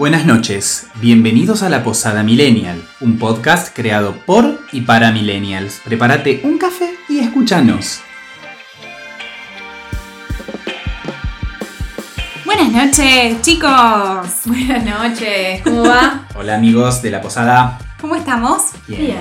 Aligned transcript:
Buenas 0.00 0.24
noches, 0.24 0.86
bienvenidos 0.94 1.62
a 1.62 1.68
La 1.68 1.84
Posada 1.84 2.22
Millennial, 2.22 2.82
un 3.02 3.18
podcast 3.18 3.76
creado 3.76 4.16
por 4.24 4.58
y 4.72 4.80
para 4.80 5.12
millennials. 5.12 5.82
Prepárate 5.84 6.40
un 6.42 6.56
café 6.56 6.94
y 7.06 7.18
escúchanos. 7.18 8.00
Buenas 12.46 12.72
noches, 12.72 13.42
chicos. 13.42 13.70
Buenas 14.46 14.84
noches, 14.86 15.60
¿cómo 15.64 15.82
va? 15.82 16.26
Hola 16.34 16.54
amigos 16.54 17.02
de 17.02 17.10
La 17.10 17.20
Posada. 17.20 17.78
¿Cómo 18.00 18.16
estamos? 18.16 18.70
Bien. 18.88 19.18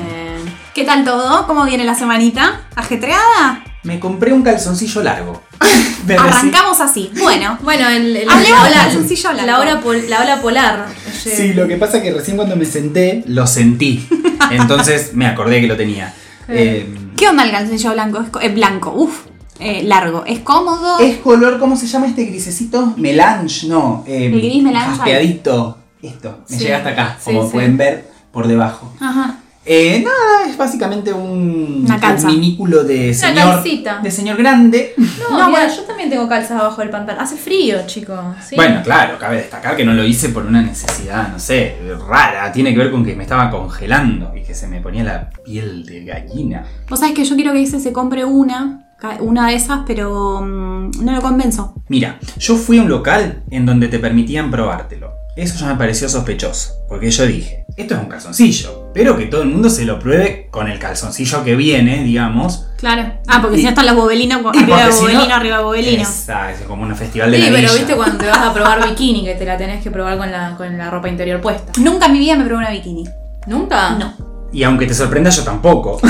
¿Qué 0.73 0.85
tal 0.85 1.03
todo? 1.03 1.45
¿Cómo 1.45 1.65
viene 1.65 1.83
la 1.83 1.95
semanita? 1.95 2.61
¿Ajetreada? 2.77 3.65
Me 3.83 3.99
compré 3.99 4.31
un 4.31 4.43
calzoncillo 4.43 5.03
largo. 5.03 5.43
Me 6.15 6.19
Arrancamos 6.19 6.79
así. 6.81 7.11
Bueno, 7.21 7.57
Bueno, 7.63 7.87
el, 7.89 8.15
el- 8.15 8.29
Hablemos 8.29 8.63
la, 8.63 8.69
largo. 8.69 9.45
la 9.45 9.59
hora 9.59 9.81
pol- 9.81 10.09
la 10.09 10.21
ola 10.21 10.41
polar. 10.41 10.85
Sí, 11.13 11.53
lo 11.53 11.67
que 11.67 11.77
pasa 11.77 11.97
es 11.97 12.03
que 12.03 12.11
recién 12.13 12.37
cuando 12.37 12.55
me 12.55 12.65
senté 12.65 13.23
lo 13.27 13.45
sentí. 13.47 14.07
Entonces 14.51 15.13
me 15.13 15.25
acordé 15.27 15.61
que 15.61 15.67
lo 15.67 15.77
tenía. 15.77 16.13
Eh, 16.47 16.87
¿qué 17.15 17.27
onda 17.29 17.43
el 17.43 17.51
calzoncillo 17.51 17.93
blanco? 17.93 18.19
Es 18.39 18.45
eh, 18.45 18.49
blanco, 18.53 18.91
uff, 18.95 19.19
eh, 19.59 19.83
largo. 19.83 20.23
¿Es 20.25 20.39
cómodo? 20.39 20.99
es 20.99 21.17
color, 21.17 21.59
¿cómo 21.59 21.75
se 21.75 21.85
llama 21.87 22.07
este 22.07 22.25
grisecito? 22.25 22.93
Melange, 22.97 23.67
no. 23.67 24.03
eh, 24.07 24.25
El 24.27 24.39
gris 24.41 24.63
melange. 24.63 24.89
Jaspeadito. 24.97 25.77
Esto, 26.01 26.39
me 26.49 26.57
Sí, 26.57 26.63
llega 26.63 26.77
hasta 26.77 26.89
acá, 26.91 27.17
sí, 27.19 27.25
como 27.25 27.43
sí. 27.45 27.49
pueden 27.51 27.75
ver 27.77 28.09
por 28.31 28.47
debajo. 28.47 28.93
Ajá. 29.01 29.38
Eh, 29.71 30.03
nada, 30.03 30.49
es 30.49 30.57
básicamente 30.57 31.13
un, 31.13 31.83
Una 31.85 31.99
calza. 31.99 32.27
un 32.27 32.33
minículo 32.33 32.83
de 32.83 33.13
señor, 33.13 33.35
calcita. 33.55 33.99
de 34.01 34.09
señor 34.09 34.35
grande. 34.37 34.95
No, 35.19 35.37
No, 35.37 35.45
mira, 35.47 35.59
bueno. 35.59 35.75
yo 35.75 35.83
también 35.83 36.09
tengo 36.09 36.27
calzas 36.27 36.59
abajo 36.59 36.81
del 36.81 36.89
pantalón. 36.89 37.21
Hace 37.23 37.37
frío, 37.37 37.77
chicos. 37.85 38.17
¿sí? 38.43 38.55
Bueno, 38.55 38.81
claro, 38.83 39.19
cabe 39.19 39.37
destacar 39.37 39.75
que 39.77 39.85
no 39.85 39.93
lo 39.93 40.03
hice 40.03 40.29
por 40.29 40.43
una 40.45 40.61
necesidad, 40.63 41.27
no 41.31 41.37
sé, 41.37 41.75
rara. 42.07 42.51
Tiene 42.51 42.71
que 42.73 42.79
ver 42.79 42.89
con 42.91 43.05
que 43.05 43.15
me 43.15 43.23
estaba 43.23 43.51
congelando 43.51 44.33
y 44.35 44.41
que 44.41 44.55
se 44.55 44.67
me 44.67 44.81
ponía 44.81 45.03
la 45.03 45.29
piel 45.45 45.85
de 45.85 46.03
gallina. 46.03 46.63
Vos 46.89 46.99
sabés 46.99 47.13
que 47.13 47.23
yo 47.25 47.35
quiero 47.35 47.53
que 47.53 47.61
ese 47.61 47.79
se 47.79 47.93
compre 47.93 48.25
una, 48.25 48.87
una 49.19 49.49
de 49.49 49.53
esas, 49.53 49.81
pero 49.85 50.41
mm, 50.41 50.91
no 51.05 51.11
lo 51.11 51.21
convenzo. 51.21 51.75
Mira, 51.89 52.17
yo 52.39 52.55
fui 52.55 52.79
a 52.79 52.81
un 52.81 52.89
local 52.89 53.43
en 53.51 53.67
donde 53.67 53.87
te 53.87 53.99
permitían 53.99 54.49
probártelo. 54.49 55.11
Eso 55.35 55.57
ya 55.59 55.67
me 55.67 55.75
pareció 55.75 56.09
sospechoso, 56.09 56.73
porque 56.89 57.11
yo 57.11 57.25
dije, 57.27 57.65
esto 57.81 57.95
es 57.95 58.01
un 58.01 58.07
calzoncillo, 58.07 58.91
pero 58.93 59.17
que 59.17 59.25
todo 59.25 59.41
el 59.43 59.49
mundo 59.49 59.69
se 59.69 59.85
lo 59.85 59.99
pruebe 59.99 60.47
con 60.51 60.69
el 60.69 60.77
calzoncillo 60.79 61.43
que 61.43 61.55
viene, 61.55 62.03
digamos. 62.03 62.67
Claro. 62.77 63.13
Ah, 63.27 63.39
porque 63.41 63.55
Y- 63.55 63.59
si 63.59 63.63
no 63.63 63.69
están 63.69 63.85
los 63.85 63.95
bobelinos, 63.95 64.41
y 64.53 64.57
arriba 64.59 64.77
de 64.77 64.83
porque 64.83 64.91
si 64.91 65.01
no- 65.01 65.11
bobelino, 65.13 65.35
arriba 65.35 65.57
de 65.57 65.63
bobelino. 65.63 66.01
Esa, 66.03 66.51
es 66.51 66.61
como 66.61 66.83
un 66.83 66.95
festival 66.95 67.31
de 67.31 67.41
Sí, 67.41 67.49
pero 67.51 67.73
viste 67.73 67.95
cuando 67.95 68.17
te 68.17 68.27
vas 68.27 68.37
a 68.39 68.53
probar 68.53 68.87
bikini, 68.89 69.23
que 69.23 69.35
te 69.35 69.45
la 69.45 69.57
tenés 69.57 69.81
que 69.83 69.91
probar 69.91 70.17
con 70.17 70.31
la, 70.31 70.55
con 70.57 70.77
la 70.77 70.89
ropa 70.89 71.07
interior 71.09 71.39
puesta. 71.41 71.71
Nunca 71.79 72.07
en 72.07 72.13
mi 72.13 72.19
vida 72.19 72.35
me 72.35 72.43
probé 72.45 72.57
una 72.59 72.71
bikini. 72.71 73.05
¿Nunca? 73.47 73.91
No. 73.91 74.13
Y 74.51 74.63
aunque 74.63 74.85
te 74.87 74.93
sorprenda, 74.93 75.29
yo 75.29 75.43
tampoco. 75.43 75.99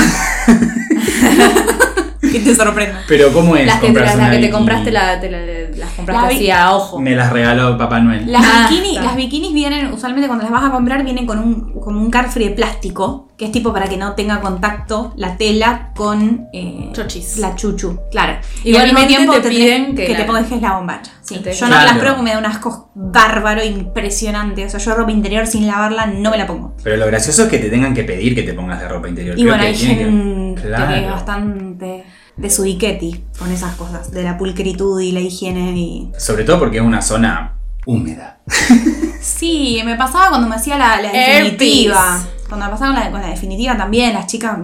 Que 2.20 2.38
te 2.40 2.54
sorprenda. 2.54 3.00
Pero 3.08 3.32
¿cómo 3.32 3.56
es? 3.56 3.66
Las 3.66 3.80
que, 3.80 3.92
las 3.92 4.14
una 4.14 4.30
que 4.30 4.38
te 4.38 4.50
compraste, 4.50 4.90
la, 4.92 5.20
te 5.20 5.30
la- 5.30 5.38
las 5.80 5.90
compraste 5.92 6.34
así 6.36 6.50
a 6.50 6.72
ojo. 6.72 7.00
Me 7.00 7.16
las 7.16 7.32
regaló 7.32 7.76
Papá 7.76 7.98
Noel. 8.00 8.30
Las, 8.30 8.44
Ah, 8.46 8.68
bikini, 8.70 8.94
las 8.96 9.16
bikinis 9.16 9.52
vienen, 9.52 9.92
usualmente 9.92 10.28
cuando 10.28 10.44
las 10.44 10.52
vas 10.52 10.64
a 10.64 10.70
comprar, 10.70 11.02
vienen 11.02 11.26
con 11.26 11.38
un, 11.38 11.72
con 11.80 11.96
un 11.96 12.10
carfree 12.10 12.48
de 12.50 12.54
plástico, 12.54 13.28
que 13.36 13.46
es 13.46 13.52
tipo 13.52 13.72
para 13.72 13.88
que 13.88 13.96
no 13.96 14.12
tenga 14.14 14.40
contacto 14.40 15.12
la 15.16 15.36
tela 15.38 15.90
con 15.96 16.46
eh, 16.52 16.90
Chochis. 16.92 17.38
la 17.38 17.54
chuchu. 17.54 17.98
Claro. 18.10 18.38
Igualmente 18.64 19.14
te 19.16 19.26
tendré- 19.26 19.48
piden 19.48 19.94
que 19.96 20.06
te 20.06 20.18
la- 20.18 20.26
pongas 20.26 20.50
la 20.60 20.72
bombacha. 20.76 21.10
Sí. 21.22 21.36
Que 21.36 21.40
te- 21.44 21.52
Yo 21.54 21.66
no 21.66 21.72
Claro. 21.72 21.86
las 21.86 21.98
pruebo 21.98 22.16
porque 22.16 22.24
me 22.28 22.32
da 22.32 22.38
un 22.38 22.46
asco 22.46 22.90
bárbaro, 22.94 23.64
impresionante. 23.64 24.64
O 24.66 24.68
sea, 24.68 24.78
yo 24.80 24.94
ropa 24.94 25.10
interior 25.12 25.46
sin 25.46 25.66
lavarla 25.66 26.06
no 26.06 26.30
me 26.30 26.36
la 26.38 26.46
pongo. 26.46 26.74
Pero 26.82 26.96
lo 26.96 27.06
gracioso 27.06 27.44
es 27.44 27.48
que 27.48 27.58
te 27.58 27.70
tengan 27.70 27.94
que 27.94 28.04
pedir 28.04 28.34
que 28.34 28.42
te 28.42 28.52
pongas 28.52 28.80
de 28.80 28.88
ropa 28.88 29.08
interior. 29.08 29.38
Y 29.38 29.42
Creo 29.42 29.54
bueno, 29.54 29.62
que 29.62 29.68
hay 29.68 29.74
que- 29.76 29.86
gente 29.86 30.60
que 30.62 30.68
Claro. 30.68 30.94
es 30.94 31.10
bastante 31.10 32.04
de 32.40 32.50
su 32.50 32.62
diqueti 32.62 33.22
con 33.38 33.52
esas 33.52 33.74
cosas, 33.76 34.10
de 34.10 34.22
la 34.22 34.38
pulcritud 34.38 35.00
y 35.00 35.12
la 35.12 35.20
higiene 35.20 35.72
y 35.76 36.12
Sobre 36.18 36.44
todo 36.44 36.58
porque 36.58 36.78
es 36.78 36.82
una 36.82 37.02
zona 37.02 37.56
húmeda. 37.86 38.40
Sí, 39.20 39.82
me 39.84 39.96
pasaba 39.96 40.30
cuando 40.30 40.48
me 40.48 40.54
hacía 40.54 40.78
la, 40.78 40.98
la 41.00 41.12
definitiva. 41.12 42.22
Cuando 42.48 42.64
me 42.64 42.72
pasaba 42.72 42.94
con 42.94 43.04
la, 43.04 43.10
con 43.10 43.20
la 43.20 43.28
definitiva 43.28 43.76
también, 43.76 44.14
las 44.14 44.26
chicas, 44.26 44.56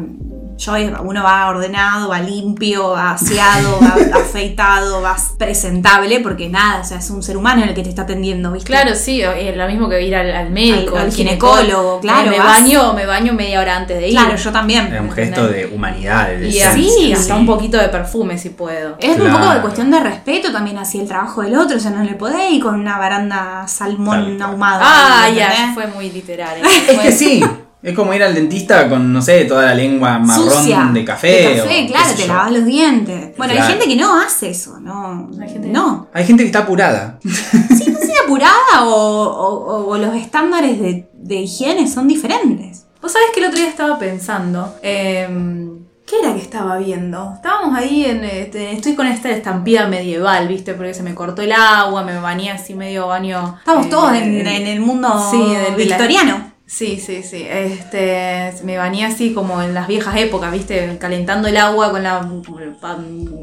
yo, 0.59 0.73
uno 1.03 1.23
va 1.23 1.49
ordenado, 1.49 2.09
va 2.09 2.21
limpio, 2.21 2.91
va 2.91 3.13
aseado, 3.13 3.79
va 3.81 4.19
afeitado, 4.21 5.03
va 5.03 5.17
presentable, 5.39 6.21
porque 6.21 6.49
nada, 6.49 6.81
o 6.81 6.85
sea, 6.85 6.99
es 6.99 7.11
un 7.11 7.23
ser 7.23 7.37
humano 7.37 7.63
el 7.65 7.75
que 7.75 7.83
te 7.83 7.89
está 7.89 8.03
atendiendo, 8.03 8.53
¿viste? 8.53 8.67
Claro, 8.67 8.95
sí, 8.95 9.21
es 9.23 9.57
lo 9.57 9.67
mismo 9.67 9.89
que 9.89 10.03
ir 10.03 10.15
al, 10.17 10.31
al 10.35 10.51
médico, 10.51 10.97
Al- 10.97 11.05
al 11.07 11.13
ginecólogo, 11.13 12.01
claro, 12.01 12.31
Me, 12.31 12.39
vas- 12.39 12.63
baño, 12.63 12.93
me 12.95 13.07
baño 13.07 13.33
media 13.35 13.61
hora 13.61 13.77
antes 13.77 13.99
de 13.99 14.09
ir. 14.09 14.15
Claro, 14.15 14.37
yo 14.37 14.53
también. 14.53 14.93
Es 14.95 15.01
un 15.01 15.13
gesto 15.13 15.47
de 15.49 15.67
humanidad, 15.67 16.29
de 16.29 16.49
Y 16.49 16.53
decencia. 16.55 16.69
así, 16.71 17.13
hasta 17.13 17.35
sí. 17.35 17.41
un 17.41 17.47
poquito 17.47 17.77
de 17.79 17.89
perfume 17.89 18.39
si 18.39 18.51
puedo. 18.51 18.97
Es 18.99 19.19
un 19.19 19.31
poco 19.31 19.51
de 19.51 19.61
cuestión 19.61 19.91
de 19.91 20.01
respeto 20.01 20.53
también 20.53 20.79
hacia 20.79 21.03
el 21.03 21.09
trabajo 21.09 21.43
del 21.43 21.57
otro, 21.57 21.77
o 21.77 21.81
sea, 21.81 21.91
no 21.91 22.03
le 22.03 22.15
podés 22.15 22.51
ir 22.51 22.63
con 22.63 22.75
una 22.81 22.99
baranda 22.99 23.67
salmón 23.69 24.41
ahumado. 24.41 24.81
Ah, 24.85 25.29
ya, 25.35 25.73
fue 25.75 25.87
muy 25.89 26.11
literario. 26.11 26.65
Es 26.89 26.99
que 27.01 27.13
sí. 27.13 27.45
Es 27.87 27.95
como 27.95 28.13
ir 28.13 28.23
al 28.25 28.35
dentista 28.35 28.89
con, 28.89 29.13
no 29.13 29.23
sé, 29.23 29.45
toda 29.45 29.67
la 29.67 29.75
lengua 29.75 30.19
marrón 30.19 30.51
Sucia. 30.51 30.91
de 30.93 31.05
café. 31.05 31.29
De 31.55 31.61
o 31.61 31.65
café, 31.65 31.87
claro, 31.87 32.15
te 32.17 32.23
yo. 32.23 32.27
lavas 32.29 32.51
los 32.53 32.65
dientes. 32.67 33.37
Bueno, 33.37 33.53
Claro. 33.53 33.67
hay 33.69 33.73
gente 33.79 33.89
que 33.89 33.97
no 34.01 34.21
hace 34.21 34.51
eso, 34.51 34.81
no. 34.81 35.31
Hay 35.41 35.49
gente- 35.49 35.69
No. 35.69 36.09
Hay 36.13 36.25
gente 36.27 36.43
que 36.43 36.47
está 36.49 36.59
apurada. 36.61 37.21
Sí, 37.23 37.91
no 37.93 37.99
sé, 38.01 38.13
apurada 38.25 38.85
o, 38.87 38.91
o- 38.91 39.87
o 39.91 39.99
los 39.99 40.17
estándares 40.17 40.81
de, 40.81 41.09
de 41.15 41.35
higiene 41.37 41.89
son 41.89 42.09
diferentes. 42.09 42.87
Vos 43.01 43.13
sabés 43.13 43.29
que 43.33 43.39
el 43.39 43.47
otro 43.47 43.59
día 43.61 43.69
estaba 43.69 43.99
pensando. 44.01 44.75
em, 44.83 45.77
¿Qué 46.07 46.21
era 46.23 46.35
que 46.35 46.41
estaba 46.41 46.77
viendo? 46.79 47.33
Estábamos 47.35 47.77
ahí 47.77 48.05
en. 48.05 48.25
este, 48.25 48.73
estoy 48.73 48.95
con 48.95 49.07
esta 49.09 49.29
estampida 49.31 49.89
medieval, 49.89 50.47
¿viste? 50.47 50.75
Porque 50.75 50.95
se 50.95 51.03
me 51.03 51.15
cortó 51.17 51.43
el 51.43 51.51
agua, 51.53 52.05
me 52.05 52.17
bañé 52.21 52.51
así 52.53 52.75
medio 52.75 53.09
baño. 53.09 53.57
Estamos 53.59 53.87
eh, 53.87 53.91
todos 53.91 54.13
en, 54.15 54.47
en 54.47 54.67
el 54.69 54.81
mundo 54.81 55.09
Sí, 55.33 55.37
de- 55.37 55.59
de 55.59 55.71
la- 55.71 55.97
victoriano. 55.97 56.46
Sí, 56.67 56.99
sí, 56.99 57.23
sí. 57.23 57.47
Este, 57.49 58.53
me 58.65 58.77
bañé 58.77 59.07
así 59.07 59.33
como 59.33 59.63
en 59.63 59.73
las 59.73 59.87
viejas 59.87 60.17
épocas, 60.17 60.53
¿viste? 60.53 60.99
Calentando 60.99 61.47
el 61.49 61.57
agua 61.57 61.93
con 61.93 62.03
la 62.03 62.29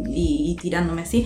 y, 0.10 0.52
y 0.52 0.56
tirándome 0.62 1.04
así. 1.04 1.26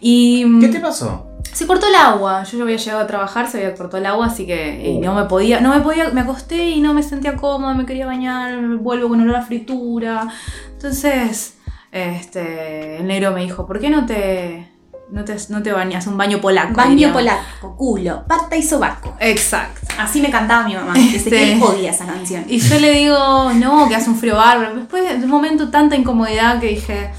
Y 0.00 0.58
¿Qué 0.60 0.68
te 0.68 0.80
pasó? 0.80 1.26
se 1.54 1.66
cortó 1.66 1.86
el 1.86 1.94
agua. 1.94 2.42
Yo 2.44 2.58
ya 2.58 2.64
había 2.64 2.76
llegado 2.76 3.02
a 3.02 3.06
trabajar, 3.06 3.48
se 3.48 3.58
había 3.58 3.74
cortado 3.74 3.98
el 3.98 4.06
agua, 4.06 4.26
así 4.26 4.46
que 4.46 4.90
y 4.90 4.98
no 4.98 5.14
me 5.14 5.24
podía, 5.24 5.60
no 5.60 5.70
me 5.70 5.80
podía, 5.80 6.10
me 6.10 6.22
acosté 6.22 6.70
y 6.70 6.80
no 6.80 6.92
me 6.94 7.02
sentía 7.02 7.36
cómoda, 7.36 7.74
me 7.74 7.86
quería 7.86 8.06
bañar, 8.06 8.58
vuelvo 8.78 9.08
con 9.08 9.20
olor 9.20 9.36
a 9.36 9.42
fritura. 9.42 10.28
Entonces, 10.72 11.58
este, 11.92 12.96
el 12.98 13.06
negro 13.06 13.32
me 13.32 13.42
dijo, 13.42 13.66
¿por 13.66 13.78
qué 13.78 13.88
no 13.88 14.04
te 14.04 14.68
no 15.14 15.24
te, 15.24 15.36
no 15.48 15.62
te 15.62 15.70
bañas 15.72 16.06
un 16.08 16.16
baño 16.16 16.40
polaco? 16.40 16.74
Baño 16.74 17.12
polaco, 17.12 17.76
culo, 17.76 18.24
pata 18.26 18.56
y 18.56 18.62
sobaco. 18.62 19.14
Exacto. 19.20 19.80
Así 19.98 20.20
me 20.20 20.28
cantaba 20.30 20.66
mi 20.66 20.74
mamá, 20.74 20.94
Este- 20.98 21.30
que 21.30 21.60
odia 21.62 21.92
esa 21.92 22.04
canción. 22.04 22.44
Y 22.48 22.58
yo 22.58 22.78
le 22.80 22.90
digo, 22.90 23.52
no, 23.54 23.88
que 23.88 23.94
hace 23.94 24.10
un 24.10 24.16
frío 24.18 24.36
bárbaro. 24.36 24.74
Después 24.74 25.08
de 25.08 25.24
un 25.24 25.30
momento 25.30 25.70
tanta 25.70 25.94
incomodidad 25.94 26.58
que 26.60 26.66
dije, 26.66 27.12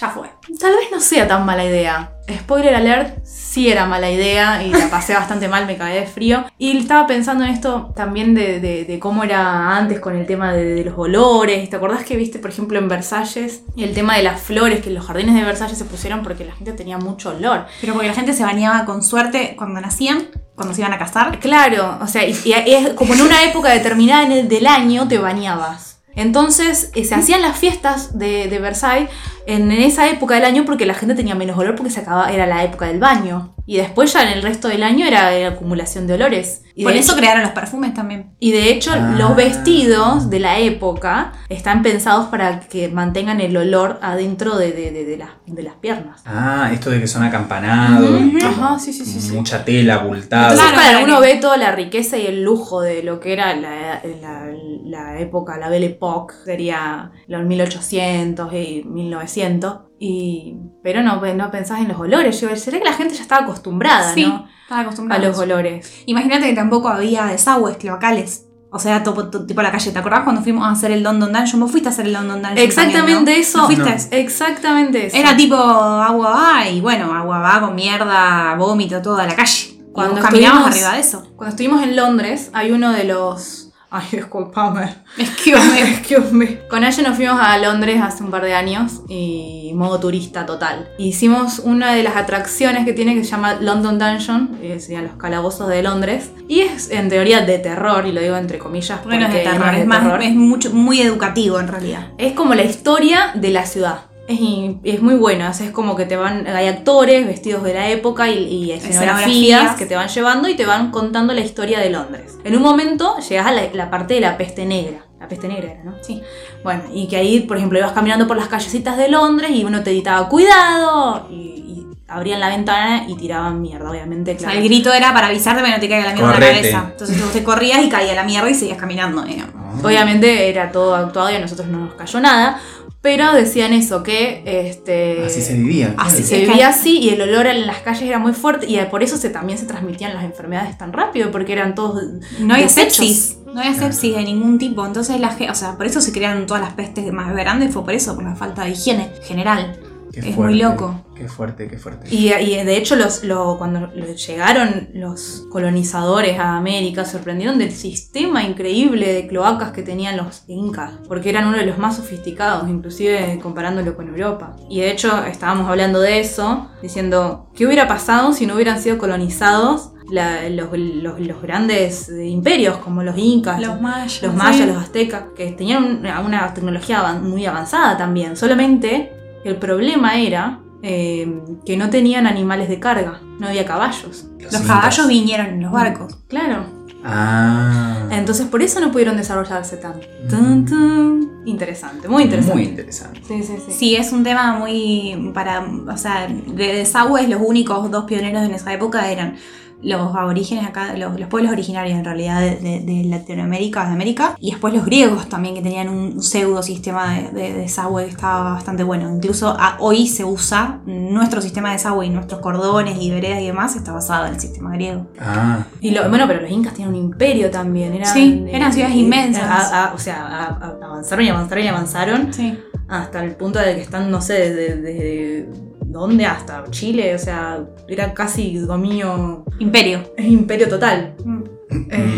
Ya 0.00 0.10
fue. 0.10 0.30
tal 0.60 0.76
vez 0.76 0.90
no 0.92 1.00
sea 1.00 1.26
tan 1.26 1.44
mala 1.44 1.64
idea. 1.64 2.12
Spoiler 2.30 2.74
alert, 2.74 3.24
sí 3.24 3.70
era 3.70 3.86
mala 3.86 4.10
idea 4.10 4.62
y 4.62 4.70
la 4.70 4.88
pasé 4.90 5.14
bastante 5.14 5.48
mal, 5.48 5.66
me 5.66 5.76
caí 5.76 5.98
de 6.00 6.06
frío. 6.06 6.44
Y 6.58 6.76
estaba 6.78 7.06
pensando 7.06 7.44
en 7.44 7.50
esto 7.50 7.92
también 7.96 8.34
de, 8.34 8.60
de- 8.60 8.84
de 8.84 8.98
cómo 8.98 9.24
era 9.24 9.76
antes 9.76 10.00
con 10.00 10.16
el 10.16 10.26
tema 10.26 10.52
de, 10.52 10.74
de 10.74 10.84
los 10.84 10.94
olores. 10.98 11.68
¿Te 11.70 11.76
acordás 11.76 12.04
que 12.04 12.16
viste, 12.16 12.38
por 12.38 12.50
ejemplo, 12.50 12.78
en 12.78 12.88
Versalles, 12.88 13.62
el 13.76 13.94
tema 13.94 14.16
de 14.16 14.22
las 14.22 14.40
flores, 14.40 14.80
que 14.80 14.90
los 14.90 15.06
jardines 15.06 15.34
de 15.34 15.42
Versalles 15.42 15.78
se 15.78 15.84
pusieron 15.84 16.22
porque 16.22 16.44
la 16.44 16.52
gente 16.54 16.72
tenía 16.72 16.98
mucho 16.98 17.30
olor? 17.30 17.66
Pero 17.80 17.94
porque 17.94 18.08
la 18.08 18.14
gente 18.14 18.32
se 18.32 18.44
bañaba 18.44 18.84
con 18.84 19.02
suerte 19.02 19.54
cuando 19.56 19.80
nacían, 19.80 20.28
cuando 20.54 20.74
se 20.74 20.80
iban 20.82 20.92
a 20.92 20.98
casar. 20.98 21.38
Claro, 21.40 21.98
o 22.00 22.06
sea, 22.06 22.26
y, 22.26 22.36
y 22.44 22.52
es 22.52 22.90
como 22.94 23.14
en 23.14 23.22
una 23.22 23.42
época 23.44 23.70
determinada 23.70 24.24
en 24.24 24.32
el- 24.32 24.48
del 24.48 24.66
año 24.66 25.08
te 25.08 25.18
bañabas. 25.18 25.97
Entonces 26.18 26.90
eh, 26.94 27.04
se 27.04 27.14
hacían 27.14 27.42
las 27.42 27.56
fiestas 27.56 28.18
de, 28.18 28.48
de 28.48 28.58
Versailles 28.58 29.08
en, 29.46 29.70
en 29.70 29.82
esa 29.82 30.08
época 30.08 30.34
del 30.34 30.44
año 30.44 30.64
porque 30.64 30.84
la 30.84 30.94
gente 30.94 31.14
tenía 31.14 31.36
menos 31.36 31.56
olor 31.56 31.76
porque 31.76 31.92
se 31.92 32.00
acababa, 32.00 32.32
era 32.32 32.44
la 32.44 32.64
época 32.64 32.86
del 32.86 32.98
baño. 32.98 33.54
Y 33.70 33.76
después 33.76 34.14
ya 34.14 34.22
en 34.22 34.30
el 34.36 34.42
resto 34.42 34.68
del 34.68 34.82
año 34.82 35.04
era 35.06 35.30
la 35.30 35.48
acumulación 35.48 36.06
de 36.06 36.14
olores. 36.14 36.62
Y 36.74 36.84
Por 36.84 36.92
de 36.94 37.00
eso 37.00 37.12
hecho- 37.12 37.20
crearon 37.20 37.42
los 37.42 37.50
perfumes 37.52 37.92
también. 37.92 38.30
y 38.40 38.52
de 38.52 38.70
hecho, 38.70 38.92
Ah. 38.94 39.14
los 39.18 39.36
vestidos 39.36 40.30
de 40.30 40.38
la 40.40 40.58
época 40.58 41.32
están 41.50 41.82
pensados 41.82 42.28
para 42.28 42.60
que 42.60 42.88
mantengan 42.88 43.40
el 43.42 43.54
olor 43.56 43.98
adentro 44.00 44.56
de, 44.56 44.72
de- 44.72 44.90
de- 44.92 45.04
de 45.04 45.16
las, 45.18 45.30
de 45.46 45.62
las 45.62 45.74
piernas. 45.74 46.22
Ah, 46.24 46.70
esto 46.72 46.88
de 46.88 47.00
que 47.00 47.06
son 47.06 47.24
acampanados. 47.24 48.08
Como 48.08 48.38
Ajá, 48.66 48.78
sí, 48.78 48.92
sí, 48.92 49.04
sí, 49.04 49.20
sí. 49.20 49.32
Mucha 49.32 49.64
tela 49.64 49.96
abultada. 49.96 50.52
Entonces, 50.52 50.66
Claro, 50.72 50.80
claro, 50.82 50.92
para 51.00 51.04
uno 51.12 51.20
ve 51.20 51.34
toda 51.36 51.56
la 51.58 51.72
riqueza 51.72 52.16
y 52.16 52.26
el 52.26 52.42
lujo 52.42 52.80
de 52.80 53.02
lo 53.02 53.20
que 53.20 53.34
era 53.34 53.54
la, 53.54 54.00
la- 54.22 54.48
la 54.84 55.20
época, 55.20 55.58
la 55.58 55.68
Belle 55.68 55.86
Époque, 55.86 56.34
sería 56.44 57.10
los 57.26 57.44
1800 57.44 58.50
y 58.54 58.84
1900. 58.84 59.80
Y, 60.00 60.56
pero 60.82 61.02
no, 61.02 61.20
no 61.34 61.50
pensás 61.50 61.80
en 61.80 61.88
los 61.88 61.98
olores. 61.98 62.40
Yo 62.40 62.54
será 62.56 62.78
que 62.78 62.84
la 62.84 62.92
gente 62.92 63.14
ya 63.14 63.22
estaba 63.22 63.42
acostumbrada, 63.42 64.14
Sí, 64.14 64.24
¿no? 64.26 64.46
estaba 64.62 64.80
A 64.80 64.84
acostumbrado. 64.84 65.26
los 65.26 65.38
olores. 65.38 66.02
Imagínate 66.06 66.46
que 66.48 66.54
tampoco 66.54 66.88
había 66.88 67.24
desagües 67.26 67.76
cloacales. 67.78 68.44
O 68.70 68.78
sea, 68.78 69.02
to- 69.02 69.30
to- 69.30 69.46
tipo 69.46 69.62
la 69.62 69.72
calle. 69.72 69.90
¿Te 69.92 69.98
acordás 69.98 70.20
cuando 70.24 70.42
fuimos 70.42 70.62
a 70.66 70.70
hacer 70.70 70.90
el 70.90 71.02
London 71.02 71.32
Dungeon? 71.32 71.58
Vos 71.60 71.70
fuiste 71.70 71.88
a 71.88 71.92
hacer 71.92 72.06
el 72.06 72.12
London 72.12 72.42
Dungeon. 72.42 72.58
Exactamente 72.58 72.98
también, 72.98 73.24
¿no? 73.24 73.30
eso. 73.30 73.58
¿No 73.58 73.66
fuiste? 73.66 73.84
No. 73.90 74.16
Exactamente 74.18 75.06
eso. 75.06 75.16
Era 75.16 75.34
tipo 75.36 75.56
agua 75.56 76.30
va 76.30 76.68
y 76.68 76.80
bueno, 76.82 77.12
agua 77.14 77.38
va 77.38 77.60
con 77.62 77.74
mierda, 77.74 78.54
vómito, 78.56 79.00
toda 79.00 79.26
la 79.26 79.34
calle. 79.34 79.80
Cuando 79.92 80.20
estuvimos- 80.20 80.66
arriba 80.66 80.92
de 80.92 81.00
eso. 81.00 81.22
Cuando 81.34 81.50
estuvimos 81.56 81.82
en 81.82 81.96
Londres, 81.96 82.50
hay 82.52 82.70
uno 82.70 82.92
de 82.92 83.04
los. 83.04 83.67
Ay, 83.90 84.06
disculpame. 84.12 84.94
Excuse 85.16 85.80
Excuse 85.80 86.32
me. 86.32 86.58
Con 86.68 86.84
ella 86.84 87.02
nos 87.02 87.16
fuimos 87.16 87.40
a 87.40 87.56
Londres 87.56 88.00
hace 88.02 88.22
un 88.22 88.30
par 88.30 88.42
de 88.42 88.54
años 88.54 89.00
y 89.08 89.72
modo 89.74 89.98
turista 89.98 90.44
total. 90.44 90.88
Hicimos 90.98 91.60
una 91.60 91.94
de 91.94 92.02
las 92.02 92.16
atracciones 92.16 92.84
que 92.84 92.92
tiene 92.92 93.14
que 93.14 93.24
se 93.24 93.30
llama 93.30 93.54
London 93.54 93.98
Dungeon, 93.98 94.58
que 94.60 94.78
serían 94.80 95.04
los 95.04 95.14
calabozos 95.14 95.68
de 95.68 95.82
Londres. 95.82 96.30
Y 96.48 96.60
es 96.60 96.90
en 96.90 97.08
teoría 97.08 97.40
de 97.40 97.58
terror, 97.58 98.06
y 98.06 98.12
lo 98.12 98.20
digo 98.20 98.36
entre 98.36 98.58
comillas 98.58 99.02
Bueno, 99.04 99.26
es 99.26 99.32
de 99.32 99.38
porque 99.40 99.48
no 99.48 99.64
terror, 99.64 99.68
es 99.68 99.74
es, 99.74 99.80
de 99.80 99.86
más, 99.86 100.02
terror. 100.02 100.22
es 100.22 100.34
mucho, 100.34 100.70
muy 100.70 101.00
educativo 101.00 101.58
en 101.58 101.68
realidad. 101.68 102.08
Es 102.18 102.34
como 102.34 102.54
la 102.54 102.64
historia 102.64 103.32
de 103.34 103.50
la 103.50 103.64
ciudad. 103.64 104.07
Es, 104.28 104.38
in- 104.38 104.80
es 104.84 105.00
muy 105.02 105.14
bueno, 105.14 105.48
o 105.48 105.52
sea, 105.54 105.66
es 105.66 105.72
como 105.72 105.96
que 105.96 106.04
te 106.04 106.14
van, 106.16 106.46
hay 106.46 106.66
actores 106.68 107.26
vestidos 107.26 107.62
de 107.64 107.72
la 107.74 107.88
época 107.88 108.28
y, 108.28 108.44
y 108.44 108.72
escenografías 108.72 109.74
que 109.76 109.86
te 109.86 109.96
van 109.96 110.08
llevando 110.08 110.48
y 110.48 110.54
te 110.54 110.66
van 110.66 110.90
contando 110.90 111.32
la 111.32 111.40
historia 111.40 111.80
de 111.80 111.90
Londres. 111.90 112.38
En 112.44 112.54
un 112.56 112.62
momento 112.62 113.16
llegas 113.26 113.46
a 113.46 113.52
la, 113.52 113.62
la 113.72 113.90
parte 113.90 114.14
de 114.14 114.20
la 114.20 114.36
peste 114.36 114.64
negra. 114.66 114.98
La 115.18 115.26
peste 115.28 115.48
negra 115.48 115.72
era, 115.72 115.82
¿no? 115.82 115.94
Sí. 116.02 116.22
Bueno, 116.62 116.82
y 116.92 117.08
que 117.08 117.16
ahí, 117.16 117.40
por 117.40 117.56
ejemplo, 117.56 117.78
ibas 117.78 117.92
caminando 117.92 118.26
por 118.28 118.36
las 118.36 118.48
callecitas 118.48 118.96
de 118.96 119.08
Londres 119.08 119.50
y 119.50 119.64
uno 119.64 119.82
te 119.82 119.90
gritaba 119.92 120.28
¡Cuidado! 120.28 121.26
Y, 121.30 121.34
y 121.34 121.86
abrían 122.06 122.38
la 122.40 122.48
ventana 122.48 123.04
y 123.08 123.16
tiraban 123.16 123.60
mierda, 123.60 123.90
obviamente, 123.90 124.32
O 124.32 124.34
sea, 124.38 124.48
claro. 124.50 124.58
el 124.60 124.64
grito 124.68 124.92
era 124.92 125.12
para 125.12 125.26
avisarte 125.28 125.60
para 125.62 125.72
que 125.74 125.78
no 125.78 125.80
te 125.80 125.88
caiga 125.88 126.04
la 126.06 126.12
mierda 126.12 126.34
en 126.34 126.40
la 126.40 126.46
Correte. 126.46 126.70
cabeza. 126.70 126.88
Entonces 126.92 127.20
vos 127.20 127.32
te 127.32 127.42
corrías 127.42 127.82
y 127.82 127.88
caía 127.88 128.14
la 128.14 128.24
mierda 128.24 128.48
y 128.50 128.54
seguías 128.54 128.78
caminando. 128.78 129.22
digamos. 129.22 129.54
Obviamente 129.84 130.48
era 130.48 130.70
todo 130.72 130.94
actuado 130.94 131.30
y 131.30 131.34
a 131.36 131.40
nosotros 131.40 131.66
no 131.68 131.78
nos 131.78 131.94
cayó 131.94 132.20
nada. 132.20 132.60
Pero 133.00 133.32
decían 133.32 133.72
eso, 133.72 134.02
que 134.02 134.42
este. 134.44 135.24
Así 135.24 135.40
se 135.40 135.54
vivía. 135.54 135.94
Así 135.96 136.22
claro. 136.22 136.28
se 136.28 136.38
vivía 136.40 136.68
así 136.68 136.98
y 136.98 137.10
el 137.10 137.20
olor 137.22 137.46
en 137.46 137.66
las 137.66 137.78
calles 137.78 138.02
era 138.02 138.18
muy 138.18 138.32
fuerte 138.32 138.66
y 138.66 138.78
por 138.90 139.04
eso 139.04 139.16
se, 139.16 139.30
también 139.30 139.56
se 139.56 139.66
transmitían 139.66 140.14
las 140.14 140.24
enfermedades 140.24 140.76
tan 140.76 140.92
rápido 140.92 141.30
porque 141.30 141.52
eran 141.52 141.74
todos 141.76 142.02
No 142.40 142.54
había 142.54 142.68
sepsis. 142.68 143.38
No 143.46 143.60
había 143.60 143.74
sepsis 143.74 144.14
de 144.14 144.22
ningún 144.24 144.58
tipo. 144.58 144.84
Entonces, 144.84 145.20
la, 145.20 145.36
o 145.50 145.54
sea, 145.54 145.76
por 145.76 145.86
eso 145.86 146.00
se 146.00 146.12
crearon 146.12 146.46
todas 146.46 146.62
las 146.62 146.72
pestes 146.74 147.10
más 147.12 147.32
grandes. 147.34 147.72
Fue 147.72 147.84
por 147.84 147.94
eso, 147.94 148.14
por 148.16 148.24
la 148.24 148.34
falta 148.34 148.64
de 148.64 148.70
higiene 148.70 149.10
general. 149.22 149.78
Qué 150.20 150.30
es 150.30 150.34
fuerte, 150.34 150.52
muy 150.54 150.62
loco. 150.62 151.04
Qué 151.14 151.28
fuerte, 151.28 151.68
qué 151.68 151.78
fuerte. 151.78 152.14
Y, 152.14 152.32
y 152.32 152.64
de 152.64 152.76
hecho 152.76 152.94
los, 152.96 153.24
lo- 153.24 153.58
cuando 153.58 153.92
llegaron 153.92 154.88
los 154.94 155.46
colonizadores 155.50 156.38
a 156.38 156.56
América 156.56 157.04
sorprendieron 157.04 157.58
del 157.58 157.72
sistema 157.72 158.42
increíble 158.44 159.12
de 159.12 159.26
cloacas 159.26 159.72
que 159.72 159.82
tenían 159.82 160.16
los 160.16 160.44
incas, 160.46 160.92
porque 161.08 161.30
eran 161.30 161.46
uno 161.48 161.56
de 161.58 161.66
los 161.66 161.78
más 161.78 161.96
sofisticados, 161.96 162.68
inclusive 162.68 163.38
comparándolo 163.42 163.96
con 163.96 164.08
Europa. 164.08 164.56
Y 164.70 164.80
de 164.80 164.90
hecho 164.90 165.24
estábamos 165.24 165.68
hablando 165.68 166.00
de 166.00 166.20
eso, 166.20 166.68
diciendo, 166.82 167.50
¿qué 167.56 167.66
hubiera 167.66 167.88
pasado 167.88 168.32
si 168.32 168.46
no 168.46 168.54
hubieran 168.54 168.80
sido 168.80 168.98
colonizados 168.98 169.90
la- 170.10 170.48
los, 170.48 170.68
los- 170.78 171.20
los 171.20 171.42
grandes 171.42 172.08
imperios 172.08 172.76
como 172.78 173.02
los 173.02 173.18
incas? 173.18 173.60
Los 173.60 173.80
mayas. 173.80 174.22
los 174.22 174.32
sí. 174.32 174.38
mayas, 174.38 174.68
los 174.68 174.76
aztecas, 174.76 175.24
que 175.36 175.50
tenían 175.52 175.98
una, 175.98 176.20
una 176.20 176.54
tecnología 176.54 177.02
muy 177.14 177.44
avanzada 177.44 177.96
también. 177.96 178.36
Solamente 178.36 179.12
el 179.44 179.56
problema 179.56 180.18
era 180.18 180.60
eh, 180.82 181.42
que 181.66 181.76
no 181.76 181.90
tenían 181.90 182.26
animales 182.26 182.68
de 182.68 182.78
carga, 182.78 183.20
no 183.38 183.48
había 183.48 183.64
caballos. 183.64 184.26
Los 184.40 184.62
caballos 184.62 185.08
vinieron 185.08 185.46
en 185.46 185.62
los 185.62 185.72
barcos. 185.72 186.16
Claro. 186.28 186.78
Ah. 187.04 188.08
Entonces 188.10 188.46
por 188.46 188.62
eso 188.62 188.80
no 188.80 188.90
pudieron 188.90 189.16
desarrollarse 189.16 189.76
tanto. 189.76 190.06
Tun, 190.28 190.64
tun. 190.64 191.42
Interesante, 191.46 192.08
muy 192.08 192.24
interesante. 192.24 192.54
Muy 192.54 192.64
interesante. 192.64 193.20
Sí, 193.26 193.42
sí, 193.42 193.54
sí. 193.64 193.72
Sí, 193.72 193.96
es 193.96 194.12
un 194.12 194.22
tema 194.22 194.58
muy 194.58 195.30
para, 195.32 195.64
o 195.64 195.96
sea, 195.96 196.26
de 196.28 196.74
desagües 196.74 197.28
los 197.28 197.40
únicos 197.42 197.90
dos 197.90 198.04
pioneros 198.04 198.42
en 198.42 198.52
esa 198.52 198.72
época 198.72 199.10
eran 199.10 199.36
los 199.80 200.14
aborígenes 200.16 200.66
acá, 200.66 200.96
los, 200.96 201.18
los 201.20 201.28
pueblos 201.28 201.52
originarios 201.52 201.96
en 201.98 202.04
realidad 202.04 202.40
de, 202.40 202.56
de- 202.56 202.80
de 202.80 203.04
Latinoamérica, 203.04 203.86
de 203.86 203.92
América, 203.92 204.34
y 204.40 204.50
después 204.50 204.74
los 204.74 204.84
griegos 204.84 205.28
también 205.28 205.54
que 205.54 205.62
tenían 205.62 205.88
un 205.88 206.20
pseudo 206.22 206.62
sistema 206.62 207.14
de, 207.14 207.30
de 207.30 207.52
desagüe 207.52 208.04
que 208.06 208.10
estaba 208.10 208.54
bastante 208.54 208.82
bueno. 208.82 209.08
Incluso 209.14 209.50
a- 209.58 209.76
hoy 209.78 210.08
se 210.08 210.24
usa 210.24 210.80
nuestro 210.86 211.40
sistema 211.40 211.68
de 211.68 211.74
desagüe 211.74 212.06
y 212.06 212.10
nuestros 212.10 212.40
cordones 212.40 213.00
y 213.00 213.10
veredas 213.10 213.40
y 213.40 213.46
demás 213.46 213.76
está 213.76 213.92
basado 213.92 214.26
en 214.26 214.34
el 214.34 214.40
sistema 214.40 214.72
griego. 214.72 215.06
Ah. 215.20 215.64
Y 215.80 215.92
lo- 215.92 216.08
bueno, 216.08 216.24
pero 216.26 216.40
los 216.42 216.50
incas 216.50 216.72
tenían 216.74 216.90
un 216.90 216.96
imperio 216.96 217.50
también. 217.50 217.94
Eran, 217.94 218.12
Sí, 218.12 218.44
eran 218.50 218.72
ciudades 218.72 218.96
inmensas. 218.96 219.44
a- 219.72 219.90
a- 219.90 219.94
o 219.94 219.98
sea, 219.98 220.26
a- 220.26 220.46
a- 220.46 220.76
avanzaron 220.86 221.24
y 221.24 221.28
avanzaron 221.28 221.64
y 221.64 221.68
avanzaron. 221.68 222.32
Sí. 222.32 222.58
hasta 222.90 223.22
el 223.22 223.36
punto 223.36 223.58
de 223.58 223.74
que 223.74 223.82
están, 223.82 224.10
no 224.10 224.22
sé, 224.22 224.32
desde, 224.32 224.76
desde 224.80 225.48
dónde 225.90 226.26
hasta 226.26 226.64
Chile, 226.70 227.14
o 227.14 227.18
sea, 227.18 227.64
era 227.88 228.12
casi 228.14 228.56
dominio, 228.58 229.44
Imperio. 229.58 230.12
es 230.16 230.26
imperio 230.26 230.68
total. 230.68 231.14
Mm. 231.24 231.42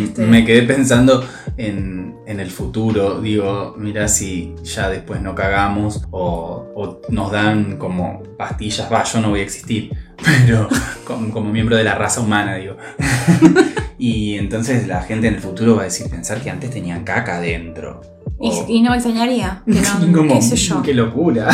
Este- 0.05 0.27
Me 0.27 0.45
quedé 0.45 0.63
pensando 0.63 1.25
en, 1.57 2.15
en 2.27 2.41
el 2.41 2.51
futuro. 2.51 3.21
Digo, 3.21 3.75
mira 3.79 4.07
si 4.09 4.55
ya 4.63 4.89
después 4.89 5.21
no 5.23 5.35
cagamos 5.35 6.03
o, 6.11 6.67
o 6.75 7.01
nos 7.09 7.33
dan 7.33 7.77
como 7.77 8.23
pastillas. 8.37 8.91
Va, 8.93 9.03
yo 9.05 9.21
no 9.21 9.31
voy 9.31 9.41
a 9.41 9.43
existir, 9.45 9.91
pero 10.25 10.69
como, 11.05 11.31
como 11.33 11.51
miembro 11.51 11.77
de 11.77 11.85
la 11.85 11.95
raza 11.95 12.21
humana, 12.21 12.57
digo. 12.57 12.77
y 13.99 14.35
entonces 14.35 14.87
la 14.87 15.03
gente 15.03 15.29
en 15.29 15.35
el 15.35 15.41
futuro 15.41 15.77
va 15.77 15.83
a 15.83 15.85
decir, 15.85 16.09
pensar 16.09 16.41
que 16.43 16.51
antes 16.51 16.71
tenían 16.71 17.05
caca 17.05 17.37
adentro. 17.39 18.01
Y, 18.41 18.51
O- 18.51 18.67
y 18.69 18.83
no 18.83 18.91
me 18.91 18.97
extrañaría. 18.97 19.63
Que 19.67 19.81
no, 20.07 20.13
como, 20.17 20.35
qué 20.35 20.43
sé 20.43 20.57
yo. 20.57 20.83
Qué 20.83 20.95
locura. 20.95 21.49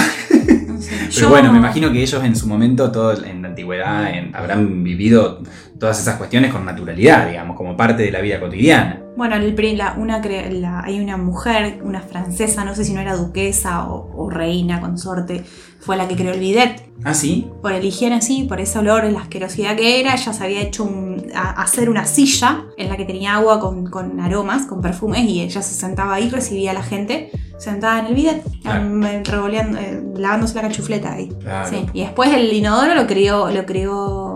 Pero 0.78 1.10
Yo- 1.10 1.28
bueno, 1.28 1.52
me 1.52 1.58
imagino 1.58 1.90
que 1.92 2.02
ellos 2.02 2.22
en 2.24 2.36
su 2.36 2.46
momento, 2.46 2.90
todo 2.90 3.12
en 3.24 3.42
la 3.42 3.48
antigüedad, 3.48 4.10
en- 4.10 4.34
habrán 4.34 4.82
vivido 4.84 5.42
todas 5.78 6.00
esas 6.00 6.16
cuestiones 6.16 6.52
con 6.52 6.64
naturalidad, 6.64 7.28
digamos, 7.28 7.56
como 7.56 7.76
parte 7.76 8.02
de 8.02 8.10
la 8.10 8.20
vida 8.20 8.40
cotidiana. 8.40 9.00
Bueno, 9.16 9.34
el 9.36 9.54
la- 9.78 9.94
una, 9.98 10.20
la- 10.20 10.80
hay 10.84 11.00
una 11.00 11.16
mujer, 11.16 11.80
una 11.82 12.00
francesa, 12.00 12.64
no 12.64 12.74
sé 12.74 12.84
si 12.84 12.92
no 12.92 13.00
era 13.00 13.16
duquesa 13.16 13.88
o, 13.88 14.10
o 14.14 14.28
reina, 14.30 14.80
consorte, 14.80 15.42
fue 15.80 15.96
la 15.96 16.06
que 16.08 16.16
creó 16.16 16.32
el 16.34 16.40
bidet. 16.40 16.82
Ah, 17.04 17.14
sí. 17.14 17.48
Por 17.62 17.72
el 17.72 17.84
higiene, 17.84 18.20
sí, 18.20 18.44
por 18.44 18.60
ese 18.60 18.78
olor, 18.78 19.04
la 19.04 19.20
asquerosidad 19.20 19.76
que 19.76 20.00
era, 20.00 20.14
ella 20.14 20.32
se 20.32 20.44
había 20.44 20.60
hecho 20.60 20.84
un- 20.84 21.26
a- 21.34 21.62
hacer 21.62 21.88
una 21.88 22.04
silla 22.04 22.64
en 22.76 22.88
la 22.88 22.96
que 22.96 23.04
tenía 23.04 23.34
agua 23.36 23.58
con, 23.60 23.86
con 23.90 24.20
aromas, 24.20 24.66
con 24.66 24.80
perfumes, 24.82 25.24
y 25.24 25.40
ella 25.42 25.62
se 25.62 25.74
sentaba 25.74 26.14
ahí, 26.14 26.28
recibía 26.28 26.72
a 26.72 26.74
la 26.74 26.82
gente 26.82 27.30
sentada 27.58 28.00
en 28.00 28.06
el 28.06 28.14
bidet, 28.14 28.42
Claro. 28.60 28.80
em, 28.84 29.02
revoleando- 29.24 29.78
eh, 29.78 30.02
lavándose 30.16 30.54
la 30.56 30.62
cachufleta 30.62 31.12
ahí. 31.14 31.30
Claro. 31.40 31.68
Sí. 31.70 31.86
Y 31.94 32.00
después 32.00 32.30
el 32.34 32.52
inodoro 32.52 32.94
lo 32.94 33.06
creó, 33.06 33.50
lo 33.50 33.64
creó 33.64 34.35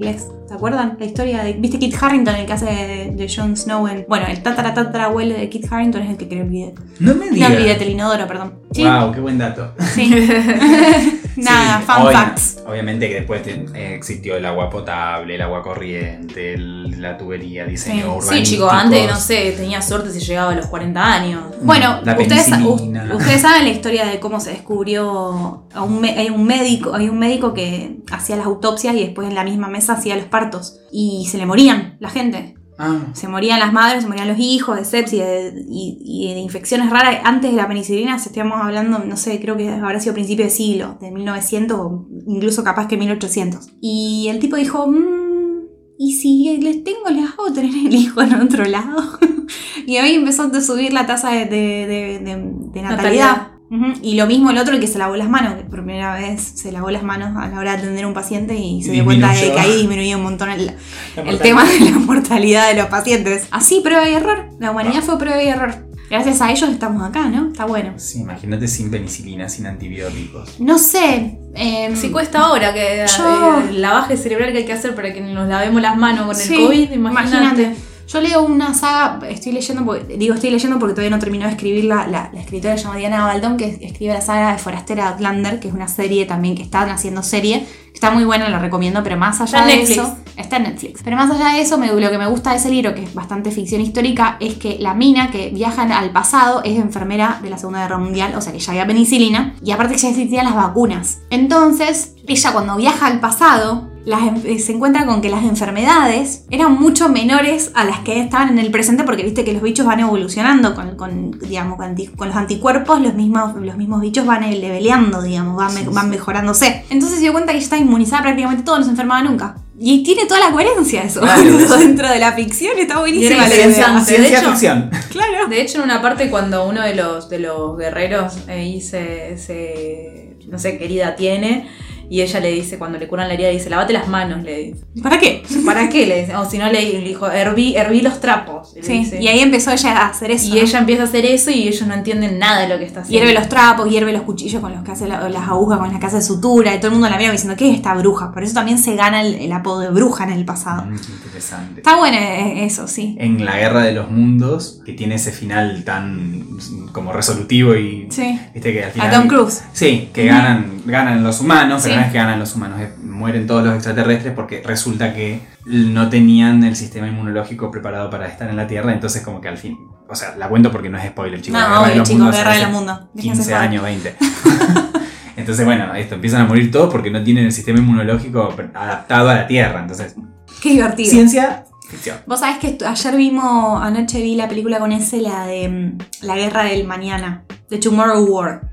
inglés. 0.00 0.26
¿Se 0.48 0.54
acuerdan? 0.54 0.96
La 0.98 1.06
historia 1.06 1.42
de. 1.44 1.52
¿Viste 1.52 1.78
Kit 1.78 1.94
Harrington, 2.00 2.34
el 2.34 2.46
que 2.46 2.52
hace 2.52 2.64
de, 2.66 3.10
de 3.14 3.32
Jon 3.34 3.56
Snow? 3.56 3.86
en- 3.86 4.04
bueno, 4.08 4.26
el 4.28 4.42
tatara 4.42 4.74
tatara 4.74 5.04
abuelo 5.04 5.34
de 5.36 5.48
Kit 5.48 5.66
Harrington 5.70 6.02
es 6.02 6.10
el 6.10 6.16
que 6.16 6.26
creó 6.28 6.42
el 6.42 6.48
bidet. 6.48 6.80
No 6.98 7.14
me 7.14 7.26
No 7.26 7.32
digas. 7.32 7.50
el 7.52 7.56
bidet, 7.58 7.82
el 7.82 7.90
inodoro, 7.90 8.26
perdón. 8.26 8.54
Sí. 8.72 8.82
Wow, 8.84 9.12
qué 9.12 9.20
buen 9.20 9.38
dato. 9.38 9.72
Sí. 9.94 10.10
Nada, 11.36 11.78
Sí, 11.80 11.84
fun 11.86 12.12
facts. 12.12 12.58
Obviamente 12.66 13.08
que 13.08 13.14
después 13.16 13.42
eh, 13.46 13.94
existió 13.94 14.36
el 14.36 14.44
agua 14.46 14.68
potable, 14.70 15.34
el 15.34 15.42
agua 15.42 15.62
corriente, 15.62 16.54
el- 16.54 17.00
la 17.00 17.16
tubería, 17.16 17.64
diseño 17.64 18.20
Sí. 18.20 18.28
Sí, 18.28 18.42
chicos, 18.42 18.72
antes, 18.72 19.08
no 19.08 19.16
sé, 19.16 19.52
tenía 19.56 19.80
suerte 19.82 20.10
si 20.10 20.20
llegaba 20.20 20.52
a 20.52 20.54
los 20.54 20.66
40 20.66 21.02
años. 21.14 21.42
Bueno, 21.62 22.00
La 22.04 22.12
ustedes, 22.16 22.48
ustedes 23.16 23.40
saben 23.42 23.64
la 23.64 23.70
historia 23.70 24.06
de 24.06 24.20
cómo 24.20 24.38
se 24.40 24.50
descubrió 24.50 25.66
a 25.74 25.82
un, 25.82 26.04
hay 26.04 26.30
un 26.30 26.44
médico, 26.44 26.94
hay 26.94 27.08
un 27.08 27.18
médico 27.18 27.54
que 27.54 27.98
hacía 28.12 28.36
las 28.36 28.46
autopsias 28.46 28.94
y 28.94 29.00
después 29.00 29.28
en 29.28 29.34
la 29.34 29.44
misma 29.44 29.68
mesa 29.68 29.94
hacía 29.94 30.16
los 30.16 30.26
partos 30.26 30.78
y 30.92 31.26
se 31.30 31.38
le 31.38 31.46
morían 31.46 31.96
la 32.00 32.10
gente. 32.10 32.54
Ah, 32.82 32.98
Se 33.12 33.28
morían 33.28 33.60
las 33.60 33.72
madres, 33.72 34.02
se 34.04 34.08
morían 34.08 34.28
los 34.28 34.38
hijos 34.38 34.76
de 34.76 34.84
sepsis 34.84 35.18
de- 35.20 35.64
y, 35.68 35.98
y 36.02 36.32
de 36.34 36.40
infecciones 36.40 36.88
raras. 36.90 37.18
Antes 37.24 37.50
de 37.50 37.56
la 37.56 37.68
penicilina, 37.68 38.18
si 38.18 38.30
estamos 38.30 38.58
hablando, 38.60 39.00
no 39.00 39.16
sé, 39.16 39.38
creo 39.40 39.56
que 39.56 39.68
habrá 39.68 40.00
sido 40.00 40.14
principio 40.14 40.44
de 40.46 40.50
siglo, 40.50 40.96
de 41.00 41.10
1900 41.10 41.78
o 41.78 42.06
incluso 42.26 42.64
capaz 42.64 42.88
que 42.88 42.96
1800. 42.96 43.68
Y 43.80 44.28
el 44.30 44.38
tipo 44.38 44.56
dijo, 44.56 44.86
"Mm, 44.86 45.66
¿y 45.98 46.14
si 46.14 46.56
les 46.58 46.82
tengo, 46.82 47.08
les 47.10 47.30
hago 47.30 47.52
tener 47.52 47.74
el 47.74 47.94
hijo 47.94 48.22
en 48.22 48.34
otro 48.34 48.64
lado? 48.64 48.96
y 49.86 49.96
ahí 49.98 50.14
empezó 50.14 50.44
a 50.44 50.60
subir 50.60 50.92
la 50.92 51.06
tasa 51.06 51.30
de, 51.32 51.44
de- 51.44 51.86
de- 51.86 52.18
de- 52.20 52.52
de 52.72 52.82
natalidad. 52.82 53.48
Ujú. 53.70 53.92
Y 54.02 54.14
lo 54.16 54.26
mismo 54.26 54.50
el 54.50 54.58
otro, 54.58 54.74
el 54.74 54.80
que 54.80 54.86
se 54.88 54.98
lavó 54.98 55.14
las 55.16 55.28
manos, 55.28 55.54
que 55.54 55.62
por 55.62 55.84
primera 55.84 56.14
vez 56.14 56.40
se 56.42 56.72
lavó 56.72 56.90
las 56.90 57.02
manos 57.04 57.36
a 57.36 57.46
la 57.48 57.58
hora 57.58 57.72
de 57.72 57.78
atender 57.78 58.04
a 58.04 58.08
un 58.08 58.14
paciente 58.14 58.56
y 58.56 58.82
se 58.82 58.90
dio 58.92 59.04
cuenta 59.04 59.32
de 59.32 59.52
que 59.52 59.60
ahí 59.60 59.76
disminuyó 59.76 60.16
un 60.16 60.24
montón 60.24 60.50
el, 60.50 60.72
el 61.16 61.38
tema 61.38 61.64
de 61.64 61.78
la 61.80 61.98
mortalidad 61.98 62.68
de 62.68 62.74
los 62.74 62.86
pacientes. 62.86 63.46
Así, 63.52 63.80
prueba 63.80 64.08
y 64.08 64.14
error. 64.14 64.46
La 64.58 64.72
humanidad 64.72 65.02
fue 65.02 65.18
prueba 65.18 65.40
y 65.42 65.46
error. 65.48 65.74
Gracias 66.10 66.40
a 66.40 66.50
ellos 66.50 66.68
estamos 66.68 67.08
acá, 67.08 67.28
¿no? 67.28 67.52
Está 67.52 67.66
bueno. 67.66 67.92
Sí, 67.96 68.18
imagínate 68.22 68.66
sin 68.66 68.90
penicilina, 68.90 69.48
sin 69.48 69.66
antibióticos. 69.66 70.58
No 70.58 70.76
sé. 70.76 71.38
em, 71.54 71.94
Si 71.94 72.10
cuesta 72.10 72.40
ahora 72.40 72.74
que 72.74 73.06
Yo- 73.16 73.60
eh, 73.60 73.70
el 73.70 73.80
lavaje 73.80 74.16
cerebral 74.16 74.50
que 74.50 74.58
hay 74.58 74.64
que 74.64 74.72
hacer 74.72 74.96
para 74.96 75.12
que 75.12 75.20
nos 75.20 75.48
lavemos 75.48 75.80
las 75.80 75.96
manos 75.96 76.26
con 76.26 76.34
Sí, 76.34 76.54
el 76.54 76.60
COVID, 76.66 76.90
imagínate. 76.90 77.76
Yo 78.12 78.20
leo 78.20 78.42
una 78.42 78.74
saga, 78.74 79.20
estoy 79.28 79.52
leyendo, 79.52 79.84
porque, 79.84 80.16
digo 80.16 80.34
estoy 80.34 80.50
leyendo 80.50 80.80
porque 80.80 80.94
todavía 80.94 81.14
no 81.16 81.20
terminó 81.20 81.46
de 81.46 81.52
escribir 81.52 81.84
la, 81.84 82.08
la, 82.08 82.28
escritora 82.40 82.74
llamada 82.74 82.98
Diana 82.98 83.24
Baldón, 83.24 83.56
que 83.56 83.78
escribe 83.82 84.12
la 84.12 84.20
saga 84.20 84.50
de 84.50 84.58
Forastera 84.58 85.10
Outlander, 85.10 85.60
que 85.60 85.68
es 85.68 85.74
una 85.74 85.86
serie 85.86 86.26
también 86.26 86.56
que 86.56 86.62
están 86.64 86.88
haciendo 86.88 87.22
serie. 87.22 87.60
que 87.60 87.94
Está 87.94 88.10
muy 88.10 88.24
buena, 88.24 88.48
la 88.48 88.58
recomiendo, 88.58 89.04
pero 89.04 89.16
más 89.16 89.40
allá 89.40 89.60
Está 89.60 89.70
de 89.70 89.76
Netflix. 89.76 89.98
eso. 89.98 90.16
Está 90.36 90.56
en 90.56 90.62
Netflix. 90.64 91.02
Pero 91.04 91.16
más 91.16 91.30
allá 91.30 91.54
de 91.54 91.60
eso, 91.60 91.78
me, 91.78 91.86
lo 91.86 92.10
que 92.10 92.18
me 92.18 92.26
gusta 92.26 92.50
de 92.50 92.56
ese 92.56 92.70
libro, 92.70 92.96
que 92.96 93.04
es 93.04 93.14
bastante 93.14 93.52
ficción 93.52 93.80
histórica, 93.80 94.38
es 94.40 94.54
que 94.54 94.78
la 94.80 94.94
mina 94.94 95.30
que 95.30 95.50
viaja 95.50 95.82
al 95.82 96.10
pasado 96.10 96.62
es 96.64 96.80
enfermera 96.80 97.38
de 97.40 97.50
la 97.50 97.58
Segunda 97.58 97.82
Guerra 97.82 97.98
Mundial, 97.98 98.34
o 98.34 98.40
sea 98.40 98.52
que 98.52 98.58
ya 98.58 98.72
había 98.72 98.88
penicilina, 98.88 99.54
y 99.62 99.70
aparte 99.70 99.94
que 99.94 100.00
ya 100.00 100.08
existían 100.08 100.46
las 100.46 100.56
vacunas. 100.56 101.20
Entonces, 101.30 102.16
ella 102.26 102.52
cuando 102.52 102.76
viaja 102.76 103.06
al 103.06 103.20
pasado, 103.20 103.89
las 104.06 104.44
eh, 104.44 104.58
se 104.58 104.72
encuentra 104.72 105.04
con 105.06 105.20
que 105.20 105.28
las 105.28 105.44
enfermedades 105.44 106.44
eran 106.50 106.72
mucho 106.80 107.08
menores 107.08 107.70
a 107.74 107.84
las 107.84 108.00
que 108.00 108.18
estaban 108.20 108.48
en 108.48 108.58
el 108.58 108.70
presente 108.70 109.04
porque 109.04 109.22
viste 109.22 109.44
que 109.44 109.52
los 109.52 109.62
bichos 109.62 109.84
van 109.86 110.00
evolucionando 110.00 110.74
con, 110.74 110.96
con, 110.96 111.38
digamos, 111.38 111.76
con, 111.76 111.94
los 112.28 112.36
anticuerpos, 112.36 113.00
los 113.00 113.14
mismos, 113.14 113.54
los 113.60 113.76
mismos 113.76 114.00
bichos 114.00 114.24
van 114.26 114.42
eh, 114.44 114.56
leveleando, 114.56 115.20
digamos, 115.22 115.56
van, 115.56 115.74
me- 115.74 115.80
Sí, 115.80 115.86
van 115.92 116.04
sí. 116.06 116.10
mejorándose. 116.10 116.84
Entonces 116.90 117.18
se 117.18 117.22
dio 117.24 117.32
cuenta 117.32 117.52
que 117.52 117.58
ella 117.58 117.64
estaba 117.64 117.82
inmunizada 117.82 118.22
prácticamente 118.22 118.62
todo, 118.64 118.78
no 118.78 118.84
se 118.84 118.90
enfermaba 118.90 119.22
nunca. 119.22 119.56
Y 119.82 120.02
tiene 120.02 120.26
toda 120.26 120.40
la 120.40 120.50
coherencia 120.52 121.02
eso 121.04 121.20
Claro, 121.20 121.42
dentro 121.78 122.08
de 122.08 122.18
la 122.18 122.32
ficción, 122.32 122.78
está 122.78 122.98
buenísima 122.98 123.48
la 123.48 123.54
idea. 123.54 123.66
de 124.04 124.28
hecho- 124.28 124.50
ficción. 124.50 124.90
Claro. 125.10 125.46
De 125.48 125.60
hecho, 125.62 125.78
en 125.78 125.84
una 125.84 126.02
parte 126.02 126.28
cuando 126.30 126.66
uno 126.68 126.82
de 126.82 126.94
los, 126.94 127.28
de 127.30 127.38
los 127.38 127.76
guerreros 127.78 128.38
ahí 128.48 128.80
se, 128.82 129.36
se- 129.38 130.36
no 130.48 130.58
sé, 130.58 130.76
qué 130.78 130.84
herida 130.84 131.16
tiene, 131.16 131.68
y 132.10 132.22
ella 132.22 132.40
le 132.40 132.50
dice, 132.50 132.76
cuando 132.76 132.98
le 132.98 133.06
curan 133.06 133.28
la 133.28 133.34
herida, 133.34 133.48
dice, 133.50 133.70
lavate 133.70 133.92
las 133.92 134.08
manos, 134.08 134.42
le 134.42 134.58
dice. 134.58 134.84
¿Para 135.00 135.18
qué? 135.20 135.44
¿Para 135.64 135.88
qué? 135.88 136.06
Le 136.08 136.22
dice, 136.22 136.34
o 136.34 136.44
si 136.44 136.58
no, 136.58 136.66
le, 136.70 136.82
le 136.92 137.00
dijo, 137.02 137.30
herví, 137.30 137.76
herví 137.76 138.00
los 138.00 138.20
trapos. 138.20 138.72
le 138.74 138.82
Sí, 138.82 138.92
dice. 138.98 139.22
y 139.22 139.28
ahí 139.28 139.38
empezó 139.38 139.70
ella 139.70 139.96
a 139.96 140.06
hacer 140.08 140.32
eso. 140.32 140.46
Y 140.48 140.50
¿no? 140.50 140.56
ella 140.56 140.78
empieza 140.80 141.02
a 141.02 141.04
hacer 141.06 141.24
eso 141.24 141.52
y 141.52 141.68
ellos 141.68 141.86
no 141.86 141.94
entienden 141.94 142.40
nada 142.40 142.62
de 142.62 142.68
lo 142.68 142.78
que 142.78 142.84
está 142.84 143.02
haciendo. 143.02 143.24
Hierve 143.24 143.38
los 143.38 143.48
trapos, 143.48 143.88
hierve 143.88 144.12
los 144.12 144.22
cuchillos 144.22 144.60
con 144.60 144.72
los 144.74 144.82
que 144.82 144.90
hace 144.90 145.06
la- 145.06 145.28
las 145.28 145.48
agujas, 145.48 145.78
con 145.78 145.88
las 145.92 146.00
que 146.00 146.06
hace 146.06 146.20
sutura, 146.20 146.74
y 146.74 146.78
todo 146.78 146.88
el 146.88 146.92
mundo 146.94 147.08
la 147.08 147.16
mira 147.16 147.30
diciendo, 147.30 147.56
¿qué 147.56 147.70
es 147.70 147.76
esta 147.76 147.94
bruja? 147.94 148.32
Por 148.32 148.42
eso 148.42 148.54
también 148.54 148.78
se 148.78 148.96
gana 148.96 149.22
el, 149.22 149.36
el 149.36 149.52
apodo 149.52 149.78
de 149.80 149.90
bruja 149.90 150.24
en 150.24 150.30
el 150.30 150.44
pasado. 150.44 150.86
Mm, 150.86 150.96
qué 150.98 151.12
interesante. 151.12 151.80
Está 151.80 151.96
bueno 151.96 152.16
eh, 152.18 152.64
eso, 152.64 152.88
sí. 152.88 153.14
En 153.20 153.44
la 153.44 153.56
guerra 153.56 153.82
de 153.84 153.92
los 153.92 154.10
mundos, 154.10 154.80
que 154.84 154.94
tiene 154.94 155.14
ese 155.14 155.30
final 155.30 155.84
tan 155.84 156.44
como 156.92 157.12
resolutivo 157.12 157.76
y. 157.76 158.08
Sí. 158.10 158.36
Viste 158.52 158.72
que 158.72 158.82
al 158.82 158.90
A 158.90 158.92
final. 158.92 159.10
Tom 159.12 159.28
Cruise. 159.28 159.62
Sí, 159.72 160.08
que 160.12 160.26
ganan, 160.26 160.82
ganan 160.84 161.22
los 161.22 161.40
humanos, 161.40 161.82
pero. 161.84 161.99
No 162.00 162.06
es 162.06 162.12
que 162.12 162.18
ganan 162.18 162.38
los 162.38 162.54
humanos, 162.56 162.80
es- 162.80 162.98
mueren 163.02 163.46
todos 163.46 163.62
los 163.64 163.74
extraterrestres 163.74 164.34
porque 164.34 164.62
resulta 164.64 165.12
que 165.14 165.40
no 165.66 166.08
tenían 166.08 166.64
el 166.64 166.74
sistema 166.76 167.06
inmunológico 167.08 167.70
preparado 167.70 168.10
para 168.10 168.26
estar 168.26 168.48
en 168.50 168.56
la 168.56 168.66
Tierra, 168.66 168.92
entonces 168.92 169.22
como 169.22 169.40
que 169.40 169.48
al 169.48 169.58
fin, 169.58 169.78
o 170.08 170.14
sea, 170.14 170.34
la 170.36 170.48
cuento 170.48 170.70
porque 170.72 170.88
no 170.90 170.98
es 170.98 171.04
spoiler, 171.06 171.40
chicos. 171.40 171.60
No, 171.60 171.82
obvio, 171.82 172.02
chicos, 172.02 172.30
guerra 172.34 172.50
de 172.50 172.56
hace 172.56 172.62
los 172.64 172.72
mundos. 172.72 173.00
Déjense 173.14 173.42
15 173.42 173.52
joder. 173.54 173.68
años, 173.68 173.82
20. 173.82 174.16
entonces, 175.36 175.64
bueno, 175.64 175.94
esto, 175.94 176.14
empiezan 176.16 176.42
a 176.42 176.44
morir 176.46 176.70
todos 176.70 176.90
porque 176.92 177.10
no 177.10 177.22
tienen 177.22 177.46
el 177.46 177.52
sistema 177.52 177.78
inmunológico 177.78 178.52
adaptado 178.74 179.28
a 179.30 179.34
la 179.34 179.46
Tierra, 179.46 179.80
entonces, 179.80 180.14
Qué 180.62 180.70
divertido. 180.70 181.10
ciencia, 181.10 181.64
ficción. 181.88 182.18
Vos 182.26 182.40
sabés 182.40 182.58
que 182.58 182.76
ayer 182.84 183.16
vimos, 183.16 183.82
anoche 183.82 184.20
vi 184.22 184.34
la 184.36 184.48
película 184.48 184.78
con 184.78 184.92
ese, 184.92 185.20
la 185.20 185.46
de 185.46 185.68
mm, 185.68 186.24
La 186.26 186.36
Guerra 186.36 186.64
del 186.64 186.86
Mañana, 186.86 187.44
de 187.70 187.78
Tomorrow 187.78 188.24
War. 188.26 188.70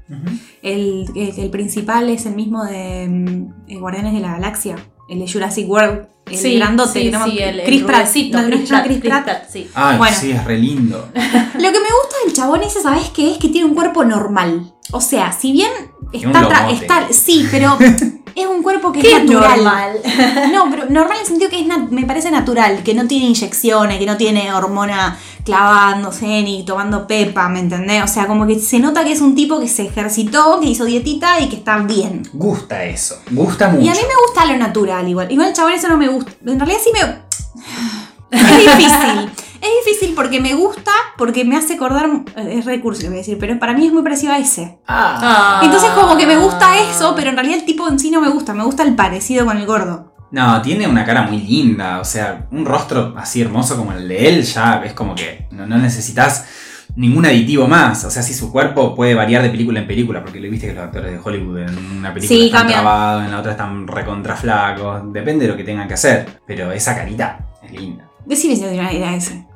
El, 0.61 1.05
el, 1.15 1.33
el 1.39 1.49
principal 1.49 2.09
es 2.09 2.25
el 2.25 2.35
mismo 2.35 2.63
de 2.65 3.07
mm, 3.07 3.53
eh, 3.71 3.77
Guardianes 3.77 4.13
de 4.13 4.19
la 4.19 4.31
Galaxia, 4.33 4.75
el 5.09 5.19
de 5.19 5.31
Jurassic 5.31 5.69
World, 5.69 6.07
el 6.25 6.37
Sí, 6.37 6.55
grandote, 6.57 7.01
sí, 7.03 7.11
que 7.11 7.17
sí, 7.23 7.39
el, 7.39 7.59
el 7.61 7.65
Chris 7.65 7.83
Pratt. 7.83 8.05
No, 8.05 8.11
Chris 8.11 8.29
Pratt, 8.31 8.85
Chris 8.85 8.99
Chris 8.99 9.09
Pratt. 9.09 9.23
Pratt, 9.23 9.49
sí. 9.49 9.69
Ay, 9.73 9.97
Bueno. 9.97 10.15
sí, 10.19 10.31
es 10.31 10.43
re 10.43 10.57
lindo. 10.57 11.07
Lo 11.13 11.71
que 11.71 11.79
me 11.79 11.89
gusta 12.01 12.15
del 12.25 12.33
chabón 12.33 12.63
ese, 12.63 12.81
¿sabes 12.81 13.09
qué 13.11 13.31
es? 13.31 13.37
Que 13.37 13.47
tiene 13.49 13.65
un 13.67 13.75
cuerpo 13.75 14.03
normal. 14.03 14.73
O 14.91 14.99
sea, 14.99 15.31
si 15.31 15.51
bien 15.53 15.71
está, 16.11 16.69
está 16.69 17.07
sí, 17.11 17.47
pero 17.51 17.77
es 18.35 18.45
un 18.45 18.61
cuerpo 18.63 18.91
que 18.91 18.99
¿Qué 19.01 19.15
es 19.17 19.23
natural. 19.23 19.63
normal? 19.63 19.99
No, 20.53 20.69
pero 20.69 20.85
normal 20.89 21.17
en 21.17 21.21
el 21.21 21.27
sentido 21.27 21.49
que 21.49 21.59
es 21.61 21.67
nat- 21.67 21.89
me 21.89 22.05
parece 22.05 22.29
natural, 22.31 22.83
que 22.83 22.93
no 22.93 23.07
tiene 23.07 23.25
inyecciones, 23.27 23.97
que 23.99 24.05
no 24.05 24.15
tiene 24.17 24.53
hormona 24.53 25.17
clavándose 25.43 26.25
ni 26.43 26.63
tomando 26.65 27.07
pepa, 27.07 27.47
¿me 27.49 27.59
entendés? 27.59 28.03
O 28.03 28.07
sea, 28.07 28.27
como 28.27 28.45
que 28.45 28.59
se 28.59 28.79
nota 28.79 29.03
que 29.03 29.13
es 29.13 29.21
un 29.21 29.33
tipo 29.35 29.59
que 29.59 29.67
se 29.67 29.85
ejercitó, 29.87 30.59
que 30.59 30.67
hizo 30.67 30.85
dietita 30.85 31.39
y 31.39 31.47
que 31.49 31.55
está 31.57 31.77
bien. 31.79 32.27
Gusta 32.33 32.83
eso, 32.83 33.19
gusta 33.31 33.69
mucho. 33.69 33.83
Y 33.83 33.89
a 33.89 33.93
mí 33.93 33.99
me 33.99 34.25
gusta 34.27 34.45
lo 34.45 34.57
natural 34.57 35.07
igual. 35.07 35.31
Igual 35.31 35.47
el 35.49 35.53
chabón 35.53 35.71
eso 35.73 35.87
no 35.87 35.97
me 35.97 36.07
gusta. 36.09 36.31
En 36.45 36.59
realidad 36.59 36.79
sí 36.83 36.89
me... 36.93 37.27
Es 38.37 38.57
difícil. 38.57 39.29
Es 39.67 39.85
difícil 39.85 40.15
porque 40.15 40.39
me 40.39 40.53
gusta, 40.53 40.91
porque 41.17 41.43
me 41.43 41.57
hace 41.57 41.73
acordar... 41.75 42.09
Es 42.35 42.65
recurso 42.65 43.03
lo 43.03 43.09
voy 43.09 43.17
a 43.17 43.19
decir, 43.19 43.37
pero 43.39 43.57
para 43.59 43.73
mí 43.73 43.85
es 43.87 43.93
muy 43.93 44.01
parecido 44.03 44.33
a 44.33 44.37
ese. 44.39 44.79
Ah. 44.87 45.61
Entonces 45.63 45.89
como 45.91 46.15
que 46.17 46.25
me 46.25 46.37
gusta 46.37 46.79
eso, 46.89 47.13
pero 47.15 47.29
en 47.29 47.35
realidad 47.35 47.59
el 47.59 47.65
tipo 47.65 47.87
en 47.87 47.99
sí 47.99 48.09
no 48.11 48.21
me 48.21 48.29
gusta. 48.29 48.53
Me 48.53 48.63
gusta 48.63 48.83
el 48.83 48.95
parecido 48.95 49.45
con 49.45 49.57
el 49.57 49.65
gordo. 49.65 50.13
No, 50.31 50.61
tiene 50.61 50.87
una 50.87 51.05
cara 51.05 51.21
muy 51.21 51.39
linda, 51.39 51.99
o 52.01 52.05
sea, 52.05 52.47
un 52.51 52.65
rostro 52.65 53.13
así 53.17 53.41
hermoso 53.41 53.77
como 53.77 53.93
el 53.93 54.09
de 54.09 54.27
él, 54.27 54.43
ya 54.43 54.81
es 54.83 54.91
como 54.91 55.15
que 55.15 55.47
no, 55.51 55.65
no 55.65 55.77
necesitas 55.77 56.45
ningún 56.97 57.25
aditivo 57.25 57.65
más. 57.67 58.03
O 58.03 58.09
sea, 58.11 58.21
si 58.21 58.33
su 58.33 58.51
cuerpo 58.51 58.93
puede 58.93 59.13
variar 59.15 59.41
de 59.41 59.49
película 59.49 59.79
en 59.79 59.87
película, 59.87 60.21
porque 60.21 60.41
le 60.41 60.49
viste 60.49 60.67
que 60.67 60.73
los 60.73 60.83
actores 60.83 61.11
de 61.11 61.19
Hollywood 61.23 61.59
en 61.59 61.77
una 61.99 62.13
película 62.13 62.37
Sí, 62.37 62.45
están 62.47 62.61
cambian. 62.61 62.81
trabados, 62.81 63.25
en 63.25 63.31
la 63.31 63.39
otra 63.39 63.51
están 63.51 63.87
recontra 63.87 64.35
flacos, 64.35 65.01
depende 65.13 65.45
de 65.45 65.51
lo 65.51 65.57
que 65.57 65.63
tengan 65.63 65.87
que 65.87 65.93
hacer. 65.93 66.41
Pero 66.45 66.71
esa 66.73 66.93
carita 66.95 67.39
es 67.63 67.71
linda. 67.71 68.09
Decime 68.25 68.55
si 68.57 68.61
no 68.63 68.67
tiene 68.67 68.83
una 68.83 68.93
idea 68.93 69.15
ese. 69.15 69.46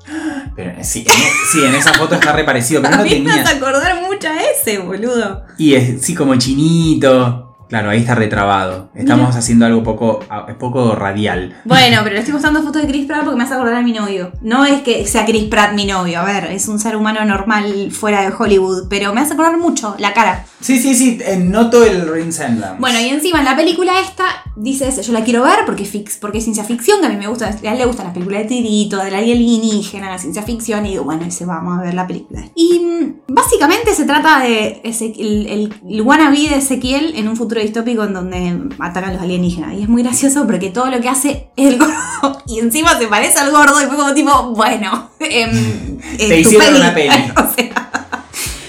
Pero 0.56 0.72
eh, 0.72 0.84
sí, 0.84 1.06
en, 1.08 1.14
sí, 1.52 1.66
en 1.66 1.76
esa 1.76 1.94
foto 1.94 2.16
está 2.16 2.34
re 2.34 2.44
parecido, 2.44 2.82
pero 2.82 2.96
a 2.96 2.98
no 2.98 3.04
mí 3.04 3.10
me 3.10 3.16
tenía. 3.16 3.44
hace 3.44 3.56
acordar 3.56 4.02
mucho 4.02 4.28
a 4.28 4.36
ese, 4.44 4.80
boludo. 4.80 5.44
Y 5.58 5.74
es 5.76 6.02
sí 6.02 6.14
como 6.16 6.36
chinito. 6.36 7.51
Claro, 7.72 7.90
ahí 7.90 8.00
está 8.02 8.16
retrabado. 8.16 8.92
Estamos 8.94 9.34
haciendo 9.38 9.66
algo 9.66 9.82
poco, 9.82 10.20
poco 10.60 10.94
radial. 10.94 11.56
Bueno, 11.64 12.00
pero 12.04 12.16
le 12.16 12.20
estoy 12.20 12.34
mostrando 12.34 12.62
fotos 12.64 12.82
de 12.82 12.88
Chris 12.90 13.06
Pratt 13.06 13.24
porque 13.24 13.38
me 13.38 13.46
hace 13.46 13.54
acordar 13.54 13.76
a 13.76 13.82
mi 13.82 13.94
novio. 13.94 14.34
No 14.42 14.66
es 14.66 14.82
que 14.82 15.08
sea 15.08 15.26
Chris 15.26 15.46
Pratt 15.46 15.74
mi 15.74 15.86
novio, 15.86 16.20
a 16.20 16.26
ver, 16.26 16.46
es 16.52 16.68
un 16.68 16.80
ser 16.80 16.98
humano 16.98 17.24
normal 17.24 17.90
fuera 17.92 18.22
de 18.24 18.34
Hollywood, 18.38 18.88
pero 18.90 19.14
me 19.14 19.22
hace 19.22 19.34
acordar 19.36 19.58
mucho 19.58 19.96
la 20.00 20.14
cara. 20.14 20.46
Sí, 20.60 20.78
sí, 20.80 20.94
sí, 20.96 21.18
eh, 21.26 21.38
noto 21.38 21.84
el 21.86 22.08
resemblance. 22.08 22.76
Bueno, 22.80 23.00
y 23.00 23.08
encima 23.08 23.40
en 23.40 23.46
la 23.46 23.56
película 23.56 23.94
esta 24.02 24.26
dice 24.58 24.90
eso, 24.90 25.02
yo 25.02 25.14
la 25.14 25.24
quiero 25.24 25.44
ver 25.44 25.60
porque, 25.66 25.84
es 25.84 25.90
fix, 25.90 26.18
porque 26.18 26.40
es 26.40 26.44
ciencia 26.44 26.66
ficción, 26.66 27.00
que 27.00 27.06
a 27.08 27.10
mí 27.10 27.16
me 27.16 27.28
gusta, 27.28 27.48
a 27.48 27.72
él 27.72 27.78
le 27.78 27.86
gustan 27.86 28.06
las 28.08 28.14
películas 28.14 28.44
de 28.44 28.50
tirito, 28.50 28.98
del 28.98 29.16
alienígena, 29.16 30.10
la 30.10 30.18
ciencia 30.20 30.44
ficción, 30.44 30.86
y 30.86 30.90
digo, 30.92 31.06
bueno, 31.06 31.24
ese 31.26 31.46
vamos 31.46 31.80
a 31.80 31.82
ver 31.82 31.94
la 31.94 32.06
película. 32.06 32.44
Y 32.54 32.80
mm, 32.80 33.34
básicamente 33.34 33.96
se 33.96 34.04
trata 34.06 34.40
de 34.42 34.82
Eze- 34.84 35.16
el, 35.18 35.48
el, 35.48 35.74
el 35.90 36.02
wannabe 36.02 36.38
de 36.50 36.56
Ezequiel 36.58 37.14
en 37.16 37.28
un 37.30 37.38
futuro 37.38 37.61
distópico 37.62 38.04
en 38.04 38.14
donde 38.14 38.60
atacan 38.80 39.14
los 39.14 39.22
alienígenas. 39.22 39.74
Y 39.74 39.84
es 39.84 39.90
muy 39.90 40.04
gracioso 40.04 40.46
porque 40.46 40.70
todo 40.70 40.90
lo 40.90 41.00
que 41.02 41.10
hace 41.10 41.50
es 41.56 41.74
el 41.74 41.80
gordo, 41.80 42.42
y 42.48 42.60
encima 42.60 42.98
se 42.98 43.08
parece 43.08 43.40
al 43.40 43.52
gordo, 43.52 43.82
y 43.82 43.86
fue 43.86 43.96
como 43.98 44.14
tipo, 44.14 44.54
bueno, 44.56 45.10
em, 45.20 45.98
eh, 46.18 46.28
Te 46.28 46.40
hicieron 46.40 46.76
una 46.76 46.94
peli. 46.94 47.10
o 47.36 47.54
sea, 47.54 47.90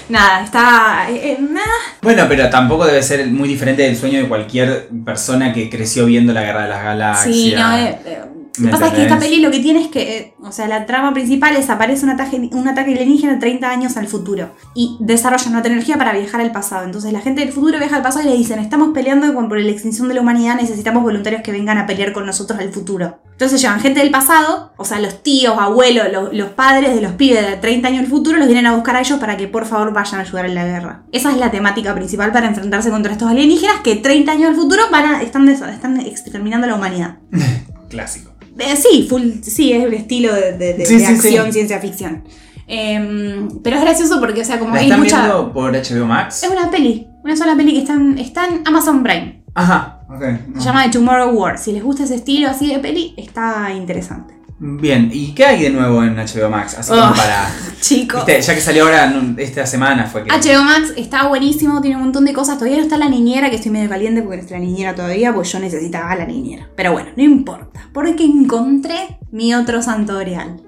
nada, 0.09 0.43
está... 0.43 1.07
eh, 1.09 1.31
eh, 1.31 1.37
nada, 1.39 1.65
Bueno, 2.01 2.25
pero 2.27 2.49
tampoco 2.49 2.85
debe 2.85 3.01
ser 3.01 3.25
muy 3.27 3.47
diferente 3.49 3.81
del 3.83 3.97
sueño 3.97 4.19
de 4.19 4.27
cualquier 4.27 4.89
persona 5.05 5.53
que 5.53 5.69
creció 5.69 6.05
viendo 6.05 6.33
la 6.33 6.43
Guerra 6.43 6.63
de 6.63 6.69
las 6.69 6.83
Galaxias. 6.83 7.35
Sí, 7.35 7.53
no, 7.55 7.77
eh, 7.77 7.99
eh, 8.05 8.21
Lo 8.57 8.65
¿Me 8.65 8.69
que 8.69 8.71
pasa 8.71 8.87
es 8.87 8.93
que 8.93 9.03
esta 9.03 9.17
peli 9.17 9.37
lo 9.37 9.49
que 9.49 9.59
tiene 9.59 9.81
es 9.81 9.87
que, 9.87 10.17
eh, 10.17 10.33
o 10.43 10.51
sea, 10.51 10.67
la 10.67 10.85
trama 10.85 11.11
principal 11.11 11.55
es 11.55 11.71
aparece 11.71 12.05
un 12.05 12.11
ataque, 12.11 12.49
un 12.51 12.67
ataque 12.67 12.91
alienígena 12.91 13.39
30 13.39 13.67
años 13.67 13.97
al 13.97 14.07
futuro 14.07 14.51
y 14.75 14.97
desarrollan 14.99 15.53
una 15.53 15.63
tecnología 15.63 15.97
para 15.97 16.13
viajar 16.13 16.39
al 16.39 16.51
pasado. 16.51 16.85
Entonces 16.85 17.11
la 17.11 17.21
gente 17.21 17.41
del 17.41 17.51
futuro 17.51 17.79
viaja 17.79 17.95
al 17.95 18.03
pasado 18.03 18.27
y 18.27 18.29
le 18.31 18.37
dicen, 18.37 18.59
estamos 18.59 18.89
peleando 18.93 19.33
con, 19.33 19.49
por 19.49 19.59
la 19.59 19.71
extinción 19.71 20.07
de 20.07 20.13
la 20.13 20.21
humanidad, 20.21 20.55
necesitamos 20.55 21.01
voluntarios 21.01 21.41
que 21.41 21.51
vengan 21.51 21.79
a 21.79 21.87
pelear 21.87 22.13
con 22.13 22.27
nosotros 22.27 22.59
al 22.59 22.71
futuro. 22.71 23.19
Entonces 23.31 23.59
llevan 23.59 23.79
gente 23.79 24.01
del 24.01 24.11
pasado, 24.11 24.71
o 24.77 24.85
sea, 24.85 24.99
los 24.99 25.23
tíos, 25.23 25.57
abuelos, 25.57 26.11
los, 26.11 26.31
los 26.31 26.49
padres 26.49 26.93
de 26.93 27.01
los 27.01 27.13
pibes 27.13 27.49
de 27.49 27.57
30 27.57 27.87
años 27.87 28.01
al 28.01 28.07
futuro, 28.07 28.37
los 28.37 28.47
vienen 28.47 28.67
a 28.67 28.75
buscar 28.75 28.95
a 28.95 28.99
ellos 28.99 29.19
para 29.19 29.35
que 29.35 29.47
por 29.47 29.65
favor 29.65 29.93
vayan 29.93 30.19
a 30.19 30.23
ayudar 30.23 30.45
en 30.45 30.53
la 30.53 30.65
guerra. 30.65 31.03
Esa 31.11 31.31
es 31.31 31.37
la 31.37 31.49
temática 31.49 31.95
principal 31.95 32.31
para 32.31 32.47
enfrentarse 32.47 32.91
contra 32.91 33.13
estos 33.13 33.29
alienígenas 33.29 33.81
que 33.83 33.95
30 33.95 34.31
años 34.31 34.49
al 34.49 34.55
futuro 34.55 34.83
van 34.91 35.05
a, 35.05 35.21
están, 35.23 35.49
están 35.49 35.99
exterminando 36.01 36.67
la 36.67 36.75
humanidad. 36.75 37.17
Clásico. 37.89 38.32
Eh, 38.59 38.75
sí, 38.75 39.05
full, 39.09 39.41
sí, 39.41 39.73
es 39.73 39.83
el 39.83 39.93
estilo 39.93 40.33
de, 40.33 40.53
de- 40.57 40.73
de- 40.75 40.85
Sí, 40.85 40.95
de 40.95 40.99
sí, 40.99 41.05
sí. 41.05 41.13
acción, 41.13 41.51
ciencia 41.53 41.79
ficción. 41.79 42.23
Em, 42.67 43.49
pero 43.61 43.75
es 43.77 43.81
gracioso 43.81 44.19
porque, 44.19 44.41
o 44.41 44.45
sea, 44.45 44.57
como 44.59 44.73
¿La 44.73 44.79
hay 44.81 44.85
están 44.85 44.99
mucha. 45.01 45.17
viendo 45.25 45.51
por 45.53 45.71
HBO 45.75 46.05
Max? 46.05 46.43
Es 46.43 46.49
una 46.49 46.71
peli, 46.71 47.07
una 47.23 47.35
sola 47.35 47.55
peli 47.55 47.73
que 47.73 47.79
está 47.79 47.93
en, 47.93 48.17
está 48.17 48.47
en 48.47 48.61
Amazon 48.65 49.03
Prime. 49.03 49.43
Ajá, 49.55 49.99
ok. 50.09 50.23
no. 50.55 50.59
Se 50.61 50.65
llama 50.67 50.83
The 50.85 50.91
Tomorrow 50.91 51.31
War. 51.31 51.57
Si 51.57 51.71
les 51.73 51.83
gusta 51.83 52.03
ese 52.03 52.15
estilo 52.15 52.49
así 52.49 52.67
de 52.67 52.79
peli, 52.79 53.13
está 53.17 53.71
interesante. 53.73 54.33
Bien, 54.59 55.09
¿y 55.11 55.33
qué 55.33 55.45
hay 55.45 55.63
de 55.63 55.69
nuevo 55.71 56.03
en 56.03 56.15
HBO 56.15 56.49
Max? 56.49 56.75
Así 56.77 56.91
como 56.91 57.03
Oh. 57.11 57.13
para. 57.15 57.49
Chicos. 57.81 58.23
Ya 58.25 58.55
que 58.55 58.61
salió 58.61 58.85
ahora 58.85 59.11
esta 59.37 59.65
semana 59.65 60.05
fue 60.05 60.23
que. 60.23 60.29
HBO 60.29 60.63
Max 60.63 60.93
está 60.95 61.27
buenísimo, 61.27 61.81
tiene 61.81 61.97
un 61.97 62.03
montón 62.03 62.23
de 62.23 62.33
cosas. 62.33 62.57
Todavía 62.57 62.77
no 62.77 62.83
está 62.83 62.97
la 62.97 63.09
niñera, 63.09 63.49
que 63.49 63.57
estoy 63.57 63.71
medio 63.71 63.89
caliente 63.89 64.21
porque 64.21 64.37
no 64.37 64.43
está 64.43 64.55
la 64.55 64.61
niñera 64.61 64.95
todavía, 64.95 65.33
pues 65.33 65.51
yo 65.51 65.59
necesitaba 65.59 66.15
la 66.15 66.25
niñera. 66.25 66.69
Pero 66.75 66.93
bueno, 66.93 67.09
no 67.15 67.23
importa, 67.23 67.89
porque 67.93 68.23
encontré 68.23 69.17
mi 69.31 69.53
otro 69.53 69.81
santo 69.81 70.17
grial. 70.19 70.61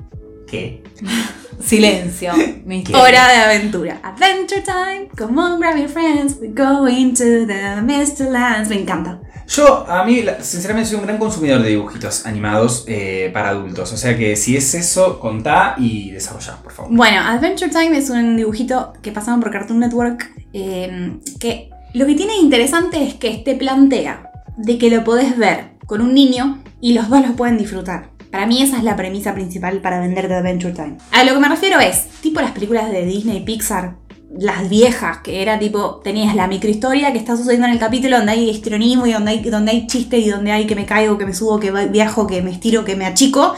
¿Qué? 0.48 0.84
Silencio. 1.64 2.34
Hora 2.94 3.28
de 3.30 3.36
aventura. 3.38 4.00
Adventure 4.04 4.62
time, 4.62 5.08
come 5.18 5.40
on, 5.42 5.60
grab 5.60 5.78
your 5.78 5.88
friends, 5.88 6.36
we're 6.42 6.52
going 6.54 7.14
to 7.14 7.46
the 7.48 7.82
Mr. 7.82 8.30
Lands. 8.30 8.70
Me 8.70 8.82
encanta. 8.82 9.22
Yo, 9.48 9.86
a 9.90 10.04
mí, 10.04 10.24
sinceramente, 10.42 10.90
soy 10.90 11.00
un 11.00 11.06
gran 11.06 11.18
consumidor 11.18 11.62
de 11.62 11.70
dibujitos 11.70 12.26
animados 12.26 12.84
eh, 12.88 13.30
para 13.34 13.50
adultos. 13.50 13.92
O 13.94 13.98
sea 13.98 14.18
que 14.18 14.36
si 14.36 14.58
es 14.58 14.74
eso, 14.74 15.20
contá 15.20 15.76
y 15.78 16.12
desarrollá, 16.12 16.58
por 16.64 16.72
favor. 16.72 16.92
Bueno, 16.96 17.22
Adventure 17.22 17.72
Time 17.72 17.98
es 17.98 18.10
un 18.10 18.38
dibujito 18.38 18.94
que 19.02 19.12
pasaban 19.12 19.40
por 19.40 19.52
Cartoon 19.52 19.80
Network 19.80 20.32
eh, 20.54 21.20
que 21.40 21.70
lo 21.94 22.06
que 22.06 22.16
tiene 22.16 22.36
interesante 22.38 23.04
es 23.04 23.14
que 23.14 23.38
te 23.38 23.56
plantea 23.56 24.32
de 24.58 24.78
que 24.78 24.90
lo 24.90 25.04
podés 25.04 25.38
ver 25.38 25.72
con 25.86 26.02
un 26.02 26.14
niño 26.14 26.62
y 26.82 26.94
los 26.94 27.10
dos 27.10 27.26
lo 27.26 27.36
pueden 27.36 27.58
disfrutar. 27.58 28.10
Para 28.32 28.48
mí 28.48 28.62
esa 28.62 28.78
es 28.78 28.84
la 28.84 28.98
premisa 28.98 29.34
principal 29.34 29.80
para 29.80 30.00
venderte 30.00 30.34
Adventure 30.34 30.74
Time. 30.74 30.98
A 31.12 31.24
lo 31.24 31.34
que 31.34 31.40
me 31.40 31.48
refiero 31.48 31.80
es, 31.80 32.08
tipo 32.22 32.42
las 32.42 32.52
películas 32.52 32.92
de 32.92 33.06
Disney 33.06 33.38
y 33.38 33.42
Pixar, 33.42 33.96
las 34.38 34.70
viejas, 34.70 35.20
que 35.20 35.42
era 35.42 35.60
tipo, 35.60 36.02
tenías 36.04 36.36
la 36.36 36.48
microhistoria 36.48 37.14
que 37.14 37.20
está 37.20 37.38
sucediendo 37.38 37.68
en 37.68 37.74
el 37.74 37.80
capítulo 37.80 38.18
donde 38.18 38.34
hay 38.34 38.50
histrionismo 38.50 39.06
y 39.06 39.14
donde 39.14 39.32
hay, 39.32 39.40
donde 39.50 39.72
hay 39.72 39.88
chiste 39.88 40.18
y 40.18 40.30
donde 40.30 40.52
hay 40.52 40.66
que 40.68 40.76
me 40.76 40.86
caigo, 40.86 41.18
que 41.18 41.26
me 41.26 41.34
subo, 41.34 41.60
que 41.60 41.72
viajo, 41.72 42.28
que 42.28 42.42
me 42.42 42.52
estiro, 42.52 42.84
que 42.84 42.96
me 42.96 43.06
achico, 43.06 43.54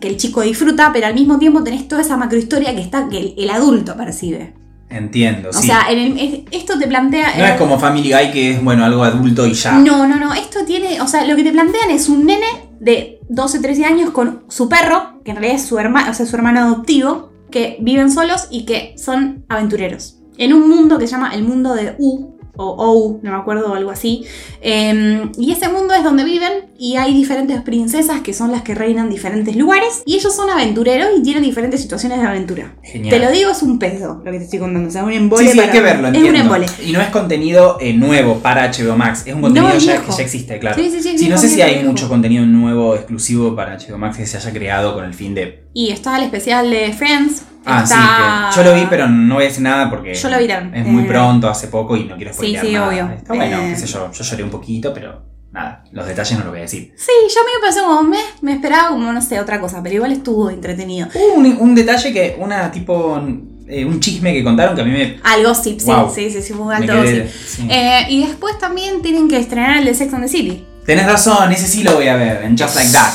que 0.00 0.08
el 0.08 0.16
chico 0.16 0.42
disfruta, 0.42 0.90
pero 0.92 1.06
al 1.06 1.14
mismo 1.14 1.38
tiempo 1.38 1.62
tenés 1.64 1.88
toda 1.88 2.02
esa 2.02 2.16
macrohistoria 2.16 2.74
que 2.74 2.80
está 2.82 3.08
que 3.08 3.18
el, 3.18 3.34
el 3.36 3.50
adulto 3.50 3.96
percibe. 3.96 4.54
Entiendo, 4.88 5.48
O 5.48 5.52
sí. 5.54 5.66
sea, 5.68 5.86
en 5.90 5.98
el- 5.98 6.18
es- 6.18 6.40
esto 6.50 6.78
te 6.78 6.86
plantea. 6.86 7.34
no 7.38 7.44
es 7.46 7.52
como 7.52 7.78
Family 7.78 8.12
Guy 8.12 8.30
que 8.30 8.50
es, 8.52 8.62
bueno, 8.62 8.84
algo 8.84 9.02
adulto 9.02 9.46
y 9.46 9.54
ya. 9.54 9.72
No, 9.72 10.06
no, 10.06 10.16
no. 10.16 10.34
Esto 10.34 10.64
tiene. 10.66 11.00
O 11.00 11.08
sea, 11.08 11.24
lo 11.26 11.34
que 11.34 11.42
te 11.44 11.50
plantean 11.50 11.90
es 11.90 12.10
un 12.10 12.26
nene 12.26 12.46
de 12.78 13.18
12, 13.30 13.60
13 13.60 13.86
años 13.86 14.10
con 14.10 14.42
su 14.48 14.68
perro, 14.68 15.20
que 15.24 15.30
en 15.30 15.38
realidad 15.38 15.56
es 15.60 15.66
su 15.66 15.78
hermano, 15.78 16.10
o 16.10 16.14
sea, 16.14 16.26
su 16.26 16.36
hermano 16.36 16.60
adoptivo, 16.60 17.31
que 17.52 17.76
viven 17.80 18.10
solos 18.10 18.48
y 18.50 18.64
que 18.66 18.94
son 18.96 19.44
aventureros. 19.48 20.18
En 20.38 20.52
un 20.52 20.68
mundo 20.68 20.98
que 20.98 21.06
se 21.06 21.12
llama 21.12 21.32
el 21.34 21.44
mundo 21.44 21.74
de 21.74 21.94
U, 21.98 22.30
o 22.54 22.64
OU, 22.66 23.20
no 23.22 23.30
me 23.30 23.36
acuerdo, 23.38 23.72
o 23.72 23.74
algo 23.74 23.90
así. 23.90 24.24
Eh, 24.60 25.26
y 25.38 25.52
ese 25.52 25.68
mundo 25.70 25.94
es 25.94 26.04
donde 26.04 26.22
viven 26.22 26.66
y 26.78 26.96
hay 26.96 27.14
diferentes 27.14 27.60
princesas 27.62 28.20
que 28.20 28.34
son 28.34 28.52
las 28.52 28.60
que 28.60 28.74
reinan 28.74 29.08
diferentes 29.08 29.56
lugares. 29.56 30.02
Y 30.04 30.16
ellos 30.16 30.34
son 30.36 30.50
aventureros 30.50 31.08
y 31.18 31.22
tienen 31.22 31.42
diferentes 31.42 31.80
situaciones 31.80 32.20
de 32.20 32.26
aventura. 32.26 32.74
Genial. 32.82 33.10
Te 33.18 33.24
lo 33.24 33.32
digo, 33.32 33.50
es 33.50 33.62
un 33.62 33.78
pedo 33.78 34.20
lo 34.24 34.30
que 34.30 34.38
te 34.38 34.44
estoy 34.44 34.58
contando. 34.58 34.88
O 34.88 34.92
sea, 34.92 35.02
un 35.04 35.10
Sí, 35.12 35.16
embole. 35.16 35.44
sí, 35.44 35.50
hay 35.52 35.56
para- 35.66 35.72
que 35.72 35.80
verlo, 35.80 36.08
Es 36.08 36.14
entiendo. 36.14 36.30
un 36.30 36.36
embole. 36.44 36.66
Y 36.86 36.92
no 36.92 37.00
es 37.00 37.08
contenido 37.08 37.78
eh, 37.80 37.94
nuevo 37.94 38.38
para 38.40 38.64
HBO 38.70 38.96
Max, 38.96 39.22
es 39.26 39.34
un 39.34 39.40
contenido 39.40 39.72
No, 39.72 39.78
ya, 39.78 40.02
que 40.02 40.12
ya 40.12 40.22
existe, 40.22 40.58
claro. 40.58 40.76
Sí, 40.82 40.90
sí, 40.90 41.02
sí, 41.02 41.12
no 41.12 41.18
viejo, 41.28 41.38
sé 41.38 41.48
si 41.48 41.62
hay 41.62 41.82
mucho 41.84 42.06
contenido 42.08 42.44
nuevo 42.44 42.94
exclusivo 42.94 43.56
para 43.56 43.78
HBO 43.78 43.96
Max 43.98 44.18
que 44.18 44.26
se 44.26 44.36
haya 44.36 44.52
creado 44.52 44.94
con 44.94 45.04
el 45.04 45.14
fin 45.14 45.34
de... 45.34 45.61
Y 45.74 45.90
está 45.90 46.16
el 46.18 46.24
especial 46.24 46.70
de 46.70 46.92
Friends. 46.92 47.42
Ah, 47.64 47.82
está- 47.84 48.50
sí, 48.52 48.58
que 48.60 48.64
yo 48.64 48.70
lo 48.70 48.74
vi, 48.80 48.86
pero 48.90 49.08
no 49.08 49.36
voy 49.36 49.44
a 49.44 49.46
decir 49.48 49.62
nada 49.62 49.88
porque 49.88 50.14
Yo 50.14 50.28
lo 50.30 50.38
vi 50.38 50.44
es 50.74 50.84
muy 50.86 51.04
Eh, 51.04 51.06
pronto, 51.06 51.48
hace 51.48 51.68
poco 51.68 51.96
y 51.96 52.04
no 52.04 52.16
quiero 52.16 52.32
sí, 52.32 52.38
spoilear 52.38 52.66
sí, 52.66 52.72
nada. 52.72 52.88
obvio. 52.88 53.08
Está 53.16 53.34
bueno, 53.34 53.56
Eh, 53.58 53.68
qué 53.70 53.76
sé 53.76 53.86
yo, 53.86 54.10
yo 54.10 54.24
lloré 54.24 54.42
un 54.42 54.50
poquito, 54.50 54.92
pero 54.92 55.22
nada, 55.52 55.84
los 55.92 56.06
detalles 56.06 56.38
no 56.38 56.44
lo 56.44 56.50
voy 56.50 56.58
a 56.58 56.62
decir. 56.62 56.92
Sí, 56.96 57.12
yo 57.32 57.40
me 57.44 57.66
pasó 57.66 57.84
como 57.86 58.02
me, 58.02 58.18
me 58.40 58.54
esperaba 58.54 58.88
como, 58.88 59.12
no 59.12 59.22
sé, 59.22 59.38
otra 59.38 59.60
cosa, 59.60 59.80
pero 59.82 59.94
igual 59.94 60.10
estuvo 60.12 60.50
entretenido. 60.50 61.06
Hubo 61.14 61.34
un, 61.34 61.46
un 61.60 61.74
detalle 61.76 62.12
que, 62.12 62.36
una 62.38 62.70
tipo, 62.72 63.22
eh, 63.68 63.84
un 63.84 64.00
chisme 64.00 64.32
que 64.32 64.42
contaron 64.42 64.74
que 64.74 64.82
a 64.82 64.84
mí 64.84 64.90
me... 64.90 65.20
Al 65.22 65.44
gossip, 65.46 65.78
sí, 65.78 65.86
Wow. 65.86 66.10
sí, 66.12 66.30
sí, 66.32 66.42
sí, 66.42 66.52
fue 66.54 66.66
un 66.66 66.72
alto 66.72 66.92
quedé- 66.92 67.22
gossip. 67.22 67.46
sí. 67.46 67.68
Eh, 67.70 68.06
y 68.08 68.26
después 68.26 68.58
también 68.58 69.02
tienen 69.02 69.28
que 69.28 69.36
estrenar 69.38 69.78
el 69.78 69.84
de 69.84 69.94
Sex 69.94 70.12
and 70.12 70.24
the 70.24 70.28
City. 70.28 70.66
Tenés 70.84 71.06
razón, 71.06 71.52
ese 71.52 71.68
sí 71.68 71.84
lo 71.84 71.94
voy 71.94 72.08
a 72.08 72.16
ver, 72.16 72.42
en 72.42 72.58
Just 72.58 72.74
Like 72.74 72.90
That. 72.90 73.12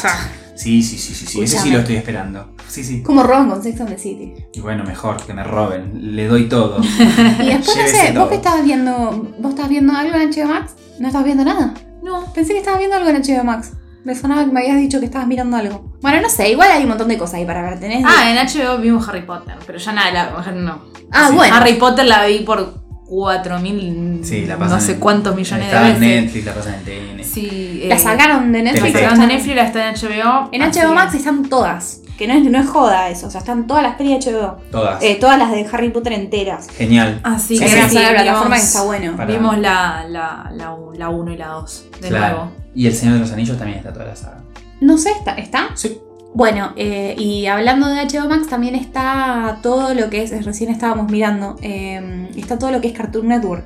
Sí, 0.58 0.82
sí, 0.84 0.98
sí, 0.98 1.13
sí, 1.13 1.26
sí, 1.28 1.41
ese 1.43 1.60
sí 1.60 1.70
lo 1.72 1.80
estoy 1.80 1.96
esperando. 1.98 2.54
Sí, 2.67 2.84
sí. 2.84 3.04
¿Cómo 3.04 3.24
roban 3.24 3.50
con 3.50 3.62
Sex 3.63 3.80
and 3.80 3.89
the 3.89 3.98
City? 3.98 4.34
Y 4.54 4.60
bueno, 4.60 4.84
mejor 4.84 5.24
que 5.26 5.34
me 5.34 5.43
roben, 5.43 6.15
le 6.15 6.28
doy 6.28 6.50
todo. 6.50 6.82
Y 7.39 7.46
después, 7.46 7.78
no 7.78 7.88
sé, 7.88 8.12
todo. 8.12 8.22
¿vos 8.22 8.30
qué 8.30 8.36
estabas 8.36 8.63
viendo? 8.65 9.32
¿Vos 9.39 9.50
estabas 9.52 9.70
viendo 9.70 9.93
algo 9.93 10.15
en 10.17 10.30
HBO 10.32 10.48
Max? 10.48 10.74
¿No 11.00 11.08
estabas 11.08 11.26
viendo 11.26 11.46
nada? 11.46 11.74
No, 12.04 12.34
pensé 12.34 12.54
que 12.54 12.60
estabas 12.60 12.80
viendo 12.80 12.98
algo 12.98 13.10
en 13.10 13.22
HBO 13.22 13.43
Max. 13.43 13.72
Me 14.04 14.15
sonaba 14.15 14.46
que 14.46 14.52
me 14.52 14.62
habías 14.62 14.78
dicho 14.78 15.00
que 15.00 15.06
estabas 15.06 15.28
mirando 15.28 15.58
algo. 15.58 15.93
Bueno, 16.02 16.22
no 16.22 16.30
sé, 16.30 16.50
igual 16.50 16.72
hay 16.72 16.84
un 16.84 16.89
montón 16.89 17.10
de 17.10 17.17
cosas 17.17 17.36
ahí 17.36 17.46
para 17.46 17.62
ver. 17.62 17.80
Tenés 17.80 18.04
Ah, 18.08 18.32
en 18.32 18.38
HBO 18.38 18.78
vimos 18.80 19.08
Harry 19.08 19.24
Potter, 19.26 19.56
pero 19.65 19.78
ya 19.78 19.91
nada, 19.91 20.12
la- 20.12 20.52
no. 20.54 20.86
Ah, 21.12 21.28
sí. 21.30 21.36
bueno. 21.36 21.56
Harry 21.56 21.74
Potter 21.74 22.06
la 22.06 22.26
vi 22.26 22.39
por 22.39 22.87
4000, 23.08 24.20
Sí, 24.24 24.46
la 24.46 24.58
no 24.58 24.80
sé 24.80 24.98
cuántos 25.00 25.36
millones 25.36 25.67
de 25.70 25.76
Está 25.76 25.89
en 25.89 26.00
veces. 26.00 26.24
Netflix, 26.24 26.46
la 26.46 26.54
pasan 26.54 26.74
en 26.76 26.84
TN. 27.17 27.24
Sí, 27.24 27.84
La 27.88 27.96
eh, 27.96 28.00
sacaron 28.00 28.52
de 28.52 28.63
Netflix. 28.63 28.93
La 28.93 29.00
sacaron 29.00 29.20
de 29.22 29.28
Netflix, 29.28 29.56
la 29.56 29.63
está 29.65 29.89
en 29.89 29.96
HBO. 29.96 30.50
En 30.52 30.62
así 30.62 30.80
HBO 30.80 30.93
Max 30.93 31.15
están 31.15 31.50
todas. 31.50 32.02
Que 32.17 32.28
no 32.28 32.34
es, 32.34 32.43
no 32.46 32.60
es 32.60 32.67
joda 32.67 33.10
eso. 33.10 33.28
O 33.28 33.30
sea, 33.30 33.39
están 33.41 33.67
todas 33.67 33.84
las 33.84 33.96
pelis 33.96 34.26
de 34.26 34.32
HBO. 34.34 34.58
Todas. 34.72 35.04
Eh, 35.04 35.17
todas 35.20 35.38
las 35.38 35.52
de 35.52 35.67
Harry 35.72 35.89
Potter 35.89 36.13
enteras. 36.13 36.67
Genial. 36.76 37.20
Así 37.24 37.58
Sí, 37.58 37.63
que 37.63 37.70
sí. 37.89 37.96
La 38.00 38.10
plataforma 38.10 38.56
que 38.56 38.62
está 38.63 38.82
bueno. 38.84 39.15
Para- 39.15 39.32
Vimos 39.32 39.58
la, 39.60 40.04
la, 40.10 40.50
la, 40.54 40.76
la 40.98 41.10
1 41.10 41.32
y 41.34 41.38
la 41.38 41.48
2 41.50 41.86
de 42.02 42.08
Claro. 42.10 42.36
nuevo. 42.38 42.52
Y 42.74 42.88
El 42.88 42.93
Señor 42.93 43.13
de 43.15 43.20
los 43.22 43.32
Anillos 43.32 43.58
también 43.58 43.78
está 43.80 43.93
toda 43.93 44.06
la 44.06 44.15
saga. 44.15 44.39
No 44.82 44.98
sé, 44.98 45.12
¿está? 45.12 45.34
¿está? 45.34 45.70
Sí. 45.76 46.00
Bueno, 46.38 46.71
eh, 46.76 47.15
y 47.17 47.47
hablando 47.47 47.88
de 47.88 47.95
HBO 48.06 48.30
Max, 48.30 48.45
también 48.47 48.76
está 48.76 49.58
todo 49.63 49.95
lo 49.95 50.12
que 50.12 50.21
es, 50.21 50.45
recién 50.45 50.69
estábamos 50.69 51.12
mirando, 51.12 51.56
eh, 51.63 52.30
está 52.36 52.60
todo 52.60 52.69
lo 52.71 52.80
que 52.80 52.89
es 52.89 52.93
Cartoon 52.93 53.28
Network. 53.28 53.65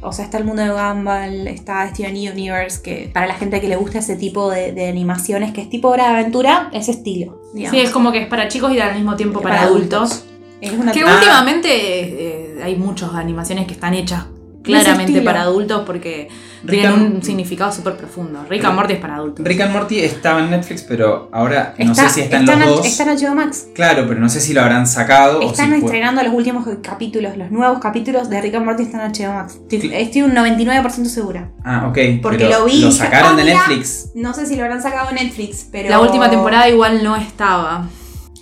O 0.00 0.12
sea, 0.12 0.24
está 0.24 0.38
el 0.38 0.44
mundo 0.44 0.60
de 0.62 0.70
Gumball, 0.70 1.46
está 1.46 1.88
Steven 1.88 2.10
Universe, 2.32 2.82
que 2.82 3.08
para 3.14 3.28
la 3.28 3.34
gente 3.34 3.60
que 3.60 3.68
le 3.68 3.76
gusta 3.76 4.00
ese 4.00 4.16
tipo 4.16 4.50
de, 4.50 4.72
de 4.72 4.88
animaciones, 4.88 5.52
que 5.52 5.60
es 5.60 5.70
tipo 5.70 5.86
hora 5.86 6.08
de 6.08 6.18
aventura, 6.18 6.68
ese 6.72 6.90
estilo. 6.90 7.40
digamos. 7.54 7.78
Sí, 7.78 7.84
es 7.84 7.90
como 7.90 8.10
que 8.10 8.22
es 8.22 8.26
para 8.26 8.48
chicos 8.48 8.72
y 8.72 8.80
al 8.80 8.96
mismo 8.96 9.14
tiempo 9.14 9.40
para, 9.40 9.54
Para 9.56 9.66
adultos. 9.68 10.24
Es 10.60 10.72
una 10.72 10.90
Que 10.90 11.02
Ah. 11.02 11.14
últimamente 11.14 11.68
eh, 11.70 12.60
hay 12.64 12.74
muchas 12.74 13.14
animaciones 13.14 13.68
que 13.68 13.74
están 13.74 13.94
hechas 13.94 14.24
claramente 14.64 15.20
para 15.22 15.42
adultos 15.42 15.84
porque 15.86 16.26
Rick 16.62 16.80
tienen 16.80 16.92
and- 17.00 17.14
un 17.16 17.22
significado 17.22 17.72
súper 17.72 17.96
profundo. 17.96 18.44
Rick 18.48 18.64
and 18.64 18.74
Morty 18.74 18.92
es 18.94 18.98
para 19.00 19.16
adultos. 19.16 19.46
Rick 19.46 19.60
and 19.62 19.72
Morty 19.72 20.00
estaba 20.00 20.40
en 20.40 20.50
Netflix, 20.50 20.82
pero 20.82 21.28
ahora 21.32 21.74
no 21.78 21.92
Está- 21.92 22.08
sé 22.08 22.14
si 22.14 22.20
están 22.22 22.40
está 22.42 22.56
los 22.56 22.62
en- 22.68 22.74
dos. 22.76 22.86
Está 22.86 23.02
en 23.04 23.08
HBO 23.18 23.34
Max. 23.34 23.66
Claro, 23.74 24.04
pero 24.06 24.20
no 24.20 24.28
sé 24.28 24.40
si 24.40 24.52
lo 24.52 24.60
habrán 24.60 24.86
sacado 24.86 25.38
o 25.38 25.42
si 25.42 25.48
Están 25.48 25.72
estrenando 25.72 26.22
los 26.22 26.32
últimos 26.34 26.66
capítulos, 26.82 27.36
los 27.36 27.50
nuevos 27.50 27.78
capítulos 27.80 28.28
de 28.30 28.40
Rick 28.42 28.54
and 28.56 28.64
Morty 28.66 28.82
están 28.82 29.00
en 29.00 29.12
HBO 29.12 29.32
Max. 29.32 29.58
Estoy, 29.70 29.90
estoy 29.94 30.22
un 30.22 30.34
99% 30.34 31.08
segura. 31.08 31.50
Ah, 31.64 31.86
ok. 31.88 31.98
Porque 32.22 32.38
pero 32.46 32.58
lo 32.60 32.64
vi 32.66 32.82
Lo 32.82 32.90
sacaron 32.90 33.36
de 33.36 33.44
mira. 33.44 33.56
Netflix. 33.66 34.10
No 34.14 34.34
sé 34.34 34.46
si 34.46 34.56
lo 34.56 34.64
habrán 34.64 34.82
sacado 34.82 35.08
en 35.10 35.16
Netflix, 35.16 35.66
pero. 35.70 35.88
La 35.88 36.00
última 36.00 36.28
temporada 36.30 36.68
igual 36.68 37.02
no 37.02 37.16
estaba 37.16 37.86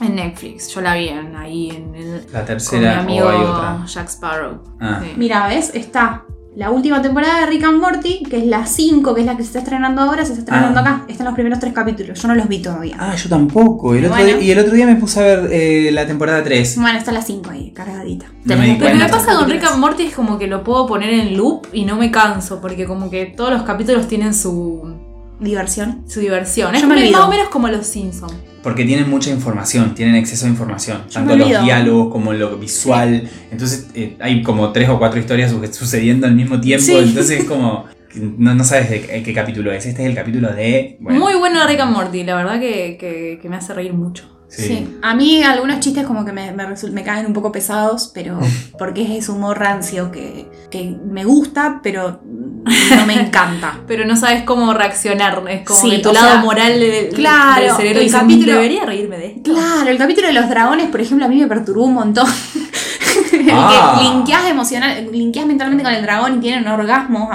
en 0.00 0.14
Netflix. 0.14 0.68
Yo 0.68 0.80
la 0.80 0.94
vi 0.94 1.08
en- 1.08 1.34
ahí 1.36 1.70
en 1.70 1.94
el, 1.94 2.12
La 2.16 2.20
con 2.30 2.40
mi 2.40 2.46
tercera 2.46 3.00
amigo 3.00 3.26
o 3.26 3.28
hay 3.30 3.40
otra. 3.40 3.84
Jack 3.86 4.08
Sparrow. 4.08 4.62
Ah. 4.80 5.00
Sí. 5.02 5.12
Mira, 5.16 5.48
¿ves? 5.48 5.70
Está 5.74 6.24
la 6.58 6.70
última 6.72 7.00
temporada 7.00 7.38
de 7.38 7.46
Rick 7.46 7.62
and 7.62 7.80
Morty, 7.80 8.24
que 8.28 8.38
es 8.38 8.44
la 8.44 8.66
5, 8.66 9.14
que 9.14 9.20
es 9.20 9.26
la 9.28 9.36
que 9.36 9.44
se 9.44 9.46
está 9.50 9.58
estrenando 9.60 10.02
ahora, 10.02 10.24
se 10.24 10.32
está 10.32 10.40
estrenando 10.40 10.80
Ah. 10.80 10.82
acá. 10.82 11.04
Están 11.06 11.26
los 11.26 11.34
primeros 11.34 11.60
tres 11.60 11.72
capítulos. 11.72 12.20
Yo 12.20 12.26
no 12.26 12.34
los 12.34 12.48
vi 12.48 12.58
todavía. 12.60 12.96
Ah, 12.98 13.14
yo 13.14 13.28
tampoco. 13.28 13.94
El 13.94 14.06
otro 14.06 14.16
Bueno. 14.16 14.26
día- 14.38 14.40
y 14.40 14.50
el 14.50 14.58
otro 14.58 14.72
día 14.74 14.84
me 14.86 14.96
puse 14.96 15.20
a 15.20 15.22
ver 15.22 15.48
eh, 15.52 15.90
la 15.92 16.04
temporada 16.08 16.42
3. 16.42 16.76
Bueno, 16.80 16.98
está 16.98 17.12
la 17.12 17.22
5 17.22 17.50
ahí, 17.50 17.70
cargadita. 17.70 18.26
No 18.44 18.56
me 18.56 18.66
di 18.66 18.72
Tenemos 18.72 18.72
Lo 18.72 18.78
que 18.78 18.82
Bueno, 18.92 19.04
me 19.04 19.10
pasa 19.10 19.36
con. 19.38 19.48
Rick 19.50 19.64
and 19.66 19.78
Morty 19.78 20.02
es 20.02 20.14
como 20.16 20.36
que 20.36 20.48
lo 20.48 20.64
puedo 20.64 20.86
poner 20.88 21.10
en 21.10 21.36
loop 21.36 21.68
y 21.72 21.84
no 21.84 21.94
me 21.94 22.10
canso, 22.10 22.60
porque 22.60 22.86
como 22.86 23.08
que 23.08 23.26
todos 23.26 23.50
los 23.52 23.62
capítulos 23.62 24.08
tienen 24.08 24.34
su, 24.34 24.96
Diversión. 25.40 26.02
su 26.08 26.20
diversión. 26.20 26.72
Yo 26.72 26.78
Es 26.78 26.86
me 26.86 26.94
olvido. 26.94 27.12
más 27.18 27.28
o 27.28 27.30
menos 27.30 27.48
como 27.48 27.68
los 27.68 27.86
Simpsons. 27.86 28.32
Porque 28.62 28.84
tienen 28.84 29.08
mucha 29.08 29.30
información, 29.30 29.94
tienen 29.94 30.16
exceso 30.16 30.46
de 30.46 30.50
información. 30.52 31.02
Yo 31.08 31.14
tanto 31.14 31.36
los 31.36 31.48
diálogos 31.48 32.12
como 32.12 32.32
lo 32.32 32.56
visual. 32.58 33.28
Entonces 33.52 33.86
eh, 33.94 34.16
hay 34.20 34.42
como 34.42 34.72
tres 34.72 34.88
o 34.88 34.98
cuatro 34.98 35.20
historias 35.20 35.50
su- 35.52 35.64
sucediendo 35.72 36.26
al 36.26 36.34
mismo 36.34 36.60
tiempo. 36.60 36.84
Sí. 36.84 36.96
Entonces 36.96 37.40
es 37.40 37.44
como. 37.44 37.84
No, 38.14 38.54
no 38.54 38.64
sabes 38.64 38.90
de 38.90 39.02
qué, 39.02 39.22
qué 39.22 39.32
capítulo 39.34 39.70
es. 39.70 39.86
Este 39.86 40.02
es 40.02 40.08
el 40.08 40.14
capítulo 40.16 40.48
de. 40.52 40.96
bueno, 41.00 41.20
Muy 41.20 41.34
bueno 41.34 41.64
Rick 41.68 41.80
and 41.80 41.92
Morty, 41.92 42.24
la 42.24 42.34
verdad 42.34 42.58
que, 42.58 42.96
que- 42.98 43.38
que 43.40 43.48
me 43.48 43.56
hace 43.56 43.72
reír 43.74 43.92
mucho. 43.92 44.24
Sí. 44.48 44.62
Sí. 44.62 44.96
A 45.02 45.14
mí 45.14 45.42
algunos 45.42 45.80
chistes 45.80 46.06
como 46.06 46.24
que 46.24 46.32
me, 46.32 46.52
me, 46.52 46.66
me 46.90 47.02
caen 47.04 47.26
un 47.26 47.32
poco 47.32 47.52
pesados, 47.52 48.10
pero 48.14 48.38
porque 48.78 49.02
es 49.02 49.10
ese 49.24 49.32
humor 49.32 49.58
rancio 49.58 50.10
que, 50.10 50.50
que 50.70 50.96
me 51.10 51.24
gusta, 51.24 51.80
pero 51.82 52.20
no 52.24 53.06
me 53.06 53.14
encanta. 53.14 53.78
Pero 53.86 54.04
no 54.04 54.14
sabes 54.16 54.42
cómo 54.42 54.74
reaccionar. 54.74 55.42
Es 55.48 55.62
como 55.66 55.80
Sí, 55.80 55.90
que 55.90 55.98
tu 55.98 56.12
lado 56.12 56.32
sea, 56.32 56.40
moral 56.42 56.78
del, 56.78 57.08
claro, 57.14 57.62
del 57.62 57.76
cerebro 57.76 58.00
el 58.02 58.10
capítulo- 58.12 58.52
debería 58.54 58.84
reírme 58.84 59.16
de 59.16 59.26
esto. 59.28 59.52
Claro, 59.54 59.88
el 59.88 59.96
capítulo 59.96 60.26
de 60.26 60.34
los 60.34 60.48
dragones, 60.50 60.90
por 60.90 61.00
ejemplo, 61.00 61.24
a 61.24 61.28
mí 61.28 61.36
me 61.36 61.46
perturbó 61.46 61.84
un 61.84 61.94
montón. 61.94 62.26
el 63.40 63.48
Ah. 63.52 63.96
que 63.98 64.04
linkeás 64.04 64.46
emocional, 64.48 65.08
linkeás 65.12 65.46
mentalmente 65.46 65.82
con 65.84 65.92
el 65.92 66.02
dragón 66.02 66.36
y 66.38 66.40
tienen 66.40 66.66
orgasmos. 66.68 67.28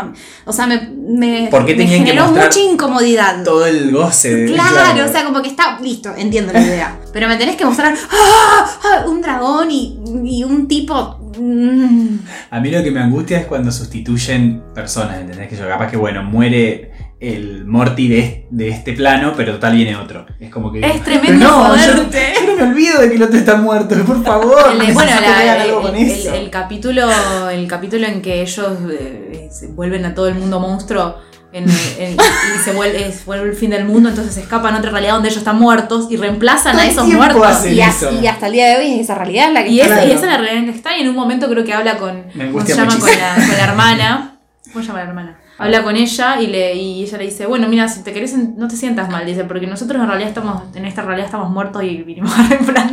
O 0.45 0.53
sea, 0.53 0.67
me, 0.67 0.79
me, 1.07 1.47
¿Por 1.51 1.65
qué 1.65 1.73
me 1.75 1.83
tenían 1.83 2.03
que 2.05 2.11
generó 2.11 2.27
mucha 2.31 2.59
incomodidad. 2.59 3.43
Todo 3.43 3.65
el 3.65 3.91
goce. 3.91 4.33
de- 4.35 4.53
Claro, 4.53 5.05
o 5.05 5.11
sea, 5.11 5.23
como 5.25 5.41
que 5.41 5.49
está 5.49 5.79
listo, 5.81 6.13
entiendo 6.17 6.53
la 6.53 6.61
idea. 6.61 6.97
Pero 7.13 7.27
me 7.27 7.35
tenés 7.37 7.55
que 7.55 7.65
mostrar 7.65 7.93
¡ah! 8.11 8.65
¡ah! 8.83 9.05
un 9.07 9.21
dragón 9.21 9.69
y, 9.71 9.99
y 10.23 10.43
un 10.43 10.67
tipo. 10.67 11.19
mm, 11.37 12.17
A 12.51 12.59
mí 12.59 12.71
lo 12.71 12.81
que 12.83 12.91
me 12.91 12.99
angustia 13.01 13.39
es 13.39 13.45
cuando 13.45 13.71
sustituyen 13.71 14.63
personas, 14.73 15.19
¿entendés? 15.19 15.47
Que 15.49 15.55
yo 15.55 15.67
capaz 15.67 15.89
que, 15.91 15.97
bueno, 15.97 16.23
muere 16.23 16.92
el 17.23 17.65
Morty 17.65 18.07
de, 18.09 18.47
de 18.49 18.69
este 18.69 18.93
plano, 18.93 19.33
pero 19.37 19.53
total 19.53 19.75
viene 19.75 19.95
otro. 19.95 20.25
Es 20.39 20.49
como 20.49 20.71
que... 20.71 20.79
Es 20.81 21.01
tremendo 21.03 21.45
no, 21.47 21.75
yo, 21.77 21.93
joderte. 21.93 22.33
yo 22.35 22.47
no 22.51 22.55
me 22.57 22.63
olvido 22.71 22.99
de 23.01 23.09
que 23.09 23.15
el 23.15 23.23
otro 23.23 23.37
está 23.37 23.55
muerto, 23.55 23.95
por 24.05 24.23
favor. 24.23 24.57
El 24.71 24.93
bueno, 24.93 25.11
que 25.19 25.21
la- 25.45 25.65
el, 25.65 25.71
con 25.73 25.95
el- 25.95 26.11
eso. 26.11 26.33
el 26.33 26.49
capítulo, 26.49 27.07
el 27.49 27.67
capítulo 27.67 28.05
en 28.07 28.21
que 28.21 28.41
ellos 28.41 28.67
eh, 28.91 29.47
se 29.51 29.67
vuelven 29.67 30.05
a 30.05 30.13
todo 30.13 30.27
el 30.27 30.35
mundo 30.35 30.59
monstruo 30.59 31.17
en- 31.53 31.65
en- 31.99 32.13
y 32.17 32.59
se 32.65 32.71
vuelve, 32.73 33.07
es- 33.07 33.23
vuelve 33.25 33.49
el 33.49 33.55
fin 33.55 33.69
del 33.69 33.85
mundo, 33.85 34.09
entonces 34.09 34.33
se 34.33 34.41
escapan 34.41 34.75
a 34.75 34.79
otra 34.79 34.91
realidad 34.91 35.13
donde 35.13 35.29
ellos 35.29 35.37
están 35.37 35.59
muertos 35.59 36.07
y 36.09 36.17
reemplazan 36.17 36.77
a 36.77 36.85
esos 36.87 37.07
muertos. 37.07 37.65
y, 37.67 37.79
a- 37.79 37.89
eso. 37.89 38.09
y 38.21 38.27
hasta 38.27 38.47
el 38.47 38.53
día 38.53 38.67
de 38.69 38.77
hoy 38.77 38.93
es 38.95 39.01
esa 39.01 39.15
realidad 39.15 39.51
la 39.53 39.63
que 39.63 39.69
Y, 39.69 39.79
es, 39.79 39.87
Claro. 39.87 40.07
y 40.07 40.11
esa 40.11 40.25
es 40.25 40.31
la 40.31 40.37
realidad 40.39 40.57
en 40.57 40.65
que 40.71 40.77
está 40.77 40.97
y 40.97 41.01
en 41.01 41.09
un 41.09 41.15
momento 41.15 41.47
creo 41.49 41.63
que 41.63 41.73
habla 41.73 41.97
con, 41.97 42.23
Me 42.33 42.51
¿cómo 42.51 42.65
se 42.65 42.75
llama? 42.75 42.97
Con 42.99 43.09
la, 43.09 43.35
con 43.35 43.57
la 43.57 43.63
hermana. 43.63 44.29
¿Cómo 44.71 44.81
se 44.83 44.87
llama 44.87 45.03
la 45.03 45.09
hermana? 45.09 45.39
Habla 45.63 45.83
con 45.83 45.95
ella 45.95 46.41
y, 46.41 46.47
le, 46.47 46.75
y 46.75 47.03
ella 47.03 47.17
le 47.17 47.25
dice, 47.25 47.45
bueno, 47.45 47.67
mira, 47.67 47.87
si 47.87 48.01
te 48.03 48.13
querés, 48.13 48.35
no 48.35 48.67
te 48.67 48.75
sientas 48.75 49.09
mal, 49.09 49.25
dice, 49.25 49.43
porque 49.45 49.67
nosotros 49.67 50.01
en 50.01 50.07
realidad 50.07 50.29
estamos, 50.29 50.63
en 50.75 50.85
esta 50.85 51.01
realidad 51.03 51.25
estamos 51.27 51.49
muertos 51.49 51.83
y 51.83 52.03
vinimos 52.03 52.31
a 52.37 52.47
reemplazar. 52.47 52.91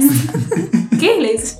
¿Qué? 0.98 1.20
Le 1.20 1.33
dice. 1.33 1.59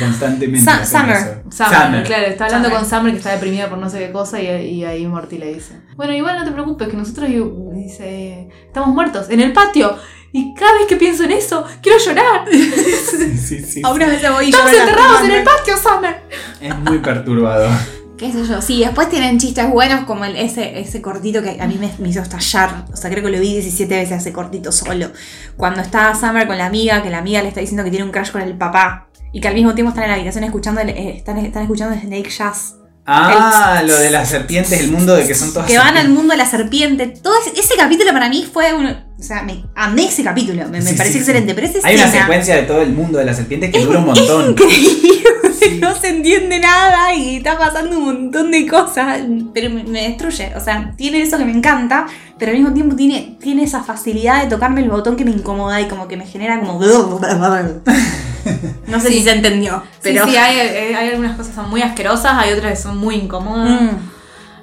Constantemente 0.00 0.64
Sa- 0.64 0.84
Summer. 0.84 1.42
Summer, 1.50 2.02
claro, 2.04 2.26
está 2.26 2.44
hablando 2.46 2.68
Summer. 2.68 2.80
con 2.82 2.88
Summer 2.90 3.12
que 3.12 3.18
está 3.18 3.32
deprimida 3.32 3.68
por 3.68 3.78
no 3.78 3.88
sé 3.90 3.98
qué 3.98 4.12
cosa 4.12 4.40
y, 4.40 4.46
y 4.46 4.84
ahí 4.84 5.06
Morty 5.06 5.38
le 5.38 5.54
dice, 5.54 5.74
bueno, 5.96 6.12
igual 6.14 6.36
no 6.38 6.44
te 6.44 6.52
preocupes, 6.52 6.88
que 6.88 6.96
nosotros 6.96 7.28
dice, 7.74 8.48
estamos 8.66 8.90
muertos 8.90 9.28
en 9.30 9.40
el 9.40 9.52
patio 9.52 9.96
y 10.32 10.54
cada 10.54 10.72
vez 10.74 10.86
que 10.86 10.96
pienso 10.96 11.24
en 11.24 11.32
eso, 11.32 11.64
quiero 11.82 11.98
llorar. 11.98 12.44
Sí, 12.52 13.36
sí, 13.36 13.58
sí. 13.62 13.82
Voy 13.82 14.46
y 14.46 14.50
Estamos 14.50 14.72
enterrados 14.72 15.22
en 15.24 15.30
el 15.32 15.44
patio, 15.44 15.76
Summer. 15.76 16.22
Es 16.60 16.78
muy 16.78 16.98
perturbador. 16.98 17.70
Qué 18.22 18.32
sé 18.32 18.44
yo, 18.46 18.62
sí, 18.62 18.80
después 18.80 19.08
tienen 19.10 19.38
chistes 19.38 19.68
buenos 19.68 20.04
como 20.04 20.24
el, 20.24 20.36
ese, 20.36 20.78
ese 20.80 21.02
cortito 21.02 21.42
que 21.42 21.58
a 21.60 21.66
mí 21.66 21.76
me, 21.78 21.90
me 21.98 22.08
hizo 22.08 22.20
estallar, 22.20 22.84
o 22.92 22.96
sea, 22.96 23.10
creo 23.10 23.22
que 23.24 23.30
lo 23.30 23.38
vi 23.40 23.52
17 23.54 23.94
veces 23.94 24.18
ese 24.20 24.32
cortito 24.32 24.72
solo, 24.72 25.10
cuando 25.56 25.80
está 25.82 26.14
Summer 26.14 26.46
con 26.46 26.56
la 26.56 26.66
amiga, 26.66 27.02
que 27.02 27.10
la 27.10 27.18
amiga 27.18 27.42
le 27.42 27.48
está 27.48 27.60
diciendo 27.60 27.84
que 27.84 27.90
tiene 27.90 28.04
un 28.06 28.12
crush 28.12 28.30
con 28.30 28.40
el 28.40 28.56
papá, 28.56 29.08
y 29.32 29.40
que 29.40 29.48
al 29.48 29.54
mismo 29.54 29.74
tiempo 29.74 29.90
están 29.90 30.04
en 30.04 30.10
la 30.10 30.16
habitación 30.16 30.44
escuchando, 30.44 30.80
el- 30.80 30.90
eh, 30.90 31.14
están, 31.16 31.38
están 31.38 31.62
escuchando 31.62 31.98
Snake 32.00 32.30
Jazz, 32.30 32.76
Ah, 33.04 33.82
lo 33.84 33.98
de 33.98 34.10
las 34.10 34.28
serpientes, 34.28 34.78
el 34.80 34.92
mundo 34.92 35.16
de 35.16 35.26
que 35.26 35.34
son 35.34 35.52
todas 35.52 35.66
que 35.68 35.76
van 35.76 35.96
al 35.96 36.08
mundo 36.08 36.32
de 36.34 36.38
la 36.38 36.46
serpiente, 36.46 37.08
todo 37.08 37.34
ese, 37.44 37.58
ese 37.58 37.74
capítulo 37.76 38.12
para 38.12 38.28
mí 38.28 38.48
fue 38.52 38.72
un, 38.74 38.86
o 38.86 38.94
sea, 39.22 39.42
me 39.42 39.64
amé 39.74 40.04
ese 40.06 40.22
capítulo, 40.22 40.62
me, 40.68 40.80
me 40.80 40.82
Sí, 40.82 40.94
pareció 40.94 41.14
sí, 41.14 41.18
excelente, 41.18 41.50
sí. 41.50 41.54
pero 41.56 41.66
esa 41.66 41.88
Hay 41.88 41.96
una 41.96 42.08
secuencia 42.08 42.54
de 42.54 42.62
todo 42.62 42.80
el 42.80 42.92
mundo 42.92 43.18
de 43.18 43.24
las 43.24 43.36
serpientes 43.36 43.72
que 43.72 43.84
dura 43.84 43.98
un 43.98 44.04
montón. 44.06 44.50
increíble, 44.52 45.18
Sí. 45.62 45.78
no 45.80 45.94
se 45.94 46.08
entiende 46.08 46.58
nada 46.60 47.14
y 47.14 47.36
está 47.36 47.58
pasando 47.58 47.98
un 47.98 48.04
montón 48.04 48.50
de 48.50 48.66
cosas, 48.66 49.20
pero 49.54 49.70
me, 49.70 49.84
me 49.84 50.08
destruye. 50.08 50.52
O 50.56 50.60
sea, 50.60 50.92
tiene 50.96 51.22
eso 51.22 51.38
que 51.38 51.44
me 51.44 51.52
encanta, 51.52 52.06
pero 52.38 52.52
al 52.52 52.58
mismo 52.58 52.74
tiempo 52.74 52.96
tiene, 52.96 53.36
tiene 53.40 53.62
esa 53.62 53.82
facilidad 53.82 54.42
de 54.42 54.50
tocarme 54.50 54.80
el 54.82 54.90
botón 54.90 55.16
que 55.16 55.24
me 55.24 55.30
incomoda 55.30 55.80
y 55.80 55.88
como 55.88 56.08
que 56.08 56.16
me 56.16 56.26
genera 56.26 56.58
como... 56.60 56.80
No 58.88 58.98
sé 58.98 59.08
si 59.10 59.22
se 59.22 59.30
entendió, 59.30 59.84
pero... 60.02 60.24
Sí, 60.24 60.32
sí, 60.32 60.36
hay, 60.36 60.56
eh, 60.58 60.96
hay 60.96 61.10
algunas 61.10 61.36
cosas 61.36 61.50
que 61.50 61.54
son 61.54 61.70
muy 61.70 61.80
asquerosas, 61.80 62.32
hay 62.36 62.52
otras 62.52 62.72
que 62.72 62.76
son 62.82 62.98
muy 62.98 63.14
incómodas. 63.14 63.80
Mm. 63.80 63.88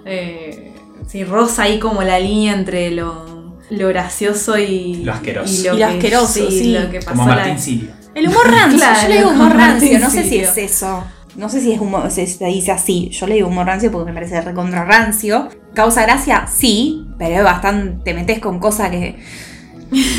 Eh, 0.03 0.73
sí, 1.07 1.23
rosa 1.23 1.63
ahí 1.63 1.79
como 1.79 2.03
la 2.03 2.19
línea 2.19 2.53
entre 2.53 2.91
lo, 2.91 3.28
lo 3.69 3.87
gracioso 3.89 4.57
y 4.57 4.95
Lo 5.03 5.13
asqueroso. 5.13 5.53
Y 5.75 5.77
lo 5.79 5.85
asqueroso, 5.85 6.49
sí. 6.49 6.73
lo 6.77 6.89
que 6.89 6.99
pasó 6.99 7.11
Como 7.11 7.29
la- 7.29 7.35
Martín 7.35 7.59
Sirio. 7.59 7.89
El 8.15 8.27
humor 8.27 8.47
rancio, 8.51 8.77
Claro, 8.79 9.01
yo 9.03 9.07
le 9.09 9.17
digo 9.17 9.29
humor 9.31 9.55
rancio, 9.55 9.99
no 9.99 10.09
sé 10.09 10.23
si 10.23 10.39
es 10.39 10.57
eso. 10.57 11.03
No 11.35 11.47
sé 11.47 11.61
si 11.61 11.71
es 11.71 11.79
humor, 11.79 12.09
se 12.11 12.25
dice 12.25 12.71
así. 12.71 13.09
Yo 13.11 13.27
le 13.27 13.35
digo 13.35 13.47
humor 13.47 13.67
rancio 13.67 13.91
porque 13.91 14.11
me 14.11 14.13
parece 14.13 14.41
recontra 14.41 14.83
rancio. 14.83 15.47
Causa 15.73 16.01
gracia, 16.01 16.47
sí, 16.47 17.05
pero 17.17 17.35
es 17.35 17.43
bastante. 17.43 18.03
Te 18.03 18.13
metes 18.13 18.39
con 18.39 18.59
cosas 18.59 18.89
que. 18.89 19.15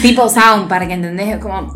tipo 0.02 0.28
Sound 0.30 0.68
Park, 0.68 0.88
¿entendés? 0.90 1.36
Como. 1.38 1.74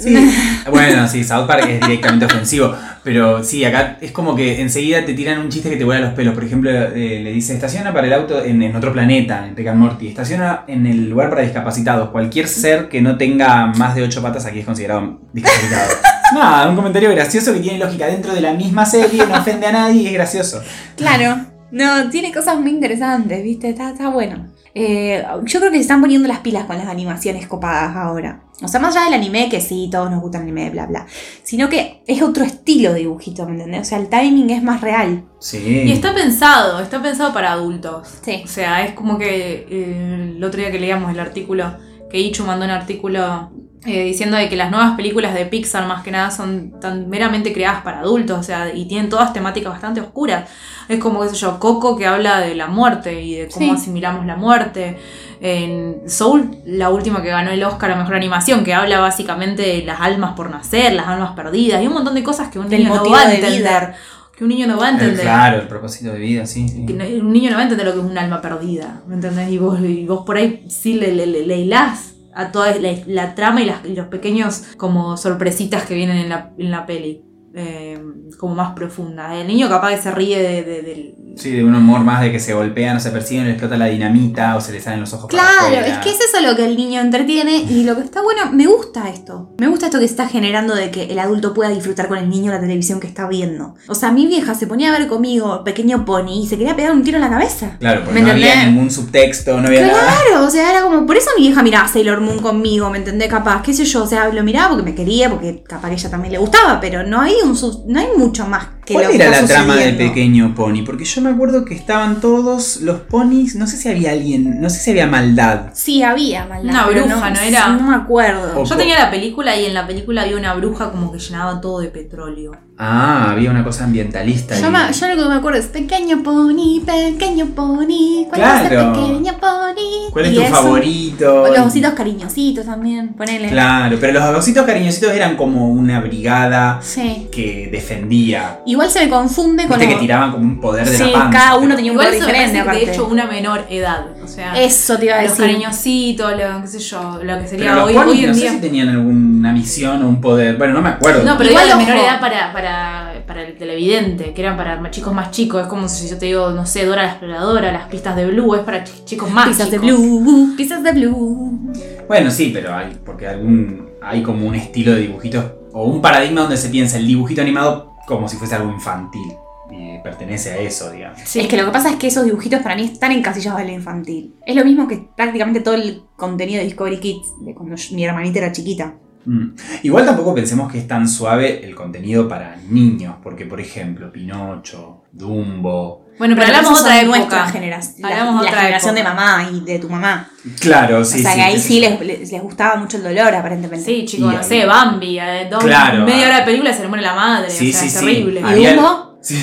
Sí. 0.00 0.16
Bueno, 0.70 1.08
sí, 1.08 1.24
South 1.24 1.46
Park 1.46 1.66
es 1.68 1.80
directamente 1.80 2.26
ofensivo. 2.26 2.74
Pero 3.02 3.42
sí, 3.42 3.64
acá 3.64 3.98
es 4.00 4.12
como 4.12 4.36
que 4.36 4.60
enseguida 4.60 5.04
te 5.04 5.14
tiran 5.14 5.40
un 5.40 5.48
chiste 5.48 5.70
que 5.70 5.76
te 5.76 5.84
vuela 5.84 6.06
los 6.06 6.14
pelos. 6.14 6.34
Por 6.34 6.44
ejemplo, 6.44 6.70
eh, 6.70 7.20
le 7.22 7.32
dice, 7.32 7.54
estaciona 7.54 7.92
para 7.92 8.06
el 8.06 8.12
auto 8.12 8.44
en, 8.44 8.62
en 8.62 8.76
otro 8.76 8.92
planeta, 8.92 9.46
en 9.46 9.56
Rick 9.56 9.68
and 9.68 9.78
Morty. 9.78 10.08
Estaciona 10.08 10.64
en 10.66 10.86
el 10.86 11.08
lugar 11.08 11.30
para 11.30 11.42
discapacitados. 11.42 12.10
Cualquier 12.10 12.46
ser 12.46 12.88
que 12.88 13.00
no 13.00 13.16
tenga 13.16 13.66
más 13.66 13.94
de 13.94 14.02
ocho 14.02 14.22
patas 14.22 14.46
aquí 14.46 14.60
es 14.60 14.64
considerado 14.64 15.20
discapacitado. 15.32 15.90
Nada, 16.34 16.68
un 16.68 16.76
comentario 16.76 17.10
gracioso 17.10 17.52
que 17.52 17.60
tiene 17.60 17.78
lógica 17.78 18.06
dentro 18.06 18.32
de 18.32 18.40
la 18.40 18.52
misma 18.52 18.86
serie, 18.86 19.26
no 19.26 19.34
ofende 19.36 19.66
a 19.66 19.72
nadie 19.72 20.02
y 20.02 20.06
es 20.06 20.12
gracioso. 20.12 20.62
Claro. 20.96 21.46
No, 21.72 22.08
tiene 22.10 22.32
cosas 22.32 22.58
muy 22.58 22.70
interesantes, 22.70 23.42
¿viste? 23.42 23.70
Está, 23.70 23.90
está 23.90 24.08
bueno. 24.10 24.48
Eh, 24.82 25.22
yo 25.44 25.60
creo 25.60 25.70
que 25.70 25.76
se 25.76 25.82
están 25.82 26.00
poniendo 26.00 26.26
las 26.26 26.38
pilas 26.38 26.64
con 26.64 26.78
las 26.78 26.86
animaciones 26.86 27.46
copadas 27.46 27.94
ahora. 27.94 28.44
O 28.62 28.68
sea, 28.68 28.80
más 28.80 28.96
allá 28.96 29.06
del 29.06 29.14
anime, 29.14 29.50
que 29.50 29.60
sí, 29.60 29.90
todos 29.92 30.10
nos 30.10 30.22
gusta 30.22 30.38
el 30.38 30.44
anime, 30.44 30.70
bla, 30.70 30.86
bla. 30.86 31.06
Sino 31.42 31.68
que 31.68 32.02
es 32.06 32.22
otro 32.22 32.44
estilo 32.44 32.94
de 32.94 33.00
dibujito, 33.00 33.44
¿me 33.44 33.52
entendés? 33.52 33.82
O 33.82 33.84
sea, 33.84 33.98
el 33.98 34.08
timing 34.08 34.48
es 34.48 34.62
más 34.62 34.80
real. 34.80 35.24
Sí. 35.38 35.58
Y 35.58 35.92
está 35.92 36.14
pensado, 36.14 36.80
está 36.80 37.02
pensado 37.02 37.32
para 37.34 37.52
adultos. 37.52 38.08
Sí. 38.22 38.40
O 38.42 38.48
sea, 38.48 38.84
es 38.86 38.94
como 38.94 39.18
que 39.18 39.66
eh, 39.68 40.32
el 40.36 40.42
otro 40.42 40.60
día 40.60 40.70
que 40.70 40.80
leíamos 40.80 41.10
el 41.10 41.20
artículo, 41.20 41.74
que 42.10 42.18
Ichu 42.18 42.44
mandó 42.44 42.64
un 42.64 42.70
artículo 42.70 43.50
eh, 43.86 44.04
diciendo 44.04 44.36
de 44.36 44.48
que 44.50 44.56
las 44.56 44.70
nuevas 44.70 44.94
películas 44.94 45.32
de 45.32 45.46
Pixar 45.46 45.86
más 45.86 46.02
que 46.02 46.10
nada 46.10 46.30
son 46.30 46.78
tan 46.80 47.08
meramente 47.08 47.52
creadas 47.52 47.82
para 47.82 48.00
adultos, 48.00 48.38
o 48.38 48.42
sea, 48.42 48.74
y 48.74 48.84
tienen 48.86 49.08
todas 49.08 49.32
temáticas 49.32 49.72
bastante 49.72 50.00
oscuras. 50.02 50.50
Es 50.88 50.98
como, 50.98 51.22
qué 51.22 51.28
sé 51.30 51.36
yo, 51.36 51.58
Coco 51.58 51.96
que 51.96 52.06
habla 52.06 52.40
de 52.40 52.54
la 52.54 52.66
muerte 52.66 53.22
y 53.22 53.36
de 53.36 53.48
cómo 53.48 53.66
Sí. 53.74 53.80
asimilamos 53.80 54.26
la 54.26 54.36
muerte. 54.36 54.98
En 55.40 56.02
Soul, 56.06 56.58
la 56.66 56.90
última 56.90 57.22
que 57.22 57.28
ganó 57.28 57.50
el 57.52 57.64
Oscar 57.64 57.92
a 57.92 57.96
Mejor 57.96 58.16
Animación, 58.16 58.64
que 58.64 58.74
habla 58.74 59.00
básicamente 59.00 59.62
de 59.62 59.82
las 59.84 60.00
almas 60.00 60.32
por 60.34 60.50
nacer, 60.50 60.92
las 60.92 61.06
almas 61.06 61.32
perdidas, 61.34 61.82
y 61.82 61.86
un 61.86 61.94
montón 61.94 62.14
de 62.14 62.22
cosas 62.22 62.50
que 62.50 62.58
un 62.58 62.68
Del 62.68 62.80
niño 62.84 62.94
no 62.96 63.10
va 63.10 63.22
a 63.22 63.28
de 63.28 63.34
entender. 63.36 63.60
vida. 63.62 63.94
Que 64.40 64.44
un 64.44 64.48
niño 64.48 64.66
no 64.66 64.78
va 64.78 64.86
a 64.86 64.88
Eh, 64.88 64.92
entender. 64.94 65.20
claro, 65.20 65.60
el 65.60 65.68
propósito 65.68 66.12
de 66.14 66.18
vida, 66.18 66.46
sí. 66.46 66.66
sí. 66.66 66.86
Que 66.86 66.94
no- 66.94 67.04
un 67.04 67.30
niño 67.30 67.50
no 67.50 67.56
va 67.56 67.60
a 67.60 67.64
entender 67.64 67.86
lo 67.86 67.92
que 67.92 67.98
es 67.98 68.04
un 68.06 68.16
alma 68.16 68.40
perdida, 68.40 69.02
¿me 69.06 69.16
entendés? 69.16 69.50
Y 69.50 69.58
vos, 69.58 69.78
y 69.82 70.06
vos 70.06 70.24
por 70.24 70.38
ahí 70.38 70.64
sí 70.70 70.94
le, 70.94 71.12
le, 71.14 71.26
le- 71.26 71.46
le 71.46 71.58
hilás 71.58 72.14
a 72.34 72.50
toda 72.50 72.74
la, 72.76 72.90
la 73.06 73.34
trama 73.34 73.60
y, 73.60 73.66
las, 73.66 73.84
y 73.84 73.94
los 73.94 74.06
pequeños 74.06 74.62
como 74.78 75.18
sorpresitas 75.18 75.84
que 75.84 75.94
vienen 75.94 76.16
en 76.16 76.30
la, 76.30 76.52
en 76.56 76.70
la 76.70 76.86
peli, 76.86 77.20
eh, 77.54 77.98
como 78.38 78.54
más 78.54 78.72
profundas. 78.74 79.32
El 79.34 79.46
niño 79.48 79.68
capaz 79.68 79.90
que 79.96 80.02
se 80.02 80.10
ríe 80.10 80.38
de, 80.42 80.62
de- 80.62 80.82
del- 80.82 81.14
Sí, 81.36 81.52
de 81.52 81.64
un 81.64 81.74
humor 81.74 82.00
más 82.00 82.20
de 82.20 82.32
que 82.32 82.40
se 82.40 82.52
golpean 82.54 82.96
o 82.96 83.00
se 83.00 83.10
persiguen, 83.12 83.44
le 83.44 83.50
explota 83.52 83.76
la 83.76 83.86
dinamita 83.86 84.56
o 84.56 84.60
se 84.60 84.72
le 84.72 84.80
salen 84.80 85.00
los 85.00 85.12
ojos 85.14 85.30
Claro, 85.30 85.74
es 85.86 85.98
que 85.98 86.10
es 86.10 86.18
eso 86.20 86.40
lo 86.44 86.56
que 86.56 86.64
el 86.66 86.76
niño 86.76 87.00
entretiene 87.00 87.56
y 87.56 87.84
lo 87.84 87.94
que 87.96 88.02
está 88.02 88.20
bueno, 88.20 88.50
me 88.52 88.66
gusta 88.66 89.08
esto. 89.08 89.54
Me 89.58 89.68
gusta 89.68 89.86
esto 89.86 90.00
que 90.00 90.06
se 90.08 90.12
está 90.14 90.28
generando 90.28 90.74
de 90.74 90.90
que 90.90 91.04
el 91.04 91.18
adulto 91.20 91.54
pueda 91.54 91.70
disfrutar 91.70 92.08
con 92.08 92.18
el 92.18 92.28
niño 92.28 92.50
la 92.50 92.60
televisión 92.60 92.98
que 92.98 93.06
está 93.06 93.28
viendo. 93.28 93.76
O 93.86 93.94
sea, 93.94 94.10
mi 94.10 94.26
vieja 94.26 94.54
se 94.56 94.66
ponía 94.66 94.92
a 94.94 94.98
ver 94.98 95.06
conmigo 95.08 95.62
Pequeño 95.64 96.04
Pony 96.04 96.42
y 96.42 96.46
se 96.48 96.58
quería 96.58 96.74
pegar 96.74 96.92
un 96.92 97.04
tiro 97.04 97.16
en 97.16 97.22
la 97.22 97.30
cabeza. 97.30 97.76
Claro, 97.78 98.00
porque 98.04 98.20
¿Me 98.20 98.26
no 98.26 98.32
había 98.32 98.66
ningún 98.66 98.90
subtexto, 98.90 99.58
no 99.60 99.68
había 99.68 99.82
nada. 99.86 100.00
Claro, 100.26 100.46
o 100.46 100.50
sea, 100.50 100.68
era 100.72 100.82
como, 100.82 101.06
por 101.06 101.16
eso 101.16 101.30
mi 101.38 101.44
vieja 101.46 101.62
miraba 101.62 101.86
Sailor 101.88 102.20
Moon 102.20 102.40
conmigo, 102.40 102.90
¿me 102.90 102.98
entendés? 102.98 103.28
Capaz, 103.28 103.62
qué 103.62 103.72
sé 103.72 103.84
yo, 103.84 104.02
o 104.02 104.06
sea, 104.06 104.28
lo 104.28 104.42
miraba 104.42 104.70
porque 104.70 104.82
me 104.84 104.94
quería, 104.96 105.30
porque 105.30 105.62
capaz 105.66 105.88
que 105.88 105.94
ella 105.94 106.10
también 106.10 106.32
le 106.32 106.38
gustaba, 106.38 106.80
pero 106.80 107.04
no 107.04 107.20
un 107.44 107.84
no 107.86 108.00
hay 108.00 108.08
mucho 108.16 108.46
más 108.46 108.66
que 108.84 108.94
¿Cuál 108.94 109.04
lo 109.06 109.10
que 109.10 109.16
era 109.16 109.30
la 109.30 109.46
trama 109.46 109.76
de. 109.76 109.92
Pequeño 109.92 110.54
Pony? 110.54 110.82
Porque 110.84 111.04
yo 111.04 111.20
me 111.20 111.30
acuerdo 111.30 111.64
que 111.64 111.74
estaban 111.74 112.20
todos 112.20 112.78
los 112.82 113.00
ponis, 113.00 113.54
no 113.56 113.66
sé 113.66 113.76
si 113.76 113.88
había 113.88 114.12
alguien, 114.12 114.60
no 114.60 114.70
sé 114.70 114.78
si 114.80 114.90
había 114.90 115.06
maldad. 115.06 115.70
Sí, 115.74 116.02
había 116.02 116.46
maldad. 116.46 116.70
Una 116.70 116.86
bruja, 116.86 117.30
¿no 117.30 117.40
era? 117.40 117.68
No 117.68 117.88
me 117.88 117.94
acuerdo. 117.96 118.60
O- 118.60 118.64
Yo 118.64 118.76
tenía 118.76 118.98
la 118.98 119.10
película 119.10 119.56
y 119.56 119.66
en 119.66 119.74
la 119.74 119.86
película 119.86 120.22
había 120.22 120.36
una 120.36 120.54
bruja 120.54 120.90
como 120.90 121.12
que 121.12 121.18
llenaba 121.18 121.60
todo 121.60 121.80
de 121.80 121.88
petróleo. 121.88 122.52
Ah, 122.82 123.32
había 123.32 123.50
una 123.50 123.62
cosa 123.62 123.84
ambientalista. 123.84 124.58
Yo, 124.58 124.66
ahí. 124.66 124.72
me- 124.72 124.92
yo 124.92 125.08
lo 125.08 125.22
que 125.22 125.28
me 125.28 125.34
acuerdo 125.34 125.58
es 125.58 125.66
pequeño 125.66 126.22
pony, 126.22 126.80
pequeño 126.86 127.46
pony, 127.54 128.26
¿cuál 128.30 128.40
es 128.40 128.62
el 128.72 128.78
pequeño 128.78 129.38
pony? 129.38 130.10
¿Cuál 130.12 130.24
es 130.26 130.32
Y 130.32 130.34
tu 130.36 130.40
eso- 130.40 130.54
favorito? 130.54 131.46
Los 131.48 131.66
ositos 131.66 131.92
cariñositos 131.92 132.64
también, 132.64 133.08
ponele. 133.12 133.50
Claro, 133.50 133.98
pero 134.00 134.14
los 134.14 134.22
ositos 134.38 134.64
cariñositos 134.64 135.12
eran 135.12 135.36
como 135.36 135.68
una 135.68 136.00
brigada 136.00 136.80
Sí. 136.82 137.28
que 137.30 137.68
defendía. 137.70 138.60
Igual 138.70 138.90
se 138.90 139.04
me 139.04 139.10
confunde 139.10 139.64
con 139.66 139.70
Viste 139.78 139.86
que 139.86 139.92
los- 139.94 140.00
tiraban 140.00 140.30
como 140.32 140.44
un 140.44 140.60
poder 140.60 140.88
de 140.88 140.96
Sí, 140.96 141.04
la 141.04 141.12
panza. 141.12 141.38
cada 141.38 141.56
uno 141.56 141.64
pero- 141.66 141.76
tenía 141.76 141.92
un 141.92 141.96
Igual 141.96 142.06
poder 142.08 142.20
me 142.20 142.26
diferente 142.26 142.70
de 142.86 142.92
hecho 142.92 143.06
una 143.06 143.26
menor 143.26 143.64
edad. 143.68 144.06
O 144.22 144.28
sea, 144.28 144.54
Eso 144.60 144.96
te 144.96 145.06
iba 145.06 145.16
a 145.16 145.22
los 145.22 145.30
decir. 145.36 145.44
cariñositos, 145.46 146.30
lo, 146.32 146.60
qué 146.62 146.66
sé 146.68 146.78
yo, 146.78 147.00
lo 147.14 147.18
que 147.18 147.26
Pero 147.34 147.48
sería 147.48 147.74
los 147.74 147.84
hoy, 147.88 147.94
ponis 147.94 148.12
hoy 148.14 148.20
en 148.24 148.30
no 148.30 148.36
día. 148.36 148.48
sé 148.50 148.54
si 148.56 148.60
tenían 148.60 148.88
alguna 148.90 149.52
misión 149.52 150.02
o 150.04 150.08
un 150.08 150.20
poder. 150.20 150.56
Bueno, 150.56 150.74
no 150.74 150.82
me 150.82 150.90
acuerdo. 150.90 151.24
No, 151.24 151.36
pero 151.36 151.50
Igual, 151.50 151.66
de 151.66 151.72
ojo. 151.74 151.82
menor 151.82 151.96
edad 151.96 152.20
para, 152.20 152.52
para, 152.52 153.12
para 153.26 153.42
el 153.42 153.56
televidente, 153.56 154.32
que 154.32 154.40
eran 154.42 154.56
para 154.56 154.90
chicos 154.90 155.12
más 155.12 155.30
chicos. 155.32 155.62
Es 155.62 155.66
como 155.68 155.88
si 155.88 156.08
yo 156.08 156.16
te 156.18 156.26
digo, 156.26 156.50
no 156.50 156.64
sé, 156.66 156.84
Dora 156.86 157.02
la 157.02 157.08
exploradora, 157.10 157.72
las 157.72 157.88
pistas 157.88 158.14
de 158.16 158.26
Blue, 158.26 158.54
es 158.54 158.60
para 158.62 158.84
ch- 158.84 159.04
chicos 159.04 159.30
más 159.30 159.48
Pizzas 159.48 159.70
de 159.70 159.80
chicos. 159.80 159.98
blue, 160.00 160.54
pizzas 160.56 160.82
de 160.82 160.92
blue. 160.92 161.72
Bueno, 162.06 162.30
sí, 162.30 162.50
pero 162.54 162.74
hay, 162.74 162.96
porque 163.04 163.26
algún, 163.26 163.88
hay 164.02 164.22
como 164.22 164.46
un 164.46 164.54
estilo 164.54 164.92
de 164.92 165.00
dibujitos 165.00 165.44
o 165.72 165.84
un 165.84 166.00
paradigma 166.02 166.40
donde 166.42 166.56
se 166.56 166.68
piensa 166.68 166.96
el 166.98 167.06
dibujito 167.06 167.40
animado 167.42 167.89
como 168.06 168.28
si 168.28 168.36
fuese 168.36 168.54
algo 168.54 168.70
infantil 168.72 169.32
y 169.70 169.98
pertenece 170.02 170.50
a 170.50 170.58
eso, 170.58 170.90
digamos. 170.90 171.20
Sí. 171.24 171.40
Es 171.40 171.46
que 171.48 171.56
lo 171.56 171.64
que 171.66 171.70
pasa 171.70 171.90
es 171.90 171.96
que 171.96 172.08
esos 172.08 172.24
dibujitos 172.24 172.60
para 172.60 172.74
mí 172.74 172.82
están 172.84 173.12
encasillados 173.12 173.60
en 173.60 173.68
lo 173.68 173.72
infantil. 173.74 174.34
Es 174.44 174.56
lo 174.56 174.64
mismo 174.64 174.88
que 174.88 175.08
prácticamente 175.16 175.60
todo 175.60 175.74
el 175.74 176.02
contenido 176.16 176.58
de 176.58 176.64
Discovery 176.64 176.98
Kids, 176.98 177.28
de 177.40 177.54
cuando 177.54 177.76
yo- 177.76 177.94
mi 177.94 178.04
hermanita 178.04 178.40
era 178.40 178.50
chiquita. 178.52 178.94
Mm. 179.26 179.48
Igual 179.82 180.06
tampoco 180.06 180.34
pensemos 180.34 180.72
que 180.72 180.78
es 180.78 180.88
tan 180.88 181.06
suave 181.06 181.64
el 181.64 181.74
contenido 181.74 182.26
para 182.26 182.56
niños, 182.68 183.16
porque 183.22 183.44
por 183.46 183.60
ejemplo, 183.60 184.10
Pinocho, 184.10 185.02
Dumbo. 185.12 186.06
Bueno, 186.20 186.34
pero 186.36 186.46
Bueno, 186.46 186.58
hablamos 186.58 186.78
de 186.78 186.84
otra 186.84 187.00
época. 187.00 187.16
nuestra 187.18 187.46
generación. 187.48 187.94
La, 188.02 188.08
Hablamos 188.08 188.34
de 188.40 188.44
la 188.44 188.50
otra 188.50 188.60
generación 188.60 188.96
época. 188.98 189.10
de 189.10 189.16
mamá 189.16 189.48
y 189.52 189.60
de 189.64 189.78
tu 189.78 189.88
mamá. 189.88 190.30
Claro, 190.60 191.04
sí, 191.04 191.18
o 191.18 191.22
sea 191.22 191.30
sí, 191.32 191.36
que 191.38 191.42
ahí 191.42 191.58
sí 191.58 191.80
les, 191.80 192.00
les- 192.00 192.30
les 192.30 192.42
gustaba 192.42 192.76
mucho 192.76 192.98
el 192.98 193.02
dolor, 193.02 193.34
aparentemente. 193.34 193.84
Sí, 193.86 194.04
chicos, 194.04 194.32
Y 194.32 194.36
no 194.36 194.42
sé, 194.44 194.66
Bambi, 194.66 195.18
eh, 195.18 195.48
dos, 195.50 195.64
Claro. 195.64 196.04
media 196.04 196.26
hora 196.26 196.36
de 196.40 196.44
película 196.44 196.70
y 196.70 196.74
se 196.74 196.82
le 196.82 196.88
muere 196.88 197.02
la 197.02 197.14
madre. 197.14 197.50
Sí, 197.50 197.70
o 197.70 197.72
sea, 197.72 197.80
sí, 197.80 197.86
es 197.86 197.92
sí. 197.94 197.98
terrible. 198.00 198.40
Ah, 198.44 198.50
¿Y 198.50 198.52
Había- 198.52 198.74
Dumbo? 198.74 199.18
Sí. 199.22 199.42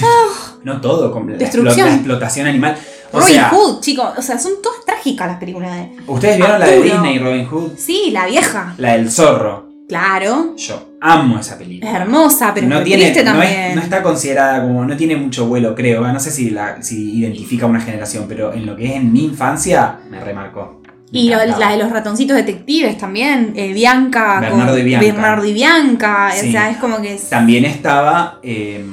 No 0.64 0.80
todo, 0.82 1.12
como 1.12 1.32
la, 1.32 1.38
Destrucción. 1.38 1.88
la 1.88 1.94
explotación 1.96 2.46
animal. 2.48 2.78
O 3.12 3.20
Robin 3.22 3.34
sea, 3.36 3.50
Hood, 3.50 3.80
chicos. 3.82 4.06
O 4.18 4.22
sea, 4.22 4.38
son 4.38 4.54
todas 4.62 4.84
trágicas 4.86 5.28
las 5.28 5.38
películas 5.40 5.72
de. 5.76 5.96
¿ustedes 6.08 6.38
vieron 6.38 6.60
la 6.60 6.66
de. 6.68 6.82
Disney, 6.82 7.20
Robin 7.20 7.46
Hood? 7.48 7.72
Sí, 7.78 8.10
la 8.12 8.26
vieja. 8.28 8.74
La 8.78 8.94
del 8.94 9.10
zorro. 9.12 9.67
Claro. 9.88 10.56
Yo 10.58 10.98
amo 11.00 11.40
esa 11.40 11.54
Es 11.54 11.60
película. 11.60 11.92
hermosa, 11.96 12.54
pero 12.54 12.68
no 12.68 12.80
es 12.80 12.84
tiene, 12.84 13.04
triste 13.12 13.24
no, 13.24 13.42
es- 13.42 13.76
no 13.76 13.82
está 13.82 14.04
considerada 14.04 14.62
como, 14.64 14.84
no 14.86 14.98
tiene 14.98 15.16
mucho 15.16 15.48
vuelo, 15.48 15.74
creo. 15.76 16.06
No 16.12 16.20
sé 16.20 16.30
si, 16.32 16.50
la, 16.50 16.82
si 16.82 17.18
identifica 17.20 17.66
una 17.66 17.80
generación, 17.80 18.26
pero 18.28 18.54
en 18.54 18.66
lo 18.66 18.76
que 18.76 18.86
es 18.88 18.96
en 18.96 19.14
mi 19.14 19.24
infancia, 19.26 20.00
me 20.10 20.20
remarcó. 20.20 20.82
Me 21.12 21.20
Y 21.20 21.32
encantaba. 21.32 21.60
la 21.60 21.72
de 21.72 21.78
los 21.84 21.90
ratoncitos 21.92 22.36
detectives 22.36 22.98
también, 22.98 23.54
eh, 23.56 23.72
Bianca. 23.72 24.42
Bernardo 24.42 24.74
con- 24.74 24.82
y 24.82 24.84
Bianca. 24.84 25.06
Bernardo 25.08 25.46
y 25.46 25.54
Bianca. 25.54 26.32
Sí. 26.36 26.50
O 26.50 26.52
sea, 26.52 26.70
es 26.70 26.78
como 26.78 27.02
que 27.02 27.14
es. 27.14 27.30
También 27.30 27.64
estaba 27.64 28.40
eh, 28.44 28.84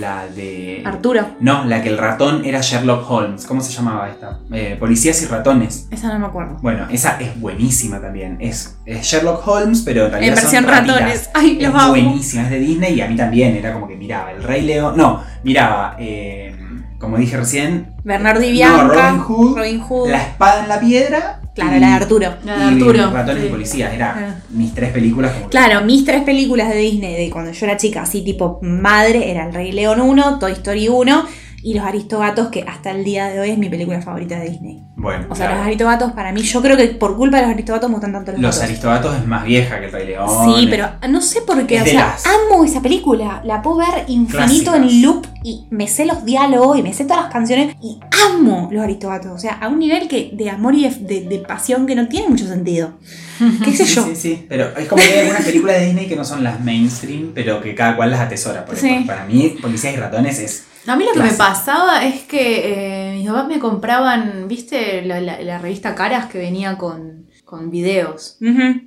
la 0.00 0.26
de. 0.26 0.82
Arturo. 0.84 1.26
No, 1.40 1.64
la 1.64 1.82
que 1.82 1.88
el 1.90 1.98
ratón 1.98 2.44
era 2.44 2.60
Sherlock 2.60 3.08
Holmes. 3.10 3.46
¿Cómo 3.46 3.60
se 3.60 3.72
llamaba 3.72 4.08
esta? 4.08 4.38
Eh, 4.52 4.76
Policías 4.78 5.22
y 5.22 5.26
ratones. 5.26 5.86
Esa 5.90 6.08
no 6.12 6.18
me 6.18 6.26
acuerdo. 6.26 6.56
Bueno, 6.62 6.86
esa 6.90 7.20
es 7.20 7.38
buenísima 7.40 8.00
también. 8.00 8.38
Es, 8.40 8.78
es 8.86 9.02
Sherlock 9.02 9.46
Holmes, 9.46 9.82
pero 9.84 10.06
en 10.06 10.10
realidad 10.12 10.36
En 10.38 10.42
versión 10.42 10.64
son 10.64 10.72
ratitas. 10.72 10.96
ratones. 11.00 11.30
Ay, 11.34 11.58
es 11.60 11.68
los 11.72 11.80
amo. 11.82 11.88
buenísima, 11.90 12.42
es 12.44 12.50
de 12.50 12.58
Disney 12.58 12.94
y 12.94 13.00
a 13.00 13.06
mí 13.08 13.16
también. 13.16 13.56
Era 13.56 13.72
como 13.72 13.86
que 13.86 13.96
miraba 13.96 14.32
El 14.32 14.42
Rey 14.42 14.62
León. 14.62 14.94
No, 14.96 15.22
miraba, 15.44 15.96
eh, 15.98 16.56
como 17.00 17.16
dije 17.16 17.36
recién, 17.36 17.94
Bernardo 18.04 18.42
y 18.42 18.48
No, 18.48 18.52
Bianca. 18.52 19.10
Robin 19.10 19.20
Hood, 19.22 19.56
Robin 19.56 19.80
Hood. 19.80 20.10
La 20.10 20.22
Espada 20.22 20.62
en 20.62 20.68
la 20.68 20.78
Piedra. 20.80 21.40
Claro, 21.54 21.76
y- 21.76 21.80
la 21.80 21.86
de 21.88 21.92
Arturo. 21.94 22.34
La 22.44 22.56
de 22.58 22.64
y 22.64 22.68
Arturo, 22.74 23.10
Ratones 23.10 23.42
sí. 23.42 23.48
y 23.48 23.50
Policías. 23.50 23.92
Era 23.92 24.14
Ah. 24.16 24.40
mis 24.50 24.72
tres 24.74 24.92
películas. 24.92 25.32
Como 25.32 25.46
que- 25.46 25.50
Claro, 25.50 25.84
mis 25.84 26.04
tres 26.04 26.22
películas 26.22 26.68
de 26.68 26.76
Disney 26.76 27.14
de 27.24 27.30
cuando 27.30 27.50
yo 27.52 27.66
era 27.66 27.76
chica, 27.76 28.02
así 28.02 28.22
tipo 28.22 28.60
madre, 28.62 29.30
era 29.30 29.46
El 29.46 29.54
Rey 29.54 29.72
León 29.72 30.00
1, 30.00 30.38
Toy 30.38 30.52
Story 30.52 30.88
1 30.88 31.24
y 31.62 31.74
Los 31.74 31.84
Aristogatos, 31.84 32.48
que 32.48 32.62
hasta 32.62 32.90
el 32.90 33.04
día 33.04 33.28
de 33.28 33.40
hoy 33.40 33.50
es 33.50 33.58
mi 33.58 33.68
película 33.68 34.00
favorita 34.00 34.38
de 34.38 34.50
Disney. 34.50 34.82
Bueno, 34.96 35.26
O 35.30 35.34
sea, 35.34 35.46
claro. 35.46 35.58
Los 35.60 35.66
Aristogatos 35.68 36.12
para 36.12 36.32
mí, 36.32 36.42
yo 36.42 36.60
creo 36.62 36.76
que 36.76 36.86
por 36.88 37.16
culpa 37.16 37.36
de 37.38 37.44
Los 37.44 37.52
Aristogatos 37.52 37.88
me 37.88 37.94
gustan 37.96 38.12
tanto 38.12 38.32
los, 38.32 38.40
Los 38.40 38.54
gatos. 38.56 38.68
Aristogatos 38.70 39.16
es 39.16 39.26
más 39.26 39.44
vieja 39.44 39.78
que 39.80 39.86
el 39.86 39.92
Rey 39.92 40.06
León. 40.08 40.28
Sí, 40.56 40.66
pero 40.70 40.88
no 41.08 41.20
sé 41.20 41.40
por 41.42 41.66
qué, 41.66 41.76
Es 41.76 41.82
o 41.82 41.86
sea, 41.86 42.00
las- 42.06 42.24
amo 42.26 42.64
esa 42.64 42.80
película, 42.82 43.40
la 43.44 43.62
puedo 43.62 43.78
ver 43.78 44.04
infinito 44.08 44.36
Clásicas. 44.72 44.74
en 44.76 45.02
loop 45.02 45.26
y 45.42 45.66
me 45.70 45.88
sé 45.88 46.04
los 46.06 46.24
diálogos 46.24 46.78
y 46.78 46.82
me 46.82 46.92
sé 46.92 47.04
todas 47.04 47.24
las 47.24 47.32
canciones 47.32 47.76
y 47.82 47.98
amo 48.30 48.68
los 48.72 48.82
Aristogatos, 48.82 49.32
o 49.32 49.38
sea, 49.38 49.54
a 49.54 49.68
un 49.68 49.78
nivel 49.78 50.06
que 50.08 50.30
de 50.34 50.50
amor 50.50 50.74
y 50.74 50.88
de, 50.88 50.94
de- 50.94 51.20
de 51.28 51.38
pasión 51.38 51.86
que 51.86 51.94
no 51.94 52.08
tiene 52.08 52.28
mucho 52.28 52.46
sentido. 52.46 52.92
¿Qué 53.64 53.72
sé 53.74 53.86
Sí, 53.86 53.94
yo? 53.94 54.04
sí, 54.04 54.16
sí, 54.16 54.46
pero 54.48 54.76
es 54.76 54.86
como 54.86 55.02
que 55.02 55.08
hay 55.12 55.20
algunas 55.20 55.44
películas 55.44 55.76
de 55.80 55.86
Disney 55.86 56.06
que 56.08 56.16
no 56.16 56.24
son 56.24 56.44
las 56.44 56.60
mainstream, 56.60 57.32
pero 57.34 57.62
que 57.62 57.74
cada 57.74 57.96
cual 57.96 58.10
las 58.10 58.20
atesora. 58.20 58.64
Porque 58.66 58.80
Sí. 58.80 59.04
para 59.06 59.24
mí, 59.24 59.56
Policías 59.62 59.94
y 59.94 59.96
Ratones 59.96 60.38
es. 60.38 60.64
A 60.86 60.96
mí 60.96 61.04
lo 61.04 61.12
que 61.12 61.22
me 61.22 61.32
pasaba 61.32 62.04
es 62.04 62.22
que 62.22 63.10
eh, 63.12 63.16
mis 63.18 63.28
papás 63.28 63.46
me 63.48 63.58
compraban, 63.58 64.46
¿viste? 64.48 65.02
La, 65.02 65.20
la- 65.20 65.40
la 65.40 65.58
revista 65.58 65.94
Caras 65.94 66.26
que 66.26 66.38
venía 66.38 66.78
con, 66.78 67.26
con 67.44 67.70
videos, 67.70 68.38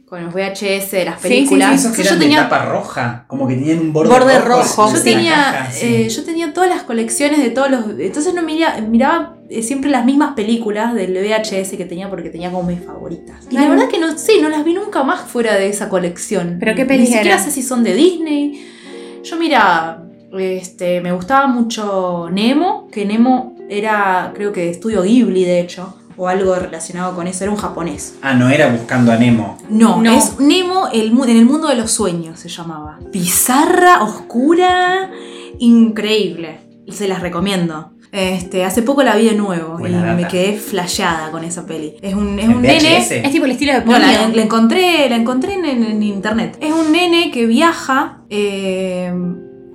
con 0.08 0.23
los 0.23 0.34
VHS 0.34 0.91
de 0.91 1.06
las 1.06 1.21
Sí, 1.21 1.27
sí, 1.27 1.29
películas. 1.29 1.69
sí, 1.69 1.75
Esos 1.75 1.95
que 1.95 2.01
eran 2.01 2.13
yo 2.15 2.19
tenía, 2.19 2.38
de 2.38 2.43
tapa 2.45 2.65
roja, 2.65 3.25
como 3.27 3.47
que 3.47 3.56
tenían 3.56 3.79
un 3.79 3.93
borde, 3.93 4.10
Borde 4.10 4.39
rojo. 4.39 4.91
yo 4.93 5.01
tenía, 5.03 5.34
caja, 5.36 5.71
sí. 5.71 5.86
eh, 5.86 6.10
yo 6.10 6.23
tenía 6.23 6.51
todas 6.53 6.69
las 6.69 6.84
colecciones 6.84 7.39
de 7.43 7.49
todos 7.51 7.69
los. 7.69 7.86
Entonces 7.99 8.34
no 8.34 8.41
miraba, 8.41 8.82
miraba 8.82 9.36
eh, 9.49 9.62
siempre 9.62 9.91
las 9.91 10.03
mismas 10.03 10.34
películas 10.34 10.95
del 10.95 11.13
VHS 11.13 11.77
que 11.77 11.86
tenía 11.86 12.10
porque 12.10 12.29
tenía 12.32 12.49
como 12.51 12.63
mis 12.63 12.84
favoritas. 12.84 13.36
Y 13.51 13.56
la 13.56 13.69
verdad 13.69 13.88
que 13.88 13.99
no 13.99 14.17
sé, 14.17 14.41
no 14.41 14.49
las 14.49 14.63
vi 14.65 14.73
nunca 14.73 15.03
más 15.03 15.21
fuera 15.21 15.53
de 15.56 15.67
esa 15.69 15.89
colección. 15.89 16.58
¿Pero 16.60 16.73
qué 16.75 16.84
Ni 16.84 16.88
pelis 16.88 17.10
siquiera 17.10 17.38
sé 17.38 17.51
si 17.51 17.62
son 17.62 17.84
de 17.84 17.93
Disney. 17.93 18.67
Yo 19.23 19.38
mira, 19.38 20.02
este, 20.38 21.02
me 21.02 21.12
gustaba 21.12 21.48
mucho 21.48 22.30
Nemo, 22.32 22.88
que 22.91 23.06
Nemo 23.06 23.56
era, 23.69 24.32
creo 24.36 24.52
que 24.52 24.62
de 24.62 24.69
estudio 24.72 25.02
Ghibli 25.04 25.43
de 25.46 25.60
hecho, 25.60 25.96
o 26.15 26.28
algo 26.28 26.54
relacionado 26.56 27.15
con 27.15 27.26
eso, 27.28 27.43
era 27.43 27.52
un 27.52 27.58
japonés. 27.58 28.15
Ah, 28.22 28.34
no 28.36 28.50
era 28.50 28.67
buscando 28.69 29.12
a 29.12 29.17
Nemo. 29.17 29.58
No, 29.69 30.02
No. 30.02 30.15
es 30.15 30.39
Nemo 30.39 30.88
el 30.93 31.08
en 31.12 31.38
el 31.38 31.46
mundo 31.46 31.67
de 31.69 31.76
los 31.76 31.91
sueños 31.91 32.39
se 32.39 32.50
llamaba. 32.50 33.00
Bizarra, 33.12 34.04
oscura, 34.04 35.10
increíble. 35.60 36.60
Se 36.89 37.08
las 37.08 37.22
recomiendo. 37.22 37.89
Este, 38.12 38.63
hace 38.63 38.84
poco 38.84 39.02
la 39.02 39.15
vi 39.15 39.26
de 39.30 39.34
nuevo 39.36 39.76
Buena 39.80 40.13
y 40.13 40.22
me 40.22 40.28
quedé 40.28 40.56
flasheada 40.60 41.32
con 41.32 41.43
esa 41.43 41.65
peli. 41.65 41.96
Es 42.00 42.13
un, 42.13 42.38
es 42.38 42.46
¿En 42.46 42.54
un 42.58 42.62
nene. 42.62 42.98
Es 43.00 43.32
tipo 43.32 43.46
el 43.46 43.52
estilo 43.52 43.74
de 43.74 43.84
No, 43.84 43.98
la, 43.98 44.26
encontré, 44.43 45.10
la 45.10 45.15
encontré 45.15 45.56
en, 45.56 45.65
en- 45.65 45.84
en 45.84 46.04
internet. 46.04 46.58
Es 46.62 46.72
un 46.72 46.91
nene 46.91 47.32
que 47.32 47.48
viaja 47.48 48.19
eh, 48.30 49.12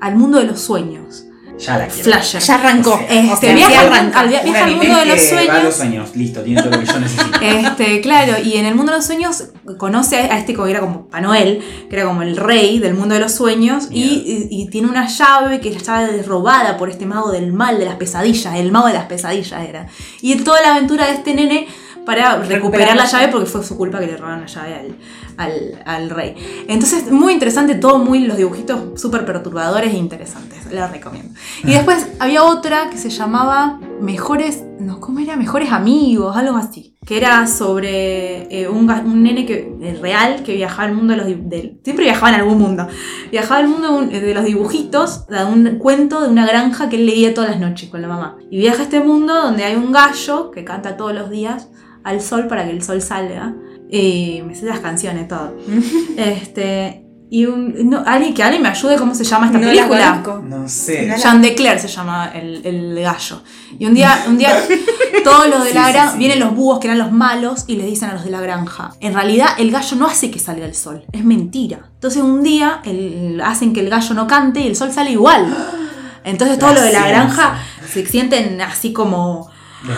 al 0.00 0.16
mundo 0.16 0.38
de 0.38 0.44
los 0.44 0.60
sueños. 0.60 1.24
Ya 1.58 1.76
la 1.76 1.88
quiero. 1.88 2.04
Flasher. 2.04 2.40
Ya 2.40 2.54
arrancó. 2.54 2.92
O 2.94 2.98
sea, 2.98 3.08
Este, 3.08 3.32
o 3.32 3.36
sea, 3.36 3.54
viaja, 3.56 3.80
arranca. 3.80 4.20
al, 4.20 4.28
viaja 4.28 4.64
al 4.64 4.76
mundo 4.76 4.96
de 4.96 5.06
los 5.06 5.16
que 5.20 5.34
Va 5.34 5.40
a 5.40 5.44
sueños. 5.44 5.64
los 5.64 5.74
sueños, 5.74 6.14
listo, 6.16 6.40
tiene 6.42 6.62
todo 6.62 6.70
lo 6.70 6.78
que 6.78 6.86
yo 6.86 7.00
necesito. 7.00 7.38
Este, 7.42 8.00
claro, 8.00 8.34
y 8.44 8.58
en 8.58 8.64
el 8.66 8.76
mundo 8.76 8.92
de 8.92 8.98
los 8.98 9.06
sueños 9.06 9.44
conoce 9.76 10.18
a 10.20 10.34
a 10.34 10.38
este 10.38 10.54
que 10.54 10.70
era 10.70 10.78
como 10.78 11.08
Panoel, 11.08 11.60
que 11.90 11.96
era 11.96 12.04
como 12.04 12.22
el 12.22 12.36
rey 12.36 12.78
del 12.78 12.94
mundo 12.94 13.14
de 13.16 13.20
los 13.22 13.32
sueños, 13.34 13.88
y, 13.90 14.04
y- 14.04 14.46
y 14.50 14.68
tiene 14.70 14.86
una 14.86 15.08
llave 15.08 15.58
que 15.58 15.70
estaba 15.70 16.06
robada 16.24 16.76
por 16.76 16.90
este 16.90 17.06
mago 17.06 17.32
del 17.32 17.52
mal, 17.52 17.76
de 17.80 17.86
las 17.86 17.96
pesadillas, 17.96 18.54
el 18.54 18.70
mago 18.70 18.86
de 18.86 18.92
las 18.94 19.06
pesadillas 19.06 19.60
era. 19.68 19.88
Y 20.22 20.36
toda 20.36 20.60
la 20.62 20.76
aventura 20.76 21.06
de 21.06 21.14
este 21.14 21.34
nene 21.34 21.66
para 22.06 22.36
recuperar, 22.38 22.96
la 22.96 23.04
llave 23.04 23.28
porque 23.28 23.46
fue 23.46 23.64
su 23.64 23.76
culpa 23.76 23.98
que 23.98 24.06
le 24.06 24.16
robaron 24.16 24.42
la 24.42 24.46
llave 24.46 24.74
al, 24.74 24.96
al- 25.38 25.82
al 25.86 26.10
rey. 26.10 26.34
Entonces, 26.68 27.10
muy 27.10 27.32
interesante, 27.32 27.74
todo 27.76 27.98
muy, 27.98 28.20
los 28.26 28.36
dibujitos 28.36 29.00
súper 29.00 29.24
perturbadores 29.24 29.94
e 29.94 29.96
interesantes, 29.96 30.70
la 30.70 30.88
recomiendo. 30.88 31.32
Y 31.64 31.70
después 31.72 32.08
había 32.18 32.44
otra 32.44 32.90
que 32.90 32.98
se 32.98 33.08
llamaba 33.10 33.80
Mejores, 34.00 34.64
no, 34.78 35.00
¿cómo 35.00 35.18
era? 35.20 35.36
Mejores 35.36 35.72
amigos, 35.72 36.36
algo 36.36 36.56
así. 36.56 36.96
Que 37.06 37.16
era 37.16 37.46
sobre 37.46 38.60
eh, 38.60 38.68
un, 38.68 38.90
un 38.90 39.22
nene 39.22 39.46
que, 39.46 39.74
eh, 39.80 39.98
real 40.00 40.42
que 40.42 40.54
viajaba 40.54 40.84
al 40.88 40.94
mundo 40.94 41.14
de 41.14 41.16
los 41.16 41.26
del- 41.48 41.80
siempre 41.82 42.04
viajaba 42.04 42.28
en 42.30 42.34
algún 42.40 42.58
mundo. 42.58 42.86
Viajaba 43.30 43.60
al 43.60 43.68
mundo 43.68 43.92
de, 43.92 43.98
un- 43.98 44.10
de 44.10 44.34
los 44.34 44.44
dibujitos, 44.44 45.26
de 45.26 45.42
un 45.44 45.78
cuento 45.78 46.20
de 46.20 46.28
una 46.28 46.46
granja 46.46 46.88
que 46.88 46.96
él 46.96 47.06
leía 47.06 47.32
todas 47.32 47.50
las 47.50 47.60
noches 47.60 47.88
con 47.88 48.02
la 48.02 48.08
mamá. 48.08 48.36
Y 48.50 48.58
viaja 48.58 48.80
a 48.80 48.84
este 48.84 49.00
mundo 49.00 49.34
donde 49.34 49.64
hay 49.64 49.76
un 49.76 49.90
gallo 49.92 50.50
que 50.50 50.64
canta 50.64 50.96
todos 50.96 51.14
los 51.14 51.30
días 51.30 51.68
al 52.04 52.20
sol 52.20 52.46
para 52.46 52.64
que 52.64 52.70
el 52.70 52.82
sol 52.82 53.00
salga. 53.00 53.54
Y 53.90 54.42
me 54.46 54.54
sé 54.54 54.66
las 54.66 54.80
canciones, 54.80 55.28
todo. 55.28 55.54
este. 56.16 57.04
Y 57.30 57.44
un, 57.44 57.90
no, 57.90 58.02
alguien 58.06 58.32
que 58.32 58.42
alguien 58.42 58.62
me 58.62 58.70
ayude 58.70 58.96
cómo 58.96 59.14
se 59.14 59.22
llama 59.22 59.46
esta 59.46 59.58
No 59.58 59.66
la 59.66 59.72
película. 59.72 60.22
conozco. 60.24 60.42
No 60.48 60.66
sé. 60.66 61.06
La- 61.06 61.16
Jean 61.18 61.42
Declerc 61.42 61.78
se 61.78 61.88
llama 61.88 62.30
el, 62.34 62.64
el 62.64 62.98
gallo. 63.02 63.42
Y 63.78 63.84
un 63.84 63.92
día, 63.92 64.24
un 64.26 64.38
día 64.38 64.56
todos 65.24 65.46
los 65.48 65.62
de 65.64 65.70
Sí, 65.70 65.74
la 65.74 65.90
granja, 65.92 66.12
sí. 66.12 66.18
vienen 66.18 66.40
los 66.40 66.54
búhos 66.54 66.78
que 66.78 66.86
eran 66.86 66.98
los 66.98 67.12
malos 67.12 67.64
y 67.66 67.76
les 67.76 67.84
dicen 67.84 68.08
a 68.08 68.14
los 68.14 68.24
de 68.24 68.30
la 68.30 68.40
granja. 68.40 68.92
En 69.00 69.12
realidad 69.12 69.48
el 69.58 69.70
gallo 69.70 69.96
no 69.98 70.06
hace 70.06 70.30
que 70.30 70.38
salga 70.38 70.64
el 70.64 70.74
sol, 70.74 71.04
es 71.12 71.22
mentira. 71.22 71.90
Entonces 71.96 72.22
un 72.22 72.42
día 72.42 72.80
el- 72.84 73.42
hacen 73.44 73.74
que 73.74 73.80
el 73.80 73.90
gallo 73.90 74.14
no 74.14 74.26
cante 74.26 74.60
y 74.60 74.66
el 74.66 74.74
sol 74.74 74.90
sale 74.90 75.10
igual. 75.10 75.54
Entonces 76.24 76.58
todos 76.58 76.72
los 76.76 76.82
de 76.82 76.92
la 76.92 77.00
La 77.02 77.08
granja 77.08 77.58
se 77.92 78.06
sienten 78.06 78.58
así 78.62 78.94
como 78.94 79.50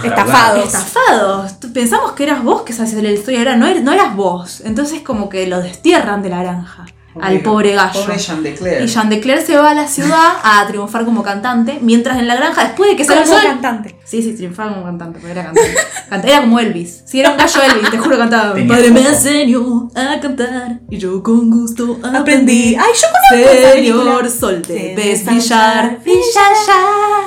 Estafados. 0.04 0.66
estafados. 0.66 1.52
Pensamos 1.72 2.12
que 2.12 2.24
eras 2.24 2.42
vos 2.42 2.62
que 2.62 2.72
sabías 2.72 2.94
el 2.96 3.24
sol 3.24 3.34
y 3.34 3.36
ahora 3.38 3.56
no, 3.56 3.66
er- 3.66 3.82
no 3.82 3.92
eras 3.92 4.14
vos. 4.14 4.60
Entonces 4.64 5.00
como 5.02 5.28
que 5.28 5.46
lo 5.46 5.60
destierran 5.60 6.22
de 6.22 6.28
la 6.30 6.42
granja. 6.42 6.86
al 7.20 7.40
pobre 7.40 7.72
gallo. 7.74 8.00
Pobre 8.02 8.18
Jean 8.18 8.42
de. 8.42 8.82
Y 8.84 8.86
Jean 8.86 9.08
de 9.08 9.18
Claire 9.20 9.44
se 9.44 9.56
va 9.56 9.70
a 9.70 9.74
la 9.74 9.88
ciudad 9.88 10.34
a 10.44 10.64
triunfar 10.68 11.04
como 11.04 11.22
cantante, 11.24 11.78
mientras 11.82 12.18
en 12.18 12.28
la 12.28 12.36
granja, 12.36 12.62
después 12.62 12.90
de 12.90 12.96
que 12.96 13.04
sale 13.04 13.22
Como 13.24 13.36
cantante. 13.42 13.96
Sí, 14.04 14.22
sí, 14.22 14.32
triunfaba 14.34 14.70
como 14.74 14.84
cantante, 14.84 15.18
porque 15.18 15.32
era 15.32 15.44
cantante. 15.46 15.74
Canta- 16.08 16.28
Era 16.28 16.40
como 16.42 16.60
Elvis. 16.60 17.02
Sí, 17.06 17.18
era 17.20 17.30
un 17.30 17.36
gallo 17.36 17.60
Elvis, 17.62 17.90
te 17.90 17.98
juro 17.98 18.16
cantaba. 18.16 18.54
Mi 18.54 18.60
Tenía 18.62 18.74
padre 18.76 18.90
me 18.92 19.00
enseñó 19.08 19.88
a 19.96 20.20
cantar 20.20 20.80
y 20.88 20.98
yo 20.98 21.20
con 21.22 21.50
gusto 21.50 21.98
aprendí. 22.02 22.16
Aprendí. 22.16 22.76
Ay, 22.76 22.92
yo 22.94 23.06
conozco. 23.08 23.72
Señor 23.72 24.30
Sol, 24.30 24.62
ves 24.68 25.24
brillar, 25.24 25.98
brillar. 26.04 27.26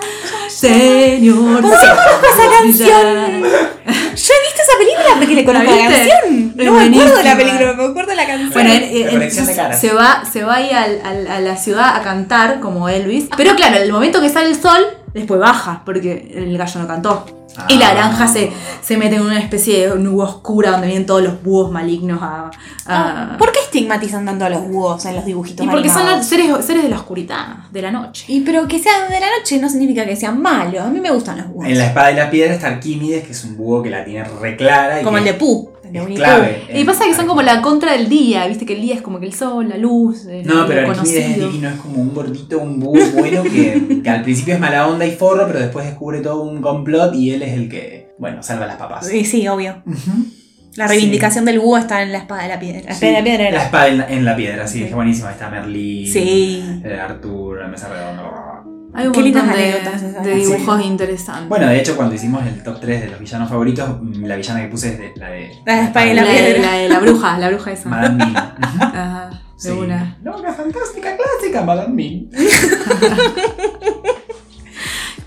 Señor 0.54 1.62
¿Por 1.62 1.72
qué 1.72 1.88
conozco 1.88 2.26
esa 2.34 2.50
canción? 2.58 3.44
Yo 3.44 4.34
he 4.34 4.42
visto 4.44 4.62
esa 4.62 4.78
película 4.78 5.16
porque 5.18 5.34
le 5.36 5.46
conozco 5.46 5.72
¿La 5.72 5.78
canción. 5.78 6.54
Es 6.58 6.66
No 6.66 6.72
me 6.74 6.86
acuerdo 6.86 7.18
de 7.18 7.24
la 7.24 7.36
película, 7.38 7.74
me 7.74 7.84
acuerdo 7.86 8.10
de 8.12 8.16
la 8.16 8.26
canción. 8.28 8.52
Bueno, 8.54 8.74
él, 8.74 8.84
él- 8.84 9.10
Colección 9.10 9.20
de 9.20 9.26
entonces 9.52 9.56
caras. 9.56 9.82
se 9.82 9.94
va, 9.94 10.24
se 10.32 10.44
va 10.44 10.56
ahí 10.56 10.70
al- 10.72 11.02
al- 11.04 11.28
a 11.28 11.40
la 11.40 11.58
ciudad 11.58 11.96
a 11.96 12.02
cantar 12.04 12.60
como 12.60 12.88
Elvis. 12.90 13.26
Pero 13.36 13.56
claro, 13.56 13.78
el 13.78 13.92
momento 13.92 14.22
que 14.22 14.30
sale 14.30 14.50
el 14.50 14.62
sol, 14.62 14.86
después 15.14 15.40
baja, 15.40 15.82
porque 15.86 16.32
el 16.36 16.58
gallo 16.58 16.80
no 16.80 16.88
cantó. 16.88 17.43
Y 17.70 17.78
la 17.78 17.90
Ah. 17.90 17.94
granja 17.94 18.28
se, 18.28 18.52
se 18.82 18.98
mete 18.98 19.16
en 19.18 19.22
una 19.22 19.40
especie 19.40 19.90
de 19.90 19.96
nube 20.00 20.24
oscura 20.24 20.72
donde 20.72 20.88
vienen 20.88 21.06
todos 21.06 21.22
los 21.24 21.42
búhos 21.44 21.72
malignos 21.72 22.20
a. 22.22 22.50
a- 22.86 23.38
¿Por 23.38 23.52
qué 23.52 23.60
estigmatizan 23.60 24.26
tanto 24.26 24.46
a 24.46 24.50
los 24.50 24.68
búhos 24.68 25.06
en 25.06 25.16
los 25.16 25.26
dibujitos 25.26 25.66
y 25.66 25.70
porque 25.70 25.90
son 25.90 26.00
animados? 26.02 26.26
seres, 26.26 26.66
seres 26.66 26.84
de 26.84 26.90
la 26.90 26.98
oscuridad, 26.98 27.48
de 27.72 27.82
la 27.82 27.92
noche. 27.92 28.26
Y 28.28 28.42
pero 28.42 28.68
que 28.68 28.80
sean 28.80 29.10
de 29.10 29.20
la 29.20 29.28
noche 29.38 29.60
no 29.60 29.70
significa 29.70 30.06
que 30.06 30.16
sean 30.16 30.42
malos. 30.42 30.82
A 30.82 30.88
mí 30.90 31.00
me 31.00 31.12
gustan 31.12 31.38
los 31.38 31.48
búhos. 31.50 31.68
En 31.68 31.78
la 31.78 31.86
espada 31.88 32.12
y 32.12 32.16
la 32.16 32.30
piedra 32.30 32.54
está 32.54 32.68
Arquímedes, 32.68 33.24
que 33.26 33.32
es 33.32 33.44
un 33.44 33.56
búho 33.58 33.82
que 33.84 33.90
la 33.90 34.04
tiene 34.04 34.24
re 34.24 34.56
clara. 34.58 35.02
y 35.02 35.04
Como 35.04 35.16
que 35.18 35.20
el 35.20 35.26
de 35.26 35.34
Pooh. 35.36 35.73
De 36.02 36.14
es 36.14 36.20
clave. 36.20 36.64
Y 36.74 36.84
pasa 36.84 37.06
que 37.06 37.14
son 37.14 37.28
como 37.28 37.42
la 37.42 37.62
contra 37.62 37.92
del 37.94 38.10
día, 38.10 38.48
viste 38.48 38.66
que 38.66 38.74
el 38.74 38.82
día 38.82 38.96
es 38.96 39.02
como 39.02 39.20
que 39.20 39.26
el 39.28 39.34
sol, 39.34 39.70
la 39.70 39.78
luz, 39.78 40.26
el- 40.26 40.46
No, 40.46 40.66
pero 40.68 40.90
Arquímedes 40.90 41.30
es 41.32 41.40
divino, 41.40 41.70
es 41.70 41.76
como 41.76 42.02
un 42.02 42.14
gordito, 42.14 42.60
un 42.60 42.80
búho 42.80 43.00
bueno 43.18 43.44
que, 43.44 44.02
que 44.04 44.10
al 44.10 44.24
principio 44.24 44.54
es 44.56 44.60
mala 44.60 44.88
onda 44.88 45.06
y 45.06 45.12
forro, 45.12 45.46
pero 45.48 45.60
después 45.60 45.86
descubre 45.86 46.20
todo 46.22 46.42
un 46.44 46.62
complot 46.62 47.14
y 47.16 47.32
él 47.32 47.42
es 47.44 47.54
el 47.54 47.70
que, 47.70 48.10
bueno, 48.18 48.42
salva 48.44 48.66
las 48.66 48.78
papas. 48.78 49.08
Sí, 49.08 49.24
sí, 49.26 49.48
obvio. 49.48 49.84
La 50.76 50.88
reivindicación 50.88 51.46
del 51.46 51.60
búho 51.60 51.78
está 51.78 52.02
en 52.02 52.12
la 52.12 52.18
espada 52.18 52.42
de 52.44 52.48
la 52.50 52.60
piedra. 52.60 52.82
La 52.86 52.96
Sí, 52.96 53.06
espada 53.06 53.12
de 53.12 53.18
la 53.20 53.24
piedra 53.24 53.48
era. 53.50 53.58
La 53.60 53.64
espada 53.66 53.88
en 53.90 53.98
la, 54.00 54.08
en 54.10 54.26
la 54.26 54.36
piedra, 54.36 54.68
sí, 54.68 54.80
Sí. 54.80 54.84
es 54.86 54.96
buenísima. 54.96 55.28
Ahí 55.30 55.34
está 55.36 55.50
Merlín, 55.52 56.08
Sí. 56.12 56.64
eh, 56.84 57.00
Arthur, 57.00 57.60
la 57.60 57.68
mesa 57.68 57.90
redonda. 57.90 58.53
Hay 58.96 59.08
un 59.08 59.12
Qué 59.12 59.22
montón 59.22 59.24
lindas 59.24 59.48
de, 59.58 59.64
anécdotas 59.72 60.02
esas. 60.04 60.24
de 60.24 60.36
dibujos 60.36 60.86
interesantes. 60.86 61.50
Bueno, 61.50 61.68
de 61.68 61.80
hecho, 61.80 61.96
cuando 61.96 62.14
hicimos 62.16 62.46
el 62.46 62.62
top 62.62 62.80
3 62.80 63.02
de 63.02 63.08
los 63.10 63.20
villanos 63.20 63.50
favoritos, 63.50 63.90
mm, 64.02 64.24
la 64.26 64.36
villana 64.36 64.62
que 64.62 64.68
puse 64.68 64.90
es 64.94 65.00
de, 65.00 65.14
la 65.16 65.30
de. 65.30 65.52
La 65.66 65.76
de 65.78 65.84
espada 65.84 66.06
y 66.06 66.14
la, 66.14 66.24
la 66.24 66.32
de, 66.32 66.60
la 66.60 66.72
de 66.74 66.90
la 66.90 67.00
bruja, 67.00 67.38
la 67.40 67.50
bruja 67.50 67.72
esa. 67.72 67.90
Madame. 67.90 68.24
Ajá, 68.62 69.30
de 69.32 69.38
Sí. 69.58 69.70
una. 69.72 70.18
Loca, 70.24 70.54
fantástica, 70.54 71.16
clásica, 71.18 71.64
Madame 71.64 71.94
Mim. 71.94 72.30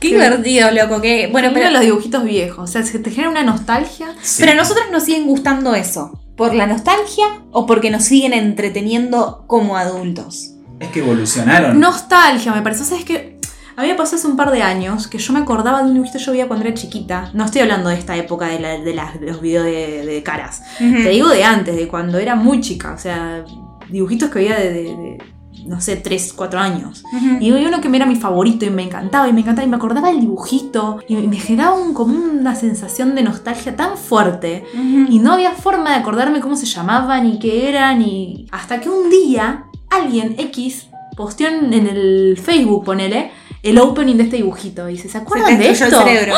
Qué 0.01 0.09
divertido, 0.09 0.71
loco. 0.73 1.01
Que, 1.01 1.29
bueno, 1.33 1.51
Pero 1.55 1.71
los 1.71 1.81
dibujitos 1.81 2.23
viejos, 2.25 2.69
o 2.71 2.73
sea, 2.73 2.83
se 2.85 2.99
te 2.99 3.11
genera 3.11 3.31
una 3.31 3.43
nostalgia. 3.43 4.09
Sí. 4.21 4.37
pero 4.43 4.53
a 4.53 4.55
nosotros 4.55 4.87
nos 4.93 5.05
siguen 5.05 5.27
gustando 5.27 5.75
eso. 5.75 6.21
¿Por 6.37 6.55
la 6.55 6.67
nostalgia 6.67 7.25
o 7.51 7.65
porque 7.67 7.91
nos 7.91 8.05
siguen 8.05 8.35
entreteniendo 8.35 9.45
como 9.47 9.77
adultos? 9.79 10.53
Es 10.81 10.89
que 10.89 10.99
evolucionaron. 10.99 11.81
Nostalgia, 11.81 12.53
me 12.53 12.61
parece. 12.61 12.85
¿Sabes 12.85 13.07
qué? 13.07 13.36
A 13.77 13.83
mí 13.83 13.89
me 13.89 13.95
pasó 13.95 14.17
hace 14.17 14.27
un 14.27 14.37
par 14.37 14.51
de 14.51 14.63
años 14.63 15.07
que 15.07 15.19
yo 15.19 15.33
me 15.33 15.41
acordaba 15.41 15.83
de 15.83 15.89
un 15.89 15.95
dibujito 15.95 16.19
que 16.19 16.25
yo 16.25 16.33
veía 16.33 16.49
cuando 16.49 16.65
era 16.67 16.75
chiquita. 16.75 17.31
No 17.35 17.45
estoy 17.45 17.61
hablando 17.61 17.91
de 17.91 17.97
esta 17.97 18.17
época 18.17 18.47
de, 18.47 18.59
la- 18.61 18.79
de 18.79 18.95
las- 18.95 19.21
de 19.21 19.27
los 19.27 19.41
videos 19.41 19.65
de, 19.65 20.05
de 20.07 20.23
caras. 20.23 20.63
Te 20.79 21.09
digo 21.11 21.29
de 21.29 21.45
antes, 21.45 21.77
de 21.77 21.87
cuando 21.87 22.19
era 22.19 22.35
muy 22.37 22.61
chica. 22.61 22.93
O 22.95 22.99
sea, 22.99 23.45
dibujitos 23.91 24.31
que 24.31 24.39
veía 24.39 24.57
de, 24.59 25.19
no 25.67 25.81
sé, 25.83 25.97
3, 25.97 26.33
4 26.35 26.59
años. 26.59 27.05
Y 27.41 27.53
había 27.53 27.69
uno 27.69 27.81
que 27.83 27.89
me 27.91 27.99
era 27.99 28.07
mi 28.07 28.17
favorito 28.17 28.65
y 28.65 28.71
me 28.71 28.83
encantaba 28.83 29.29
y 29.29 29.33
me 29.35 29.41
encantaba 29.41 29.67
y 29.67 29.71
me 29.71 29.77
acordaba 29.77 30.09
del 30.09 30.21
dibujito 30.21 31.01
y 31.07 31.17
me 31.17 31.37
generaba 31.37 31.75
un, 31.77 31.93
como 31.93 32.15
una 32.15 32.55
sensación 32.55 33.15
de 33.15 33.23
nostalgia 33.25 33.77
tan 33.77 33.99
fuerte 33.99 34.65
Ujú. 34.75 35.07
y 35.13 35.19
no 35.19 35.33
había 35.35 35.51
forma 35.53 35.91
de 35.91 35.97
acordarme 35.97 36.41
cómo 36.41 36.57
se 36.57 36.65
llamaban 36.67 37.25
ni 37.25 37.39
qué 37.39 37.69
eran 37.69 38.01
y 38.01 38.47
hasta 38.53 38.81
que 38.81 38.89
un 38.89 39.11
día 39.11 39.65
alguien 39.91 40.35
X 40.39 40.89
posteó 41.17 41.49
en, 41.49 41.73
en 41.73 41.87
el 41.87 42.39
Facebook, 42.43 42.85
ponele, 42.85 43.31
el 43.67 43.79
opening 43.79 44.17
de 44.17 44.23
este 44.25 44.37
dibujito 44.37 44.89
y 44.89 44.93
dice, 44.93 45.05
¿se 45.05 45.11
Se 45.13 45.19
acuerdan 45.19 45.57
te 45.59 45.65
de 45.65 45.71
esto? 45.71 45.85
el 45.85 45.91
cerebro. 45.93 46.35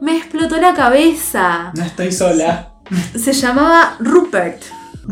Me 0.00 0.16
explotó 0.16 0.56
la 0.58 0.74
cabeza. 0.74 1.72
No 1.74 1.84
estoy 1.84 2.10
sola. 2.12 2.70
Se 3.16 3.32
llamaba 3.32 3.96
Rupert 4.00 4.62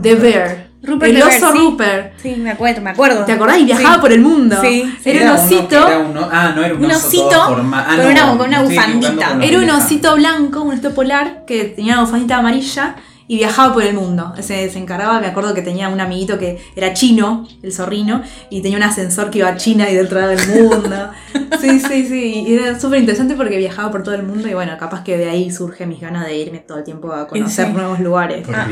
the 0.01 0.15
Bear. 0.15 0.69
Rupert 0.83 1.13
el 1.15 1.23
oso 1.23 1.53
sí. 1.53 1.59
Rupert. 1.59 2.13
Sí, 2.23 2.37
me 2.37 2.51
acuerdo, 2.53 2.81
me 2.81 2.91
acuerdo. 2.91 3.25
¿Te 3.25 3.33
acordás? 3.33 3.59
Y 3.59 3.65
viajaba 3.65 3.97
Sí. 3.97 4.01
por 4.01 4.13
el 4.13 4.21
mundo. 4.21 4.57
Sí, 4.61 4.85
sí. 5.03 5.11
Era, 5.11 5.33
un 5.33 5.39
osito. 5.39 5.69
que 5.69 5.77
era 5.77 5.99
uno- 5.99 6.29
ah, 6.33 6.53
no 6.55 6.65
era 6.65 6.75
un, 6.75 6.85
Un 6.85 6.91
osito 6.91 7.29
todo 7.29 7.49
forma- 7.49 7.81
ah, 7.87 7.97
con 7.97 8.05
no, 8.05 8.11
una- 8.11 8.27
con 8.57 8.65
bufandita. 8.69 9.29
con 9.31 9.43
Era 9.43 9.59
un 9.59 9.71
osito 9.71 10.15
blanco, 10.17 10.63
un 10.63 10.73
osito 10.73 10.95
polar, 10.95 11.45
que 11.47 11.65
tenía 11.65 11.95
una 11.95 12.03
bufandita 12.05 12.37
amarilla 12.39 12.95
y 13.29 13.37
viajaba 13.37 13.73
por 13.75 13.83
el 13.85 13.95
mundo. 13.95 14.33
Se, 14.41 14.69
se 14.71 14.79
encargaba, 14.79 15.21
me 15.21 15.27
acuerdo 15.29 15.55
que 15.55 15.63
tenía 15.63 15.89
un 15.89 16.01
amiguito 16.01 16.39
que 16.39 16.59
era 16.75 16.93
chino, 16.95 17.47
el 17.63 17.73
zorrino, 17.73 18.23
y 18.51 18.63
tenía 18.63 18.79
un 18.79 18.83
ascensor 18.85 19.31
que 19.31 19.39
iba 19.39 19.49
a 19.49 19.57
China 19.57 19.89
y 19.89 19.95
del 19.95 20.07
otro 20.07 20.19
lado 20.19 20.33
del 20.35 20.49
mundo. 20.49 21.11
Sí, 21.61 21.81
sí, 21.81 22.07
sí. 22.07 22.45
Y 22.47 22.55
era 22.55 22.79
súper 22.79 23.01
interesante 23.01 23.35
porque 23.35 23.57
viajaba 23.57 23.91
por 23.91 24.05
todo 24.05 24.15
el 24.15 24.23
mundo 24.23 24.47
y 24.49 24.55
bueno, 24.55 24.79
capaz 24.79 25.03
que 25.03 25.19
de 25.19 25.29
ahí 25.29 25.51
surge 25.51 25.87
mis 25.87 26.01
ganas 26.01 26.25
de 26.25 26.37
irme 26.37 26.59
todo 26.61 26.79
el 26.79 26.85
tiempo 26.85 27.13
a 27.13 27.27
conocer 27.27 27.67
Sí. 27.67 27.73
nuevos 27.73 27.99
lugares. 27.99 28.47
Ah. 28.55 28.69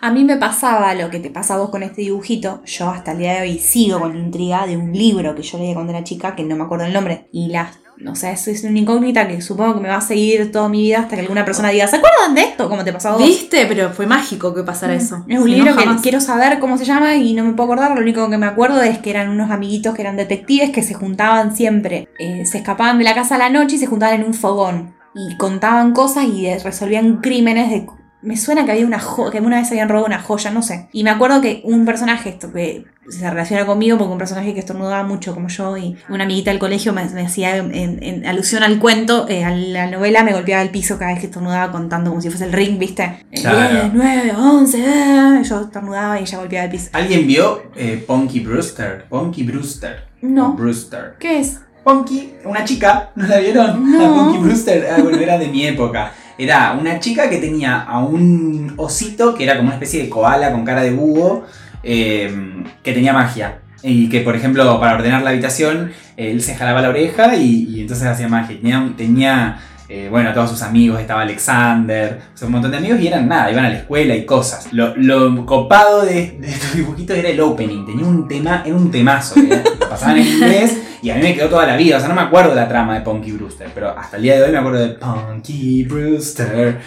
A 0.00 0.10
mí 0.10 0.24
me 0.24 0.38
pasaba 0.38 0.94
lo 0.94 1.10
que 1.10 1.18
te 1.20 1.28
pasa 1.28 1.54
a 1.54 1.58
vos 1.58 1.68
con 1.68 1.82
este 1.82 2.00
dibujito. 2.00 2.62
Yo 2.64 2.88
hasta 2.88 3.12
el 3.12 3.18
día 3.18 3.34
de 3.34 3.42
hoy 3.42 3.58
sigo 3.58 4.00
con 4.00 4.14
la 4.14 4.18
intriga 4.24 4.66
de 4.66 4.78
un 4.78 4.92
libro 4.92 5.34
que 5.34 5.42
yo 5.42 5.58
leí 5.58 5.74
cuando 5.74 5.92
era 5.92 6.04
chica, 6.04 6.34
que 6.34 6.42
no 6.42 6.56
me 6.56 6.64
acuerdo 6.64 6.86
el 6.86 6.94
nombre. 6.94 7.28
Y 7.32 7.48
la, 7.48 7.70
o 8.06 8.14
sea, 8.14 8.32
eso 8.32 8.50
es 8.50 8.64
una 8.64 8.78
incógnita 8.78 9.26
que 9.28 9.40
supongo 9.40 9.74
que 9.74 9.80
me 9.80 9.88
va 9.88 9.96
a 9.96 10.00
seguir 10.00 10.50
toda 10.52 10.68
mi 10.68 10.82
vida 10.82 11.00
hasta 11.00 11.14
que 11.16 11.22
alguna 11.22 11.44
persona 11.44 11.68
diga, 11.70 11.86
¿se 11.88 11.96
acuerdan 11.96 12.34
de 12.34 12.42
esto? 12.42 12.68
Como 12.68 12.84
te 12.84 12.92
pasó 12.92 13.10
a 13.10 13.12
vos. 13.12 13.22
¿Viste? 13.24 13.66
Pero 13.66 13.90
fue 13.90 14.06
mágico 14.06 14.54
que 14.54 14.62
pasara 14.62 14.94
eso. 14.94 15.24
Es 15.28 15.38
un 15.38 15.44
Si 15.46 15.50
no, 15.52 15.56
libro 15.64 15.76
que 15.76 15.84
jamás. 15.84 16.02
quiero 16.02 16.20
saber 16.20 16.58
cómo 16.58 16.78
se 16.78 16.84
llama 16.84 17.14
y 17.16 17.34
no 17.34 17.44
me 17.44 17.52
puedo 17.52 17.72
acordar. 17.72 17.94
Lo 17.94 18.00
único 18.02 18.28
que 18.30 18.38
me 18.38 18.46
acuerdo 18.46 18.82
es 18.82 18.98
que 18.98 19.10
eran 19.10 19.28
unos 19.30 19.50
amiguitos 19.50 19.94
que 19.94 20.02
eran 20.02 20.16
detectives 20.16 20.70
que 20.70 20.82
se 20.82 20.94
juntaban 20.94 21.54
siempre. 21.56 22.08
eh, 22.18 22.44
se 22.46 22.58
escapaban 22.58 22.98
de 22.98 23.04
la 23.04 23.14
casa 23.14 23.34
a 23.36 23.38
la 23.38 23.50
noche 23.50 23.76
y 23.76 23.78
se 23.78 23.86
juntaban 23.86 24.20
en 24.20 24.26
un 24.26 24.34
fogón. 24.34 24.94
Y 25.14 25.36
contaban 25.36 25.92
cosas 25.92 26.24
y 26.24 26.52
resolvían 26.58 27.18
crímenes 27.20 27.70
de... 27.70 27.86
Me 28.22 28.36
suena 28.36 28.64
que 28.64 28.72
había 28.72 28.86
una 28.86 29.00
joya, 29.00 29.30
que 29.32 29.40
una 29.40 29.58
vez 29.58 29.70
habían 29.70 29.88
robado 29.88 30.06
una 30.06 30.20
joya, 30.22 30.50
no 30.50 30.62
sé. 30.62 30.88
Y 30.92 31.02
me 31.04 31.10
acuerdo 31.10 31.40
que 31.40 31.60
un 31.64 31.84
personaje, 31.84 32.28
esto 32.30 32.52
que 32.52 32.84
se 33.08 33.28
relaciona 33.28 33.66
conmigo, 33.66 33.98
porque 33.98 34.12
un 34.12 34.18
personaje 34.18 34.54
que 34.54 34.60
estornudaba 34.60 35.02
mucho 35.02 35.34
como 35.34 35.48
yo 35.48 35.76
y 35.76 35.96
una 36.08 36.22
amiguita 36.24 36.50
del 36.52 36.60
colegio 36.60 36.92
me, 36.92 37.04
me 37.10 37.26
hacía 37.26 37.56
en, 37.56 37.98
en 38.00 38.24
alusión 38.24 38.62
al 38.62 38.78
cuento, 38.78 39.26
eh, 39.28 39.44
a 39.44 39.50
la 39.50 39.90
novela, 39.90 40.22
me 40.22 40.32
golpeaba 40.32 40.62
el 40.62 40.70
piso 40.70 40.98
cada 40.98 41.10
vez 41.10 41.20
que 41.20 41.26
estornudaba 41.26 41.72
contando 41.72 42.10
como 42.10 42.22
si 42.22 42.28
fuese 42.30 42.44
el 42.44 42.52
ring, 42.52 42.78
¿viste? 42.78 43.24
Eh, 43.32 43.40
Claro. 43.40 43.90
10, 43.90 43.94
9, 43.94 44.32
11, 44.38 44.78
eh, 44.78 45.42
yo 45.42 45.60
estornudaba 45.62 46.20
y 46.20 46.22
ella 46.22 46.38
golpeaba 46.38 46.64
el 46.66 46.70
piso. 46.70 46.90
¿Alguien 46.92 47.26
vio 47.26 47.62
eh, 47.74 48.04
Punky 48.06 48.38
Brewster? 48.40 49.04
Punky 49.08 49.42
Brewster. 49.42 50.04
No. 50.20 50.52
Brewster. 50.52 51.16
¿Qué 51.18 51.40
es? 51.40 51.58
Punky, 51.82 52.34
una 52.44 52.64
chica, 52.64 53.10
¿no 53.16 53.26
la 53.26 53.38
vieron? 53.38 53.90
No. 53.90 54.14
Punky 54.32 54.38
Brewster, 54.38 54.86
ah, 54.96 55.02
bueno, 55.02 55.18
era 55.18 55.36
de 55.38 55.48
mi 55.48 55.66
época. 55.66 56.12
Era 56.38 56.72
una 56.72 56.98
chica 56.98 57.28
que 57.28 57.38
tenía 57.38 57.82
a 57.82 58.00
un 58.00 58.74
osito 58.76 59.34
que 59.34 59.44
era 59.44 59.56
como 59.56 59.68
una 59.68 59.76
especie 59.76 60.02
de 60.02 60.08
koala 60.08 60.52
con 60.52 60.64
cara 60.64 60.82
de 60.82 60.90
búho, 60.90 61.44
eh, 61.82 62.64
que 62.82 62.92
tenía 62.92 63.12
magia. 63.12 63.58
Y 63.82 64.08
que, 64.08 64.20
por 64.20 64.36
ejemplo, 64.36 64.78
para 64.78 64.94
ordenar 64.94 65.22
la 65.22 65.30
habitación, 65.30 65.92
él 66.16 66.40
se 66.40 66.54
jalaba 66.54 66.82
la 66.82 66.90
oreja 66.90 67.34
y, 67.34 67.64
y 67.68 67.80
entonces 67.80 68.06
hacía 68.06 68.28
magia. 68.28 68.56
Tenía, 68.60 68.92
tenía 68.96 69.58
eh, 69.94 70.08
bueno, 70.08 70.32
todos 70.32 70.48
sus 70.48 70.62
amigos, 70.62 70.98
estaba 70.98 71.20
Alexander, 71.20 72.18
un 72.40 72.50
montón 72.50 72.70
de 72.70 72.78
amigos 72.78 72.98
y 72.98 73.08
eran 73.08 73.28
nada, 73.28 73.52
iban 73.52 73.66
a 73.66 73.68
la 73.68 73.76
escuela 73.76 74.16
y 74.16 74.24
cosas. 74.24 74.72
Lo, 74.72 74.96
lo 74.96 75.44
copado 75.44 76.00
de, 76.00 76.38
estos 76.42 76.76
dibujitos 76.76 77.14
era 77.14 77.28
el 77.28 77.38
opening, 77.38 77.84
tenía 77.84 78.06
un 78.06 78.26
tema, 78.26 78.62
era 78.64 78.74
un 78.74 78.90
temazo, 78.90 79.34
que 79.34 79.62
lo 79.78 79.88
pasaban 79.90 80.16
en 80.16 80.26
inglés 80.26 80.78
y 81.02 81.10
a 81.10 81.16
mí 81.16 81.20
me 81.20 81.34
quedó 81.34 81.50
toda 81.50 81.66
la 81.66 81.76
vida, 81.76 81.98
o 81.98 82.00
sea, 82.00 82.08
no 82.08 82.14
me 82.14 82.22
acuerdo 82.22 82.50
de 82.50 82.56
la 82.56 82.68
trama 82.68 82.94
de 82.94 83.02
Punky 83.02 83.32
Brewster, 83.32 83.68
pero 83.74 83.90
hasta 83.90 84.16
el 84.16 84.22
día 84.22 84.36
de 84.36 84.44
hoy 84.44 84.52
me 84.52 84.58
acuerdo 84.58 84.78
de 84.78 84.88
Punky 84.94 85.84
Brewster. 85.84 86.80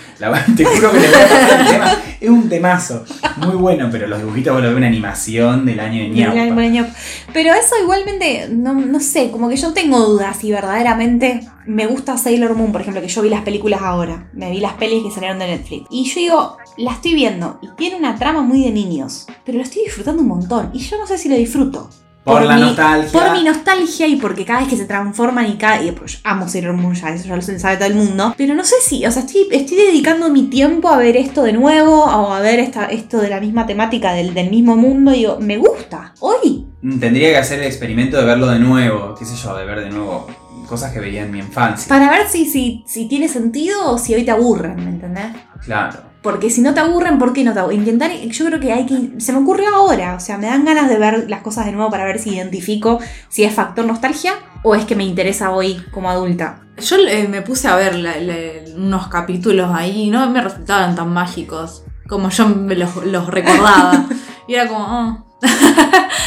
Te 0.58 0.65
juro 0.65 0.91
que 0.91 1.00
le 1.00 1.08
voy 1.08 1.22
a 1.22 1.28
pasar 1.28 1.62
el 1.62 1.68
tema, 1.68 1.98
es 2.25 2.31
un 2.31 2.49
temazo, 2.49 3.03
muy 3.38 3.55
bueno, 3.55 3.89
pero 3.91 4.07
los 4.07 4.19
dibujitos 4.19 4.61
lo 4.61 4.69
ves 4.69 4.77
una 4.77 4.88
animación 4.88 5.65
del 5.65 5.79
año 5.79 6.03
de 6.03 6.09
de 6.09 6.69
ñaupa. 6.69 6.93
Pero 7.33 7.53
eso 7.53 7.75
igualmente, 7.81 8.47
no, 8.51 8.73
no 8.73 8.99
sé, 8.99 9.31
como 9.31 9.49
que 9.49 9.57
yo 9.57 9.73
tengo 9.73 9.99
dudas 9.99 10.38
si 10.38 10.51
verdaderamente 10.51 11.41
me 11.65 11.88
gusta 11.88 12.17
Sailor 12.17 12.55
Moon, 12.55 12.71
por 12.71 12.81
ejemplo, 12.81 13.01
que 13.01 13.07
yo 13.07 13.21
vi 13.21 13.29
las 13.29 13.41
películas 13.41 13.81
ahora, 13.81 14.29
me 14.33 14.51
vi 14.51 14.59
las 14.59 14.73
pelis 14.73 15.03
que 15.03 15.11
salieron 15.11 15.39
de 15.39 15.47
Netflix. 15.47 15.88
Y 15.89 16.05
yo 16.05 16.19
digo, 16.19 16.57
la 16.77 16.91
estoy 16.91 17.15
viendo 17.15 17.59
y 17.61 17.69
tiene 17.75 17.95
una 17.95 18.15
trama 18.15 18.41
muy 18.41 18.63
de 18.63 18.71
niños, 18.71 19.28
pero 19.45 19.57
lo 19.57 19.63
estoy 19.63 19.84
disfrutando 19.84 20.21
un 20.21 20.28
montón 20.28 20.71
y 20.73 20.80
yo 20.80 20.97
no 20.97 21.07
sé 21.07 21.17
si 21.17 21.30
lo 21.30 21.36
disfruto. 21.36 21.89
Por 22.26 22.43
la 22.43 22.55
mi, 22.55 22.61
nostalgia. 22.61 23.11
Por 23.11 23.32
mi 23.34 23.43
nostalgia 23.43 24.07
y 24.07 24.15
porque 24.15 24.45
cada 24.45 24.61
vez 24.61 24.69
que 24.69 24.76
se 24.76 24.86
transforman 24.86 25.45
y 25.45 25.57
cada. 25.57 25.84
Y 25.84 25.91
pues, 25.91 26.19
amo 26.23 26.49
Sailor 26.49 26.73
Moon, 26.73 26.95
ya 26.95 27.09
eso 27.09 27.28
ya 27.28 27.36
lo 27.36 27.41
sabe 27.43 27.78
todo 27.78 27.88
el 27.88 27.93
mundo. 27.93 28.34
Pero 28.36 28.55
no 28.55 28.65
sé 28.65 28.78
si, 28.82 29.05
o 29.05 29.11
sea, 29.11 29.21
estoy, 29.21 29.47
estoy 29.51 29.78
dedicando 29.78 30.30
mi 30.30 30.47
tiempo 30.47 30.89
a 30.89 30.97
ver 30.97 31.17
esto 31.17 31.43
de 31.43 31.53
nuevo 31.53 32.03
o 32.03 32.34
a 32.34 32.39
ver 32.39 32.59
esta, 32.59 32.88
esto 32.88 33.19
de 33.19 33.30
la 33.30 33.39
misma 33.39 33.67
temática 33.67 34.13
del, 34.13 34.34
del 34.34 34.49
mismo 34.49 34.76
mundo. 34.76 35.13
Y 35.13 35.19
digo, 35.19 35.38
me 35.39 35.57
gusta. 35.57 36.15
Hoy. 36.19 36.65
Mm, 36.82 36.99
Tendría 36.99 37.30
que 37.30 37.38
hacer 37.38 37.59
el 37.59 37.67
experimento 37.67 38.17
de 38.17 38.26
verlo 38.26 38.47
de 38.47 38.57
nuevo, 38.57 39.13
qué 39.13 39.23
sé 39.23 39.36
yo, 39.36 39.55
de 39.55 39.65
ver 39.65 39.82
de 39.82 39.91
nuevo 39.91 40.28
cosas 40.67 40.91
que 40.91 40.99
veía 40.99 41.23
en 41.23 41.32
mi 41.32 41.38
infancia. 41.38 41.88
Para 41.88 42.09
ver 42.09 42.28
si, 42.28 42.45
si, 42.45 42.84
si 42.88 43.07
tiene 43.07 43.28
sentido 43.28 43.91
o 43.91 43.99
si 43.99 44.15
hoy 44.15 44.23
te 44.23 44.32
aburren, 44.32 44.78
¿me 44.78 44.89
entendés? 44.89 45.28
Claro. 45.63 46.14
Porque 46.26 46.49
si 46.49 46.61
no 46.61 46.73
te 46.73 46.80
aburren, 46.80 47.19
¿por 47.19 47.32
qué 47.34 47.43
no 47.43 47.53
te 47.53 47.59
aburren? 47.59 47.80
Intentar, 47.82 48.11
yo 48.11 48.45
creo 48.47 48.59
que 48.59 48.73
hay 48.73 48.86
que. 48.88 49.11
Se 49.21 49.32
me 49.32 49.38
ocurrió 49.39 49.73
ahora, 49.76 50.15
o 50.15 50.19
sea, 50.19 50.38
me 50.39 50.47
dan 50.47 50.65
ganas 50.65 50.89
de 50.89 50.97
ver 50.97 51.30
las 51.30 51.41
cosas 51.41 51.65
de 51.67 51.71
nuevo 51.71 51.89
para 51.91 52.03
ver 52.03 52.17
si 52.19 52.32
identifico 52.32 52.99
si 53.30 53.43
es 53.43 53.53
factor 53.53 53.86
nostalgia 53.86 54.34
o 54.63 54.73
es 54.73 54.86
que 54.86 54.95
me 54.95 55.03
interesa 55.05 55.51
hoy 55.51 55.82
como 55.91 56.09
adulta. 56.09 56.61
Yo 56.78 56.97
eh, 56.97 57.28
me 57.30 57.43
puse 57.43 57.67
a 57.67 57.76
ver 57.76 57.93
la- 57.95 58.19
la- 58.19 58.76
unos 58.76 59.07
capítulos 59.07 59.69
ahí 59.71 60.05
y 60.05 60.09
no 60.09 60.28
me 60.32 60.41
resultaban 60.41 60.95
tan 60.95 61.13
mágicos 61.13 61.84
como 62.09 62.30
yo 62.32 62.49
me 62.49 62.76
los, 62.76 63.05
los 63.05 63.28
recordaba. 63.28 64.05
y 64.47 64.55
era 64.55 64.67
como, 64.67 64.84
oh. 64.84 65.38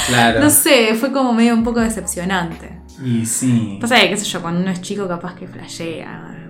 Claro. 0.07 0.41
no 0.45 0.49
sé, 0.51 0.95
fue 0.95 1.13
como 1.13 1.33
medio 1.33 1.55
un 1.55 1.65
poco 1.65 1.81
decepcionante. 1.81 2.81
Y 3.05 3.27
sí. 3.27 3.79
Pasa 3.81 3.97
que, 4.01 4.11
qué 4.11 4.17
sé 4.17 4.25
yo, 4.25 4.41
cuando 4.41 4.61
uno 4.61 4.71
es 4.71 4.81
chico 4.81 5.07
capaz 5.09 5.35
que 5.35 5.47
flashea 5.49 6.49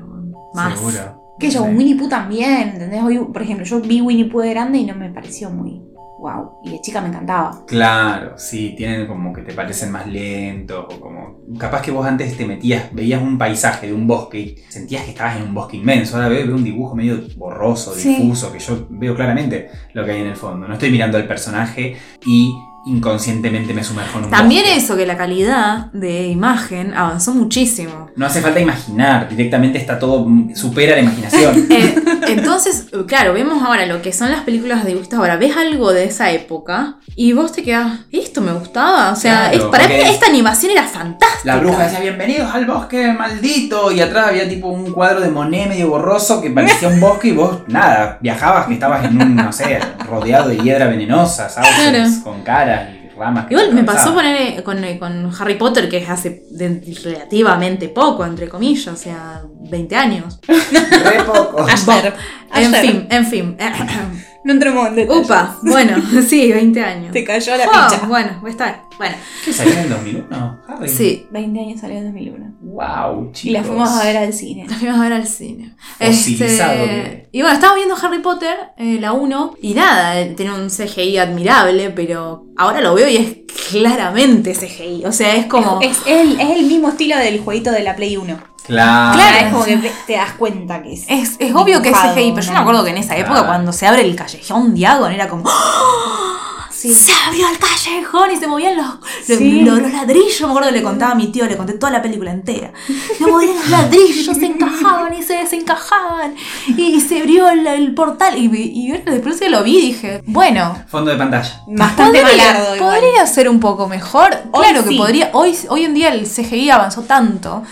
más. 0.54 0.78
Seguro. 0.78 1.27
Que 1.38 1.50
yo, 1.50 1.64
Sí. 1.64 1.70
Winnie 1.74 1.94
Pooh 1.96 2.08
también, 2.08 2.70
¿entendés? 2.70 3.02
Hoy, 3.02 3.18
por 3.32 3.42
ejemplo, 3.42 3.64
yo 3.64 3.80
vi 3.80 4.00
Winnie 4.00 4.24
Pooh 4.26 4.40
de 4.40 4.50
grande 4.50 4.78
y 4.78 4.84
no 4.86 4.94
me 4.94 5.10
pareció 5.10 5.50
muy 5.50 5.82
wow. 6.20 6.58
Y 6.64 6.70
de 6.70 6.80
chica 6.80 7.00
me 7.00 7.08
encantaba. 7.08 7.64
Claro, 7.66 8.36
sí, 8.36 8.74
tienen 8.76 9.06
como 9.06 9.32
que 9.32 9.42
te 9.42 9.52
parecen 9.54 9.92
más 9.92 10.06
lentos 10.06 10.84
o 10.92 11.00
como... 11.00 11.38
Capaz 11.58 11.80
que 11.82 11.92
vos 11.92 12.04
antes 12.04 12.36
te 12.36 12.44
metías, 12.44 12.92
veías 12.92 13.22
un 13.22 13.38
paisaje 13.38 13.86
de 13.86 13.92
un 13.94 14.06
bosque 14.08 14.40
y 14.40 14.56
sentías 14.68 15.04
que 15.04 15.10
estabas 15.10 15.36
en 15.36 15.44
un 15.44 15.54
bosque 15.54 15.76
inmenso. 15.76 16.16
Ahora 16.16 16.28
veo, 16.28 16.44
veo 16.46 16.56
un 16.56 16.64
dibujo 16.64 16.96
medio 16.96 17.20
borroso, 17.36 17.94
Sí. 17.94 18.16
difuso, 18.16 18.52
que 18.52 18.58
yo 18.58 18.86
veo 18.90 19.14
claramente 19.14 19.68
lo 19.94 20.04
que 20.04 20.10
hay 20.10 20.20
en 20.22 20.26
el 20.26 20.36
fondo. 20.36 20.66
No 20.66 20.74
estoy 20.74 20.90
mirando 20.90 21.16
al 21.18 21.26
personaje 21.28 21.96
y 22.26 22.52
inconscientemente 22.88 23.74
me 23.74 23.84
sumerjo 23.84 24.18
en 24.18 24.24
un 24.24 24.30
También 24.30 24.62
bosque. 24.64 24.78
eso, 24.78 24.96
que 24.96 25.06
la 25.06 25.16
calidad 25.16 25.92
de 25.92 26.28
imagen 26.28 26.94
avanzó 26.94 27.34
muchísimo. 27.34 28.10
No 28.16 28.26
hace 28.26 28.40
falta 28.40 28.60
imaginar, 28.60 29.28
directamente 29.28 29.78
está 29.78 29.98
todo, 29.98 30.26
supera 30.54 30.96
la 30.96 31.02
imaginación. 31.02 31.66
Eh, 31.78 31.97
entonces, 32.32 32.86
claro, 33.06 33.32
vemos 33.32 33.62
ahora 33.62 33.86
lo 33.86 34.02
que 34.02 34.12
son 34.12 34.30
las 34.30 34.42
películas 34.42 34.84
de 34.84 34.90
dibujos. 34.94 35.12
Ahora, 35.14 35.36
ves 35.36 35.56
algo 35.56 35.92
de 35.92 36.04
esa 36.04 36.30
época 36.30 36.96
y 37.16 37.32
vos 37.32 37.52
te 37.52 37.62
quedás, 37.62 38.00
esto 38.12 38.40
me 38.40 38.52
gustaba. 38.52 39.12
O 39.12 39.16
sea, 39.16 39.50
Claro, 39.50 39.56
es- 39.56 39.64
para 39.70 39.88
mí 39.88 39.94
esta 39.94 40.26
animación 40.26 40.72
era 40.72 40.84
fantástica. 40.84 41.28
La 41.44 41.56
bruja 41.56 41.84
decía, 41.84 42.00
bienvenidos 42.00 42.54
al 42.54 42.66
bosque 42.66 43.12
maldito. 43.12 43.90
Y 43.92 44.00
atrás 44.00 44.28
había 44.28 44.48
tipo 44.48 44.68
un 44.68 44.92
cuadro 44.92 45.20
de 45.20 45.30
Monet 45.30 45.68
medio 45.68 45.88
borroso 45.90 46.40
que 46.40 46.50
parecía 46.50 46.88
un 46.88 47.00
bosque 47.00 47.28
y 47.28 47.32
vos, 47.32 47.60
nada, 47.68 48.18
viajabas 48.20 48.66
que 48.66 48.74
estabas 48.74 49.04
en 49.04 49.20
un, 49.20 49.36
no 49.36 49.52
sé, 49.52 49.78
rodeado 50.08 50.48
de 50.48 50.58
hiedra 50.58 50.86
venenosa, 50.86 51.48
¿sabes? 51.48 51.70
Claro. 51.76 52.04
Con 52.24 52.42
caras 52.42 52.88
y 52.97 52.97
ramas. 53.18 53.46
que 53.46 53.54
Igual 53.54 53.72
me 53.74 53.82
pasó 53.84 54.14
poner 54.14 54.62
con, 54.62 54.78
con 54.98 55.32
Harry 55.38 55.54
Potter, 55.56 55.88
que 55.88 55.98
es 55.98 56.08
hace 56.08 56.44
de- 56.50 56.80
relativamente 57.04 57.88
poco, 57.88 58.24
entre 58.24 58.48
comillas, 58.48 58.86
o 58.88 58.96
sea, 58.96 59.42
20 59.70 59.96
años. 59.96 60.38
Re 60.46 61.24
poco. 61.24 61.66
Ayer. 61.68 62.14
En 62.54 62.74
Ayer. 62.74 62.80
fin, 62.86 63.06
en 63.10 63.26
fin. 63.26 63.56
No 64.48 64.54
entremos 64.54 64.88
en 64.88 64.94
detalles. 64.94 65.26
Upa, 65.26 65.58
bueno, 65.60 66.02
sí, 66.26 66.50
20 66.50 66.82
años. 66.82 67.12
Te 67.12 67.22
cayó 67.22 67.54
la 67.58 67.64
ficha. 67.64 68.06
bueno, 68.06 68.40
va 68.42 68.48
a 68.48 68.50
estar. 68.50 68.82
Bueno, 68.96 69.14
¿Qué 69.44 69.52
salió 69.52 69.74
en 69.74 69.78
el 69.80 69.90
2001? 69.90 70.60
Harry. 70.66 70.88
sí. 70.88 71.26
20 71.30 71.60
años 71.60 71.80
salió 71.82 71.98
en 71.98 72.04
2001. 72.06 72.46
Wow, 72.62 73.30
chicos. 73.32 73.44
Y 73.44 73.50
la 73.50 73.62
fuimos 73.62 73.90
a 73.90 74.04
ver 74.04 74.16
al 74.16 74.32
cine. 74.32 74.66
La 74.66 74.76
fuimos 74.76 74.98
a 74.98 75.02
ver 75.02 75.12
al 75.12 75.26
cine. 75.26 75.76
Fosilizado, 75.98 76.82
Este, 76.82 77.28
y 77.30 77.42
bueno, 77.42 77.56
estaba 77.56 77.74
viendo 77.74 77.94
Harry 77.94 78.20
Potter, 78.20 78.56
eh, 78.78 78.96
la 78.98 79.12
1, 79.12 79.56
y 79.60 79.74
nada, 79.74 80.18
eh, 80.18 80.32
tiene 80.34 80.54
un 80.54 80.70
CGI 80.70 81.18
admirable, 81.18 81.90
pero 81.90 82.46
ahora 82.56 82.80
lo 82.80 82.94
veo 82.94 83.06
y 83.06 83.16
es 83.18 83.36
claramente 83.70 84.54
CGI. 84.54 85.04
O 85.04 85.12
sea, 85.12 85.36
es 85.36 85.44
como. 85.44 85.78
Es, 85.82 85.98
el, 86.06 86.40
es 86.40 86.50
el 86.56 86.64
mismo 86.64 86.88
estilo 86.88 87.18
del 87.18 87.40
jueguito 87.40 87.70
de 87.70 87.82
la 87.82 87.94
Play 87.94 88.16
1. 88.16 88.38
Claro. 88.68 89.14
Claro. 89.18 89.36
es 89.46 89.52
como 89.52 89.64
que 89.64 89.92
te- 90.06 90.12
das 90.16 90.32
cuenta 90.34 90.82
que 90.82 90.92
es. 90.94 91.04
Es, 91.08 91.36
es 91.40 91.54
obvio 91.54 91.82
que 91.82 91.88
es 91.88 91.96
CGI, 91.96 92.32
pero 92.34 92.46
yo 92.46 92.52
me 92.52 92.58
acuerdo 92.58 92.84
que 92.84 92.90
en 92.90 92.98
esa 92.98 93.16
época, 93.16 93.32
Claro. 93.32 93.46
cuando 93.48 93.72
se 93.72 93.86
abre 93.86 94.02
el 94.02 94.14
callejón 94.14 94.74
Diagon, 94.74 95.10
era 95.12 95.26
como. 95.28 95.44
¡Oh! 95.44 96.24
Sí. 96.70 96.94
Se 96.94 97.10
abrió 97.26 97.48
el 97.48 97.58
callejón 97.58 98.30
y 98.30 98.36
se 98.36 98.46
movían 98.46 98.76
los, 98.76 98.86
los, 99.26 99.38
Sí. 99.38 99.62
los- 99.62 99.80
los 99.82 99.90
ladrillos. 99.92 100.40
Me 100.42 100.46
acuerdo 100.46 100.68
que 100.68 100.76
le 100.76 100.82
contaba 100.84 101.10
a 101.10 101.14
mi 101.16 101.26
tío, 101.32 101.44
le 101.46 101.56
conté 101.56 101.72
toda 101.72 101.90
la 101.90 102.00
película 102.00 102.30
entera. 102.30 102.70
Se 103.16 103.26
movían 103.26 103.56
los 103.56 103.68
ladrillos, 103.68 104.36
se 104.36 104.46
encajaban 104.46 105.12
y 105.12 105.24
se 105.24 105.34
desencajaban. 105.38 106.36
Y, 106.68 106.82
y 106.82 107.00
se 107.00 107.18
abrió 107.18 107.48
el, 107.48 107.66
el 107.66 107.94
portal. 107.94 108.38
Y, 108.38 108.44
y 108.54 108.92
después 108.92 109.40
que 109.40 109.48
lo 109.48 109.64
vi 109.64 109.80
dije, 109.80 110.22
bueno. 110.26 110.76
Fondo 110.86 111.10
de 111.10 111.16
pantalla. 111.16 111.62
Bastante 111.66 112.20
podría, 112.22 112.52
malardo 112.52 112.76
podría 112.78 113.26
ser 113.26 113.48
un 113.48 113.58
poco 113.58 113.88
mejor. 113.88 114.36
Hoy 114.52 114.62
claro 114.68 114.84
que 114.88 114.96
podría. 114.96 115.30
Hoy, 115.32 115.58
hoy 115.70 115.84
en 115.84 115.94
día 115.94 116.10
el 116.10 116.28
CGI 116.28 116.70
avanzó 116.70 117.02
tanto. 117.02 117.64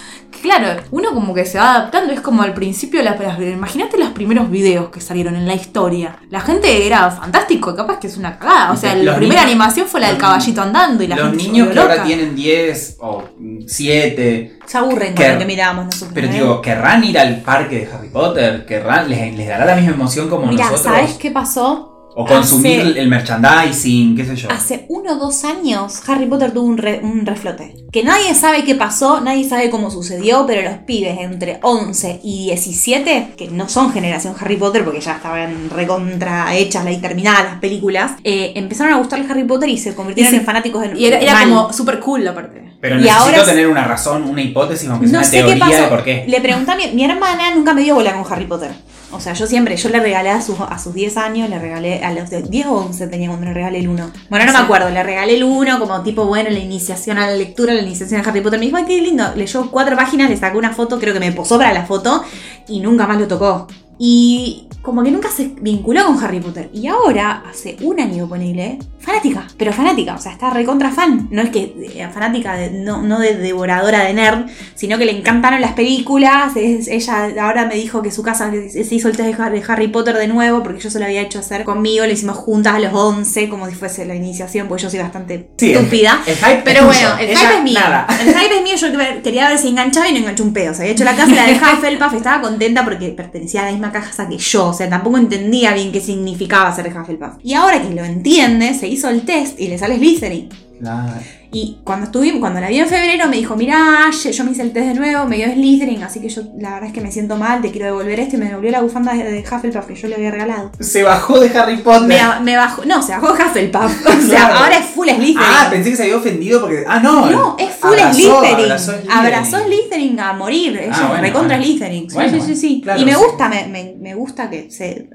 Claro, 0.43 0.81
uno 0.91 1.13
como 1.13 1.35
que 1.35 1.45
se 1.45 1.59
va 1.59 1.75
adaptando, 1.75 2.13
es 2.13 2.21
como 2.21 2.43
al 2.43 2.55
principio, 2.55 3.03
las, 3.03 3.19
las- 3.19 3.39
imagínate 3.41 3.99
los 3.99 4.11
primeros 4.11 4.51
videos 4.51 4.91
que 4.91 5.01
salieron 5.01 5.35
en 5.37 5.47
la 5.47 5.55
historia. 5.55 6.17
La 6.31 6.41
gente 6.41 6.87
era 6.87 7.11
fantástico, 7.11 7.75
capaz 7.75 7.99
que 7.99 8.07
es 8.07 8.17
una 8.17 8.39
cagada. 8.39 8.73
O 8.73 8.77
sea, 8.77 8.95
Los 8.95 9.05
la 9.05 9.17
primera 9.17 9.41
niños- 9.43 9.51
animación 9.53 9.87
fue 9.87 10.01
la 10.01 10.09
del 10.09 10.19
caballito 10.19 10.63
andando 10.63 11.03
y 11.03 11.07
la 11.09 11.17
Los 11.17 11.29
gente 11.31 11.43
niños 11.45 11.69
que 11.69 11.79
ahora 11.79 12.03
tienen 12.05 12.35
10 12.35 12.97
o 13.01 13.25
7, 13.67 14.59
Se 14.67 14.79
aburren 14.79 15.15
con 15.15 15.25
Que- 15.25 15.33
lo 15.33 15.39
que 15.39 15.45
mirábamos 15.45 15.85
nosotros. 15.87 16.11
pero 16.15 16.29
¿eh? 16.29 16.31
digo, 16.33 16.61
¿querrán 16.63 17.05
ir 17.05 17.19
al 17.19 17.41
parque 17.43 17.81
de 17.81 17.93
Harry 17.93 18.09
Potter? 18.09 18.65
¿Querrán, 18.67 19.09
les, 19.09 19.35
les 19.37 19.49
dará 19.49 19.65
la 19.65 19.75
misma 19.77 19.93
emoción 19.93 20.29
como 20.29 20.47
Mira, 20.47 20.71
nosotros? 20.71 20.95
¿sabes 20.97 21.15
qué 21.15 21.31
pasó? 21.31 21.96
O 22.19 22.25
consumir 22.25 22.81
Hace- 22.81 22.99
el 23.01 23.09
merchandising, 23.09 24.17
qué 24.17 24.25
sé 24.25 24.37
yo. 24.37 24.51
Hace 24.51 24.87
uno 24.89 25.13
o 25.13 25.17
dos 25.17 25.45
años 25.45 26.03
Harry 26.09 26.25
Potter 26.27 26.51
tuvo 26.53 26.67
un, 26.67 26.79
re- 26.79 27.01
un 27.03 27.27
reflote. 27.27 27.75
Que 27.93 28.03
nadie 28.05 28.35
sabe 28.35 28.65
qué 28.65 28.75
pasó, 28.75 29.21
nadie 29.21 29.47
sabe 29.49 29.69
cómo 29.71 29.91
sucedió, 29.91 30.45
pero 30.47 30.63
los 30.63 30.79
pibes 30.87 31.19
entre 31.21 31.59
11 31.63 32.21
y 32.23 32.47
17, 32.47 33.35
que 33.37 33.49
no 33.49 33.69
son 33.69 33.93
generación 33.93 34.35
Harry 34.41 34.57
Potter 34.57 34.83
porque 34.85 35.01
ya 35.01 35.13
estaban 35.17 35.69
recontra 35.71 36.55
hechas 36.57 36.85
y 36.91 36.97
terminadas 36.97 37.45
las 37.45 37.61
películas, 37.61 38.13
eh, 38.25 38.53
empezaron 38.57 38.95
a 38.95 38.97
gustarle 38.97 39.27
Harry 39.31 39.45
Potter 39.45 39.69
y 39.69 39.77
se 39.79 39.95
convirtieron 39.95 40.33
Y 40.35 40.37
en 40.39 40.45
fanáticos 40.45 40.83
de 40.83 40.99
Y 40.99 41.05
era, 41.07 41.19
era 41.21 41.43
como 41.45 41.73
super 41.73 42.01
cool 42.01 42.25
la 42.25 42.35
parte. 42.35 42.63
Pero 42.81 42.97
y 42.97 43.03
necesito 43.03 43.23
ahora 43.25 43.45
tener 43.45 43.67
una 43.69 43.85
razón, 43.85 44.25
una 44.25 44.41
hipótesis, 44.43 44.89
aunque 44.89 45.07
sea 45.07 45.13
No 45.13 45.19
una 45.19 45.27
sé 45.29 45.37
qué 45.39 45.43
teoría 45.45 45.65
pasó. 45.67 45.83
de 45.83 45.89
por 45.89 46.05
qué. 46.05 46.25
Le 46.29 46.41
pregunté 46.41 46.73
a 46.73 46.77
mi, 46.77 46.87
mi 46.93 47.05
hermana, 47.05 47.55
nunca 47.55 47.73
me 47.75 47.83
dio 47.83 47.95
bola 47.95 48.15
con 48.15 48.31
Harry 48.33 48.47
Potter. 48.47 48.71
O 49.13 49.21
sea, 49.21 49.35
yo 49.35 49.47
siempre, 49.47 49.77
yo 49.77 49.89
le 49.89 50.01
regalé 50.01 50.31
a 50.31 50.43
sus, 50.43 50.57
a 50.61 50.79
sus 50.79 50.93
10 50.93 51.17
años, 51.17 51.49
le 51.49 51.59
regalé, 51.59 52.03
a 52.05 52.13
los 52.13 52.29
de 52.29 52.43
10 52.43 52.67
o 52.67 52.73
11 52.87 53.07
tenía 53.07 53.29
cuando 53.29 53.47
le 53.47 53.55
regalé 53.55 53.79
el 53.79 53.89
1. 53.89 54.11
Bueno, 54.29 54.45
no 54.47 54.53
Sí. 54.53 54.59
me 54.59 54.65
acuerdo, 54.65 54.91
le 54.91 55.03
regalé 55.03 55.37
el 55.37 55.45
1 55.45 55.79
como 55.79 56.03
tipo, 56.03 56.25
bueno, 56.27 56.51
la 56.51 56.59
iniciación 56.59 57.17
a 57.19 57.27
la 57.27 57.37
lectura, 57.37 57.73
la 57.73 57.83
iniciación 57.83 58.21
a 58.21 58.29
Harry 58.29 58.41
Potter. 58.41 58.59
Me 58.59 58.67
dijo, 58.67 58.77
ay, 58.77 58.85
qué 58.87 59.01
lindo. 59.01 59.25
Leyó 59.37 59.71
cuatro 59.71 59.97
páginas, 59.97 60.29
le 60.29 60.37
sacó 60.37 60.59
una 60.59 60.73
foto, 60.73 60.99
creo 60.99 61.15
que 61.15 61.21
me 61.21 61.31
posó 61.33 61.57
para 61.57 61.73
la 61.73 61.87
foto 61.87 62.25
y 62.69 62.81
nunca 62.81 63.07
más 63.07 63.19
lo 63.19 63.29
tocó. 63.29 63.69
Y 63.99 64.66
como 64.87 65.03
que 65.03 65.11
nunca 65.11 65.29
se 65.31 65.51
vinculó 65.61 66.07
con 66.07 66.23
Harry 66.25 66.41
Potter. 66.41 66.71
Y 66.73 66.87
ahora, 66.87 67.43
hace 67.51 67.77
un 67.83 68.01
año, 68.01 68.27
ponele, 68.29 68.79
fanática, 69.01 69.47
pero 69.59 69.73
fanática, 69.73 70.15
o 70.15 70.19
sea, 70.19 70.33
está 70.33 70.49
recontra 70.51 70.91
fan. 70.91 71.29
No 71.31 71.43
es 71.43 71.51
que 71.51 71.75
eh, 71.95 72.09
fanática, 72.13 72.55
de- 72.55 72.71
no, 72.71 73.03
no 73.03 73.19
de 73.19 73.35
devoradora 73.37 74.05
de 74.05 74.15
nerd, 74.15 74.47
sino 74.75 74.97
que 74.97 75.05
le 75.05 75.13
encantaron 75.19 75.61
las 75.61 75.73
películas. 75.73 76.57
es- 76.57 76.89
ella 76.89 77.29
ahora 77.41 77.67
me 77.67 77.75
dijo 77.75 78.01
que 78.01 78.11
su 78.11 78.23
casa 78.23 78.51
se 78.51 78.95
hizo 78.95 79.09
el 79.09 79.17
test 79.17 79.29
de 79.37 79.43
Har- 79.43 79.53
de 79.53 79.63
Harry 79.69 79.89
Potter 79.89 80.17
de 80.17 80.29
nuevo, 80.29 80.63
porque 80.63 80.81
yo 80.81 80.91
se 80.91 80.99
lo 80.99 81.05
había 81.05 81.21
hecho 81.23 81.41
hacer 81.41 81.65
conmigo, 81.65 82.07
lo 82.07 82.13
hicimos 82.13 82.37
juntas 82.37 82.75
a 82.75 82.79
los 82.79 82.93
11, 82.95 83.49
como 83.49 83.69
si 83.69 83.75
fuese 83.75 84.07
la 84.07 84.15
iniciación, 84.15 84.69
porque 84.69 84.85
yo 84.85 84.91
soy 84.91 85.01
bastante 85.01 85.51
Sí, 85.59 85.73
estúpida. 85.73 86.23
El 86.27 86.37
hype 86.37 86.63
Pero 86.65 86.81
es 86.81 86.87
bueno, 86.87 87.19
el 87.19 87.31
ella, 87.31 87.41
hype 87.41 87.57
es 87.59 87.63
mío. 87.63 87.81
Nada. 87.81 88.07
El 88.21 88.29
hype 88.35 88.57
es 88.57 88.63
mío, 88.63 88.77
yo 88.77 88.89
quer- 88.89 89.23
quería 89.23 89.49
ver 89.49 89.59
si 89.59 89.69
enganchaba 89.69 90.09
y 90.09 90.13
no 90.13 90.19
enganchó 90.21 90.45
un 90.45 90.53
pedo. 90.53 90.73
Se 90.75 90.83
había 90.83 90.93
hecho 90.93 91.05
la 91.05 91.17
casa 91.17 91.35
la 91.35 91.47
de 91.47 91.53
Hufflepuff, 91.57 92.15
estaba 92.15 92.41
contenta 92.41 92.85
porque 92.85 93.09
pertenecía 93.11 93.63
a 93.63 93.67
la 93.67 93.73
misma 93.73 93.91
casa 93.91 94.29
que 94.29 94.39
yo. 94.39 94.73
Sea, 94.77 94.89
tampoco 94.89 95.19
entendía 95.19 95.73
bien 95.73 95.93
qué 95.93 96.01
significaba 96.01 96.75
ser 96.75 96.87
Hufflepuff. 96.89 97.39
Y 97.43 97.55
ahora 97.55 97.81
que 97.83 97.91
lo 97.95 98.05
entiende, 98.05 98.75
se 98.75 98.89
hizo 98.89 99.09
el 99.09 99.23
test 99.23 99.59
y 99.59 99.69
le 99.69 99.79
sale 99.79 99.97
Slytherin. 99.97 100.49
Claro. 100.81 101.21
Y 101.53 101.79
cuando 101.85 102.07
estuvimos, 102.07 102.41
cuando 102.41 102.61
la 102.61 102.69
vi 102.69 102.79
en 102.81 102.89
febrero, 102.89 103.29
me 103.29 103.37
dijo, 103.37 103.57
mirá, 103.57 104.11
yo 104.11 104.45
me 104.45 104.51
hice 104.51 104.63
el 104.63 104.73
test 104.73 104.89
de 104.89 104.95
nuevo, 104.95 105.27
me 105.27 105.37
dio 105.37 105.47
Slytherin, 105.53 106.03
así 106.03 106.21
que 106.21 106.29
yo 106.29 106.43
la 106.59 106.71
verdad 106.75 106.89
es 106.89 106.93
que 106.93 107.01
me 107.01 107.11
siento 107.13 107.37
mal, 107.37 107.63
te 107.63 107.71
quiero 107.71 107.87
devolver 107.87 108.19
esto 108.21 108.37
y 108.37 108.39
me 108.41 108.47
devolvió 108.47 108.71
la 108.73 108.81
bufanda 108.83 109.15
de, 109.15 109.25
de 109.25 109.41
Hufflepuff 109.41 109.87
que 109.87 109.95
yo 109.95 110.09
le 110.09 110.17
había 110.17 110.31
regalado. 110.31 110.73
Se 110.81 111.03
bajó 111.03 111.39
de 111.41 111.49
Harry 111.59 111.79
Potter. 111.79 112.09
Me, 112.09 112.21
me 112.43 112.57
bajó, 112.57 112.85
no, 112.85 113.03
se 113.03 113.13
bajó 113.13 113.33
Hufflepuff. 113.33 114.07
O 114.27 114.29
sea, 114.29 114.47
ahora 114.59 114.79
es 114.79 114.87
full 114.87 115.07
Slytherin. 115.09 115.37
Ah, 115.39 115.69
pensé 115.71 115.91
que 115.91 115.97
se 115.97 116.03
había 116.03 116.17
ofendido 116.17 116.61
porque. 116.61 116.85
Ah, 116.89 116.99
no. 117.01 117.31
No, 117.31 117.57
es 117.59 117.71
full 117.77 117.91
Abrazó, 117.93 118.15
Slytherin. 118.41 118.65
abrazó 118.65 118.93
Slytherin. 118.93 119.13
Abrazó 119.13 119.59
Slytherin 119.65 120.21
a 120.21 120.33
morir. 120.33 120.77
Ella 120.79 120.93
Ah, 120.95 121.07
bueno, 121.09 121.23
recontra 121.23 121.57
bueno. 121.57 121.65
Slytherin. 121.73 122.11
Sí, 122.11 122.15
Bueno, 122.17 122.33
sí, 122.33 122.41
sí, 122.47 122.57
sí. 122.57 122.81
claro, 122.83 123.01
y 123.01 123.05
me 123.05 123.13
sí. 123.15 123.19
gusta, 123.25 123.49
me, 123.49 123.67
me- 123.69 123.95
me 124.01 124.15
gusta 124.15 124.51
que 124.51 124.71
se 124.71 125.09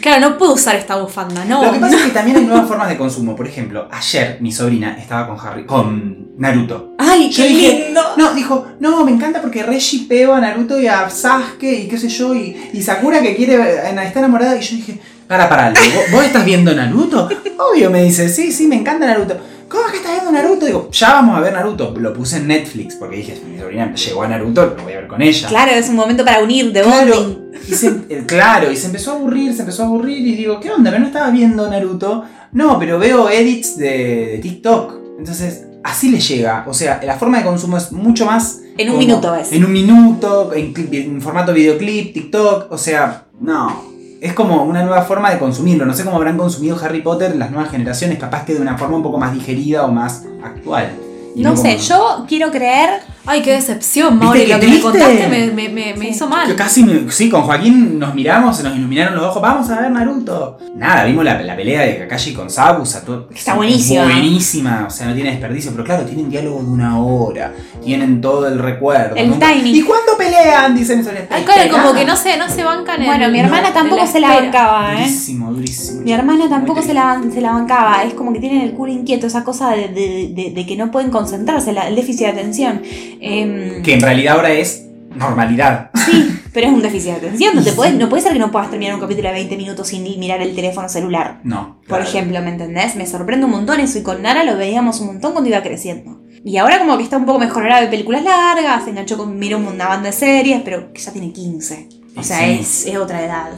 Claro, 0.00 0.30
no 0.30 0.38
puedo 0.38 0.54
usar 0.54 0.76
esta 0.76 0.96
bufanda, 0.96 1.44
no. 1.44 1.64
Lo 1.64 1.72
que 1.72 1.78
pasa 1.78 1.96
es 1.96 2.02
que 2.02 2.10
también 2.10 2.36
hay 2.36 2.44
nuevas 2.44 2.68
formas 2.68 2.88
de 2.88 2.96
consumo. 2.96 3.36
Por 3.36 3.46
ejemplo, 3.46 3.88
ayer 3.90 4.38
mi 4.40 4.52
sobrina 4.52 4.96
estaba 4.98 5.26
con 5.28 5.38
Harry, 5.46 5.64
con 5.64 6.32
Naruto. 6.38 6.94
¡Ay, 6.98 7.30
Yo 7.30 7.42
qué 7.42 7.48
dije, 7.48 7.84
lindo! 7.86 8.02
No, 8.16 8.34
dijo, 8.34 8.66
no, 8.80 9.04
me 9.04 9.12
encanta 9.12 9.40
porque 9.40 9.62
re 9.62 9.78
shippeo 9.78 10.34
a 10.34 10.40
Naruto 10.40 10.80
y 10.80 10.86
a 10.86 11.08
Sasuke 11.08 11.84
y 11.84 11.88
qué 11.88 11.98
sé 11.98 12.08
yo, 12.08 12.34
y, 12.34 12.70
y 12.72 12.82
Sakura 12.82 13.22
que 13.22 13.36
quiere, 13.36 13.54
eh, 13.54 13.96
está 14.04 14.18
enamorada. 14.18 14.56
Y 14.56 14.60
yo 14.60 14.76
dije, 14.76 15.00
para, 15.26 15.48
para, 15.48 15.70
¿vos, 15.70 16.10
vos 16.12 16.24
estás 16.24 16.44
viendo 16.44 16.74
Naruto? 16.74 17.28
Obvio, 17.58 17.90
me 17.90 18.04
dice, 18.04 18.28
sí, 18.28 18.52
sí, 18.52 18.66
me 18.66 18.76
encanta 18.76 19.06
Naruto. 19.06 19.38
¿Cómo 19.68 19.84
es 19.86 19.90
que 19.90 19.96
estás 19.98 20.12
viendo 20.12 20.32
Naruto? 20.32 20.66
Digo, 20.66 20.88
ya 20.92 21.14
vamos 21.14 21.36
a 21.36 21.40
ver 21.40 21.52
Naruto. 21.52 21.94
Lo 21.98 22.12
puse 22.12 22.38
en 22.38 22.48
Netflix 22.48 22.94
porque 22.94 23.16
dije, 23.16 23.40
mi 23.48 23.58
sobrina 23.58 23.94
llegó 23.94 24.22
a 24.22 24.28
Naruto, 24.28 24.74
lo 24.76 24.82
voy 24.82 24.92
a 24.92 24.96
ver 24.96 25.06
con 25.08 25.22
ella. 25.22 25.48
Claro, 25.48 25.72
es 25.72 25.88
un 25.88 25.96
momento 25.96 26.24
para 26.24 26.42
unir 26.42 26.72
de 26.72 26.82
Claro, 26.82 27.40
y 27.68 27.74
se, 27.74 28.26
claro, 28.26 28.70
y 28.70 28.76
se 28.76 28.86
empezó 28.86 29.12
a 29.12 29.14
aburrir, 29.16 29.52
se 29.54 29.60
empezó 29.60 29.82
a 29.82 29.86
aburrir 29.86 30.26
y 30.26 30.36
digo, 30.36 30.60
¿qué 30.60 30.70
onda? 30.70 30.90
¿Pero 30.90 31.00
no 31.00 31.06
estaba 31.06 31.30
viendo 31.30 31.68
Naruto? 31.68 32.24
No, 32.52 32.78
pero 32.78 32.98
veo 32.98 33.28
edits 33.28 33.76
de, 33.76 34.28
de 34.32 34.38
TikTok. 34.38 34.94
Entonces, 35.18 35.66
así 35.82 36.10
le 36.10 36.20
llega. 36.20 36.64
O 36.68 36.74
sea, 36.74 37.00
la 37.02 37.18
forma 37.18 37.38
de 37.38 37.44
consumo 37.44 37.76
es 37.76 37.90
mucho 37.92 38.26
más... 38.26 38.60
En 38.78 38.90
un 38.90 38.98
minuto 38.98 39.34
es. 39.34 39.52
En 39.52 39.64
un 39.64 39.72
minuto, 39.72 40.52
en 40.54 41.22
formato 41.22 41.52
videoclip, 41.52 42.12
TikTok. 42.12 42.70
O 42.70 42.78
sea, 42.78 43.24
no. 43.40 43.95
Es 44.20 44.32
como 44.32 44.64
una 44.64 44.82
nueva 44.82 45.02
forma 45.02 45.30
de 45.30 45.38
consumirlo. 45.38 45.84
No 45.84 45.94
sé 45.94 46.04
cómo 46.04 46.16
habrán 46.16 46.36
consumido 46.38 46.78
Harry 46.82 47.02
Potter 47.02 47.36
las 47.36 47.50
nuevas 47.50 47.70
generaciones, 47.70 48.18
capaz 48.18 48.44
que 48.44 48.54
de 48.54 48.60
una 48.60 48.78
forma 48.78 48.96
un 48.96 49.02
poco 49.02 49.18
más 49.18 49.32
digerida 49.34 49.84
o 49.84 49.88
más 49.88 50.24
actual. 50.42 50.90
Y 51.34 51.42
No 51.42 51.54
sé, 51.56 51.76
como- 51.76 51.82
yo 51.82 52.24
quiero 52.26 52.50
creer. 52.50 53.00
Ay, 53.26 53.42
qué 53.42 53.52
decepción, 53.52 54.20
¿Viste 54.20 54.24
Mauri. 54.24 54.46
Lo 54.46 54.60
que 54.60 54.68
me 54.68 54.80
contaste 54.80 55.26
me, 55.52 55.68
me, 55.68 55.94
me, 55.94 56.08
hizo 56.08 56.28
mal. 56.28 56.48
Yo 56.48 56.54
casi, 56.56 56.84
me- 56.84 57.10
sí, 57.10 57.28
con 57.28 57.42
Joaquín 57.42 57.98
nos 57.98 58.14
miramos, 58.14 58.56
se 58.56 58.62
nos 58.62 58.76
iluminaron 58.76 59.14
los 59.16 59.24
ojos, 59.24 59.42
vamos 59.42 59.68
a 59.70 59.80
ver 59.80 59.90
Naruto. 59.90 60.58
Nada, 60.76 61.04
vimos 61.04 61.24
la, 61.24 61.40
la 61.42 61.56
pelea 61.56 61.82
de 61.82 61.98
Kakashi 61.98 62.34
con 62.34 62.48
Sabusa. 62.50 63.04
todo- 63.04 63.28
Está 63.34 63.54
buenísima. 63.54 64.04
Buenísima, 64.04 64.84
o 64.86 64.90
sea, 64.90 65.06
no 65.08 65.14
tiene 65.14 65.30
desperdicio, 65.30 65.72
pero 65.72 65.84
claro, 65.84 66.04
tienen 66.04 66.30
diálogo 66.30 66.60
de 66.62 66.68
una 66.70 67.00
hora, 67.00 67.52
tienen 67.82 68.20
todo 68.20 68.46
el 68.46 68.58
recuerdo. 68.58 69.16
El 69.16 69.30
nunca- 69.30 69.52
timing. 69.52 69.74
¿Y 69.74 69.82
cuándo 69.82 70.12
pelean? 70.16 70.74
Dicen 70.76 71.00
eso. 71.00 71.10
Ay, 71.30 71.42
claro, 71.44 71.70
como 71.72 71.94
que 71.94 72.04
no 72.04 72.14
se, 72.16 72.36
no 72.36 72.48
se 72.48 72.62
bancan 72.62 73.00
en 73.00 73.06
Bueno, 73.06 73.28
mi 73.30 73.40
hermana 73.40 73.72
tampoco 73.72 74.06
se 74.06 74.20
la 74.20 74.28
bancaba, 74.28 74.94
¿eh? 74.94 74.98
Durísimo, 75.02 75.52
durísimo. 75.52 76.02
Mi 76.02 76.12
hermana 76.12 76.48
tampoco 76.48 76.82
se 76.82 76.94
la, 76.94 77.20
se 77.32 77.40
la 77.40 77.52
bancaba. 77.52 78.04
Es 78.04 78.14
como 78.14 78.32
que 78.32 78.38
tienen 78.40 78.60
el 78.62 78.72
culo 78.72 78.92
inquieto, 78.92 79.26
esa 79.26 79.42
cosa 79.42 79.70
de, 79.70 79.88
de- 79.88 80.30
de- 80.34 80.52
de 80.54 80.66
que 80.66 80.76
no 80.76 80.90
pueden 80.92 81.10
concentrarse, 81.10 81.72
la- 81.72 81.88
el 81.88 81.96
déficit 81.96 82.26
de 82.26 82.32
atención. 82.32 82.82
Em, 83.20 83.82
Que 83.82 83.94
en 83.94 84.00
realidad 84.00 84.36
ahora 84.36 84.50
es 84.52 84.84
normalidad. 85.14 85.90
Sí, 86.06 86.40
pero 86.52 86.68
es 86.68 86.72
un 86.72 86.82
déficit 86.82 87.10
de 87.12 87.16
atención. 87.16 87.54
No, 87.56 87.62
te 87.62 87.72
puedes, 87.72 87.94
no 87.94 88.08
puede 88.08 88.22
ser 88.22 88.32
que 88.32 88.38
no 88.38 88.50
puedas 88.50 88.70
terminar 88.70 88.94
un 88.94 89.00
capítulo 89.00 89.28
de 89.28 89.34
20 89.34 89.56
minutos 89.56 89.88
sin 89.88 90.04
ni 90.04 90.16
mirar 90.18 90.40
el 90.42 90.54
teléfono 90.54 90.88
celular. 90.88 91.40
No. 91.42 91.76
Por 91.80 91.98
claro. 91.98 92.04
ejemplo, 92.04 92.40
¿me 92.42 92.50
entendés? 92.50 92.96
Me 92.96 93.06
sorprende 93.06 93.46
un 93.46 93.52
montón 93.52 93.80
eso 93.80 93.98
y 93.98 94.02
con 94.02 94.22
Nara 94.22 94.44
lo 94.44 94.56
veíamos 94.56 95.00
un 95.00 95.08
montón 95.08 95.32
cuando 95.32 95.48
iba 95.50 95.62
creciendo. 95.62 96.20
Y 96.44 96.58
ahora 96.58 96.78
como 96.78 96.96
que 96.96 97.02
está 97.02 97.16
un 97.16 97.26
poco 97.26 97.38
mejor, 97.40 97.64
ahora 97.64 97.80
ve 97.80 97.88
películas 97.88 98.22
largas, 98.22 98.84
se 98.84 98.90
enganchó 98.90 99.16
con, 99.16 99.38
mira 99.38 99.56
una 99.56 99.88
banda 99.88 100.06
de 100.10 100.12
series, 100.12 100.60
pero 100.64 100.92
que 100.92 101.00
ya 101.00 101.12
tiene 101.12 101.32
15. 101.32 101.88
O 102.16 102.22
sea, 102.22 102.38
Sí. 102.38 102.58
es, 102.60 102.86
es 102.86 102.96
otra 102.96 103.24
edad. 103.24 103.48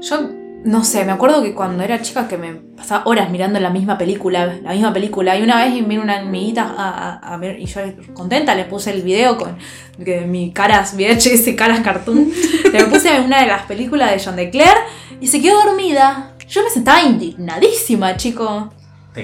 Yo 0.00 0.30
no 0.68 0.84
sé, 0.84 1.04
me 1.04 1.12
acuerdo 1.12 1.42
que 1.42 1.54
cuando 1.54 1.82
era 1.82 2.00
chica 2.02 2.28
que 2.28 2.36
me 2.36 2.52
pasaba 2.54 3.02
horas 3.06 3.30
mirando 3.30 3.58
la 3.58 3.70
misma 3.70 3.96
película, 3.96 4.58
la 4.62 4.72
misma 4.72 4.92
película, 4.92 5.36
y 5.36 5.42
una 5.42 5.56
vez 5.64 5.72
vino 5.86 6.02
una 6.02 6.18
amiguita 6.18 6.62
a, 6.76 6.88
a- 7.22 7.34
a 7.34 7.36
ver, 7.38 7.58
y 7.58 7.66
yo 7.66 7.80
contenta 8.14 8.54
le 8.54 8.64
puse 8.64 8.90
el 8.90 9.02
video 9.02 9.38
con 9.38 9.56
que 10.04 10.20
mi 10.22 10.52
caras 10.52 10.94
VHS, 10.96 11.54
caras 11.56 11.80
cartoon, 11.80 12.30
le 12.72 12.84
puse 12.84 13.20
una 13.20 13.40
de 13.40 13.46
las 13.46 13.62
películas 13.62 14.10
de 14.12 14.22
John 14.24 14.36
Declare 14.36 14.80
y 15.20 15.26
se 15.26 15.40
quedó 15.40 15.62
dormida. 15.64 16.32
Yo 16.48 16.62
me 16.62 16.70
sentaba 16.70 17.02
indignadísima, 17.02 18.16
chico. 18.16 18.70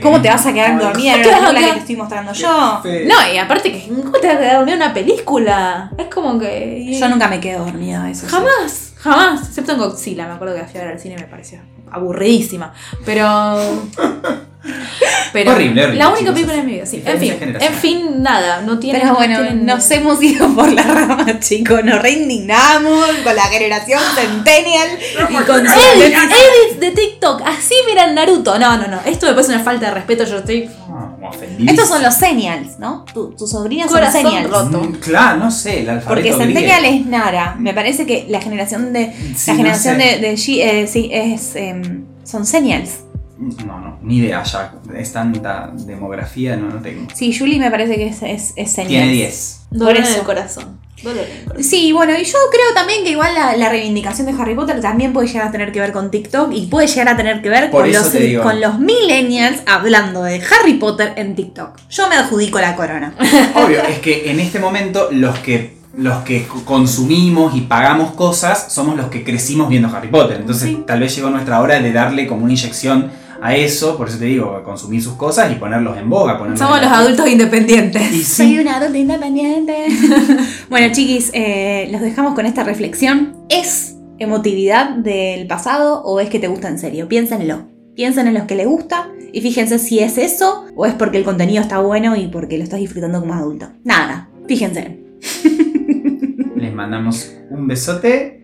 ¿Cómo 0.03 0.21
te 0.21 0.29
vas 0.29 0.45
a 0.47 0.53
quedar 0.53 0.73
dormida 0.81 1.15
en 1.15 1.23
¿cómo 1.23 1.25
te 1.25 1.31
la 1.31 1.41
vas 1.41 1.45
a 1.45 1.53
película 1.53 1.61
que 1.61 1.73
te 1.75 1.79
estoy 1.81 1.97
mostrando 1.97 2.33
yo? 2.33 2.81
No, 3.07 3.33
y 3.33 3.39
aparte 3.39 3.71
que 3.73 3.89
¿cómo 3.89 4.11
te 4.13 4.27
vas 4.27 4.37
a 4.37 4.41
quedar 4.41 4.57
dormida 4.57 4.75
en 4.77 4.83
una 4.83 4.95
película? 4.95 5.91
Es 5.99 6.07
como 6.07 6.39
que... 6.39 6.97
Yo 6.99 7.09
nunca 7.09 7.29
me 7.29 7.39
quedo 7.39 7.65
dormida, 7.65 8.11
eso. 8.11 8.27
sí. 8.69 8.94
Jamás. 9.05 9.49
Excepto 9.49 9.73
en 9.73 9.79
Godzilla, 9.79 10.27
me 10.27 10.33
acuerdo 10.33 10.55
que 10.55 10.63
la 10.63 10.67
fui 10.67 10.81
a 10.81 10.85
ver 10.85 10.93
al 10.95 10.99
cine 11.01 11.15
y 11.19 11.21
me 11.21 11.27
pareció 11.29 11.61
aburridísima. 11.93 12.73
Pero. 13.05 13.87
Pero. 15.33 15.51
Horrible, 15.53 15.83
horrible, 15.85 15.99
La 15.99 16.09
única 16.09 16.33
película 16.33 16.57
de 16.57 16.63
mi 16.63 16.73
vida, 16.73 16.87
sí. 16.87 17.03
En 17.05 17.19
fin, 17.21 17.35
en 17.61 17.75
fin, 17.75 18.23
nada. 18.23 18.63
No 18.63 18.79
tiene. 18.79 18.99
Pero 19.01 19.11
no 19.13 19.17
bueno, 19.19 19.37
tienen- 19.43 19.67
nos 19.67 19.91
hemos 19.91 20.23
ido 20.23 20.49
por 20.55 20.73
la 20.73 20.83
rama, 20.83 21.39
chicos. 21.41 21.85
Nos 21.85 22.01
reindignamos 22.01 23.07
con 23.23 23.37
la 23.37 23.43
generación 23.43 24.01
Centennial 24.15 24.89
y 25.29 25.35
con 25.45 25.67
Edits, 25.67 26.17
edits 26.17 26.81
de 26.81 26.91
TikTok. 26.93 27.43
Así 27.45 27.75
miran 27.87 28.15
Naruto. 28.15 28.59
No, 28.59 28.77
no, 28.79 28.87
no. 28.89 29.01
Esto 29.05 29.27
me 29.27 29.33
parece 29.35 29.53
una 29.55 29.63
falta 29.63 29.87
de 29.87 29.95
respeto. 29.95 30.25
Yo 30.25 30.39
estoy. 30.39 30.71
Ah, 30.89 31.04
como 31.25 31.37
ofendidísimo. 31.37 31.71
Estos 31.71 31.89
son 31.89 32.03
los 32.03 32.15
Senials, 32.15 32.79
¿no? 32.79 33.05
Tu- 33.13 33.31
Tus 33.37 33.51
sobrinas 33.51 33.91
son 33.91 34.13
Senials. 34.13 34.51
roto. 34.51 34.81
Mm, 34.83 34.93
Claro, 34.97 35.39
no 35.39 35.51
sé, 35.51 35.81
el 35.81 35.91
alfabeto 35.91 36.29
Porque. 36.29 36.33
Centennial 36.45 36.85
es 36.85 37.07
Nara. 37.07 37.57
Me 37.59 37.73
parece 37.75 38.07
que 38.07 38.27
la 38.29 38.41
generación 38.41 38.93
de. 38.93 39.13
Sí, 39.37 39.47
la 39.49 39.53
no 39.55 39.59
generación 39.59 39.97
sé. 39.97 40.03
de, 40.05 40.19
de 40.19 40.33
G- 40.35 40.59
eh, 40.63 40.87
sí, 40.87 41.09
es. 41.13 41.57
em, 41.57 42.05
son 42.25 42.45
Senials. 42.47 43.01
No, 43.39 43.81
no, 43.81 43.99
ni 44.03 44.19
idea 44.19 44.43
ya. 44.45 44.75
Es 44.97 45.13
tanta 45.13 45.71
demografía, 45.75 46.57
no, 46.57 46.69
no 46.71 46.81
tengo. 46.81 47.09
Sí, 47.15 47.37
Julie 47.37 47.59
me 47.59 47.71
parece 47.71 47.97
que 47.97 48.07
es, 48.07 48.23
es, 48.23 48.53
es 48.57 48.73
Senials. 48.73 48.89
Tiene 48.89 49.13
10. 49.13 49.61
Dolor 49.71 49.97
en 49.97 50.05
el 50.05 50.23
corazón. 50.23 50.79
Sí, 51.61 51.93
bueno, 51.93 52.13
y 52.19 52.25
yo 52.25 52.39
creo 52.51 52.75
también 52.75 53.05
que 53.05 53.11
igual 53.11 53.35
la, 53.35 53.57
la 53.57 53.69
reivindicación 53.69 54.27
de 54.27 54.41
Harry 54.41 54.55
Potter 54.55 54.81
también 54.81 55.13
puede 55.13 55.29
llegar 55.29 55.49
a 55.49 55.53
tener 55.53 55.73
que 55.73 55.81
ver 55.81 55.93
con 55.93 56.11
TikTok 56.11 56.53
y 56.53 56.67
puede 56.67 56.87
llegar 56.87 57.09
a 57.09 57.17
tener 57.17 57.43
que 57.43 57.49
ver 57.49 57.71
Por 57.71 57.83
con 57.83 57.93
los, 58.61 58.73
con 58.73 58.85
millennials 58.85 59.61
hablando 59.67 60.23
de 60.23 60.43
Harry 60.43 60.75
Potter 60.75 61.13
en 61.17 61.35
TikTok. 61.35 61.71
Yo 61.91 62.09
me 62.09 62.17
adjudico 62.17 62.59
la 62.61 62.75
corona. 62.77 63.15
Obvio, 63.55 63.83
es 63.83 63.99
que 64.01 64.31
en 64.31 64.41
este 64.41 64.59
momento 64.59 65.09
los 65.11 65.39
que 65.39 65.75
los 65.97 66.25
que 66.25 66.45
consumimos 66.65 67.55
y 67.55 67.61
pagamos 67.61 68.13
cosas 68.15 68.73
somos 68.73 68.97
los 68.97 69.07
que 69.07 69.23
crecimos 69.23 69.69
viendo 69.69 69.95
Harry 69.95 70.09
Potter. 70.09 70.39
Entonces 70.41 70.69
Sí. 70.71 70.83
tal 70.87 70.99
vez 71.01 71.15
llegó 71.15 71.31
nuestra 71.31 71.61
hora 71.61 71.79
de 71.79 71.93
darle 71.93 72.27
como 72.27 72.43
una 72.45 72.53
inyección 72.53 73.13
a 73.45 73.55
eso, 73.55 73.99
por 73.99 74.09
eso 74.09 74.17
te 74.17 74.25
digo, 74.25 74.63
consumir 74.65 75.03
sus 75.03 75.17
cosas 75.17 75.53
y 75.53 75.57
ponerlos 75.57 75.99
en 75.99 76.09
boga. 76.09 76.39
Ponerlos 76.39 76.59
Somos 76.59 76.79
en 76.79 76.85
los 76.85 76.93
adultos 76.93 77.29
independientes. 77.29 78.11
Y 78.11 78.25
Soy 78.25 78.47
sí, 78.47 78.59
una 78.59 78.79
adulta 78.79 78.97
independiente. 78.97 79.87
bueno, 80.71 80.91
chiquis, 80.95 81.31
eh, 81.35 81.89
los 81.93 82.01
dejamos 82.01 82.33
con 82.33 82.47
esta 82.47 82.65
reflexión. 82.65 83.37
¿Es 83.51 83.97
emotividad 84.19 84.97
del 84.97 85.47
pasado 85.47 86.03
o 86.05 86.21
es 86.21 86.31
que 86.31 86.39
te 86.39 86.49
gusta 86.49 86.69
en 86.69 86.79
serio? 86.79 87.07
Piénsenlo. 87.07 87.69
Piensen 87.95 88.29
en 88.29 88.33
los 88.33 88.45
que 88.45 88.55
les 88.55 88.67
gusta 88.67 89.11
y 89.31 89.43
fíjense 89.43 89.79
si 89.79 89.99
es 89.99 90.17
eso 90.17 90.65
o 90.75 90.87
es 90.87 90.95
porque 90.95 91.19
el 91.19 91.25
contenido 91.25 91.61
está 91.61 91.81
bueno 91.81 92.17
y 92.17 92.29
porque 92.29 92.57
lo 92.57 92.65
estás 92.65 92.81
disfrutando 92.81 93.21
como 93.21 93.35
adulto. 93.35 93.69
Nada, 93.85 94.31
fíjense. 94.49 95.05
les 96.57 96.73
mandamos 96.73 97.37
un 97.51 97.69
besote. 97.69 98.44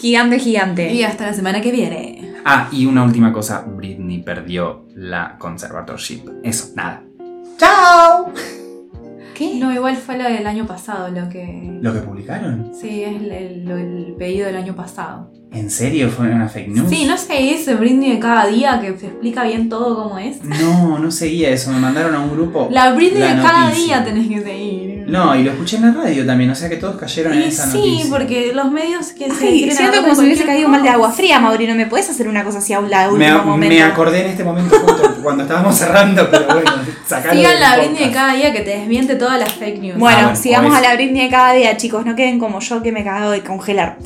Gigante, 0.00 0.38
gigante. 0.38 0.92
Y 0.94 1.02
hasta 1.02 1.26
la 1.26 1.34
semana 1.34 1.60
que 1.60 1.70
viene. 1.70 2.32
Ah, 2.44 2.68
y 2.72 2.86
una 2.86 3.04
última 3.04 3.32
cosa, 3.32 3.64
Britney 3.66 4.22
perdió 4.22 4.86
la 4.94 5.36
conservatorship. 5.38 6.22
Eso, 6.42 6.70
nada. 6.74 7.02
¡Chao! 7.58 8.32
¿Qué? 9.34 9.56
No, 9.58 9.72
igual 9.72 9.96
fue 9.96 10.16
lo 10.18 10.24
del 10.24 10.46
año 10.46 10.66
pasado 10.66 11.08
lo 11.10 11.28
que. 11.28 11.78
¿Lo 11.82 11.92
que 11.92 12.00
publicaron? 12.00 12.72
Sí, 12.78 13.02
es 13.02 13.16
el, 13.22 13.30
el- 13.30 13.70
el 13.70 14.14
pedido 14.18 14.46
del 14.46 14.56
año 14.56 14.74
pasado. 14.74 15.30
¿En 15.52 15.68
serio 15.70 16.08
fue 16.10 16.28
una 16.30 16.48
fake 16.48 16.68
news? 16.68 16.88
Sí, 16.90 17.04
no 17.06 17.16
sé, 17.18 17.52
ese 17.54 17.74
Britney 17.74 18.12
de 18.12 18.18
cada 18.20 18.46
día 18.46 18.80
que 18.80 18.96
se 18.98 19.06
explica 19.08 19.42
bien 19.44 19.68
todo 19.68 20.02
cómo 20.04 20.18
es. 20.18 20.42
No, 20.44 20.98
no 20.98 21.10
seguía 21.10 21.50
eso. 21.50 21.72
Me 21.72 21.78
mandaron 21.80 22.14
a 22.14 22.20
un 22.20 22.30
grupo. 22.30 22.68
La 22.70 22.92
Britney 22.92 23.20
la 23.20 23.34
de 23.36 23.42
cada 23.42 23.70
día 23.70 24.04
tenés 24.04 24.28
que 24.28 24.40
seguir. 24.42 24.89
No, 25.06 25.34
y 25.36 25.42
lo 25.44 25.52
escuché 25.52 25.76
en 25.76 25.82
la 25.82 25.92
radio 25.92 26.24
también, 26.26 26.50
o 26.50 26.54
sea 26.54 26.68
que 26.68 26.76
todos 26.76 26.96
cayeron 26.96 27.32
en 27.34 27.42
esa 27.42 27.70
sí, 27.70 27.78
noticia. 27.78 28.06
porque 28.10 28.52
los 28.54 28.70
medios 28.70 29.08
que 29.12 29.30
se 29.30 29.46
Ay, 29.46 29.70
siento 29.70 30.02
como 30.02 30.14
si 30.14 30.22
hubiese 30.22 30.44
caído 30.44 30.68
mal 30.68 30.82
de 30.82 30.88
agua 30.88 31.10
fría, 31.12 31.40
Mauri. 31.40 31.66
No 31.66 31.74
me 31.74 31.86
puedes 31.86 32.08
hacer 32.10 32.28
una 32.28 32.44
cosa 32.44 32.58
así 32.58 32.72
a 32.72 32.80
un 32.80 32.90
lado, 32.90 33.16
me, 33.16 33.32
último 33.32 33.52
momento. 33.52 33.74
me 33.74 33.82
acordé 33.82 34.20
en 34.22 34.26
este 34.30 34.44
momento 34.44 34.76
justo 34.78 35.16
cuando 35.22 35.42
estábamos 35.44 35.74
cerrando, 35.76 36.28
pero 36.30 36.46
bueno, 36.46 36.70
sacalo 37.06 37.34
Sigan 37.34 37.60
la 37.60 37.76
Britney 37.76 38.04
de 38.06 38.10
cada 38.12 38.34
día 38.34 38.52
que 38.52 38.60
te 38.60 38.70
desmiente 38.70 39.14
todas 39.16 39.38
las 39.38 39.52
fake 39.52 39.80
news. 39.80 39.98
Bueno, 39.98 40.18
Ah, 40.18 40.22
bueno, 40.22 40.36
sigamos 40.36 40.74
a 40.76 40.80
la 40.80 40.94
Britney 40.94 41.24
de 41.24 41.30
cada 41.30 41.52
día, 41.54 41.76
chicos. 41.76 42.04
No 42.06 42.14
queden 42.16 42.38
como 42.38 42.60
yo 42.60 42.82
que 42.82 42.92
me 42.92 43.04
cago 43.04 43.30
de 43.30 43.42
congelar. 43.42 43.98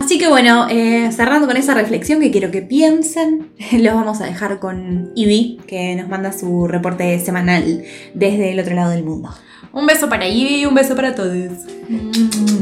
Así 0.00 0.18
que 0.18 0.28
bueno, 0.28 0.66
eh, 0.70 1.10
cerrando 1.12 1.46
con 1.46 1.56
esa 1.56 1.74
reflexión 1.74 2.20
que 2.20 2.30
quiero 2.30 2.50
que 2.50 2.62
piensen, 2.62 3.50
los 3.72 3.94
vamos 3.94 4.20
a 4.20 4.24
dejar 4.24 4.58
con 4.58 5.10
Ivy, 5.14 5.60
que 5.66 5.94
nos 5.94 6.08
manda 6.08 6.32
su 6.32 6.66
reporte 6.66 7.18
semanal 7.20 7.84
desde 8.14 8.52
el 8.52 8.60
otro 8.60 8.74
lado 8.74 8.90
del 8.90 9.04
mundo. 9.04 9.30
Un 9.72 9.86
beso 9.86 10.08
para 10.08 10.26
Ivy 10.28 10.41
y 10.48 10.66
un 10.66 10.74
beso 10.74 10.94
para 10.94 11.14
todos. 11.14 11.34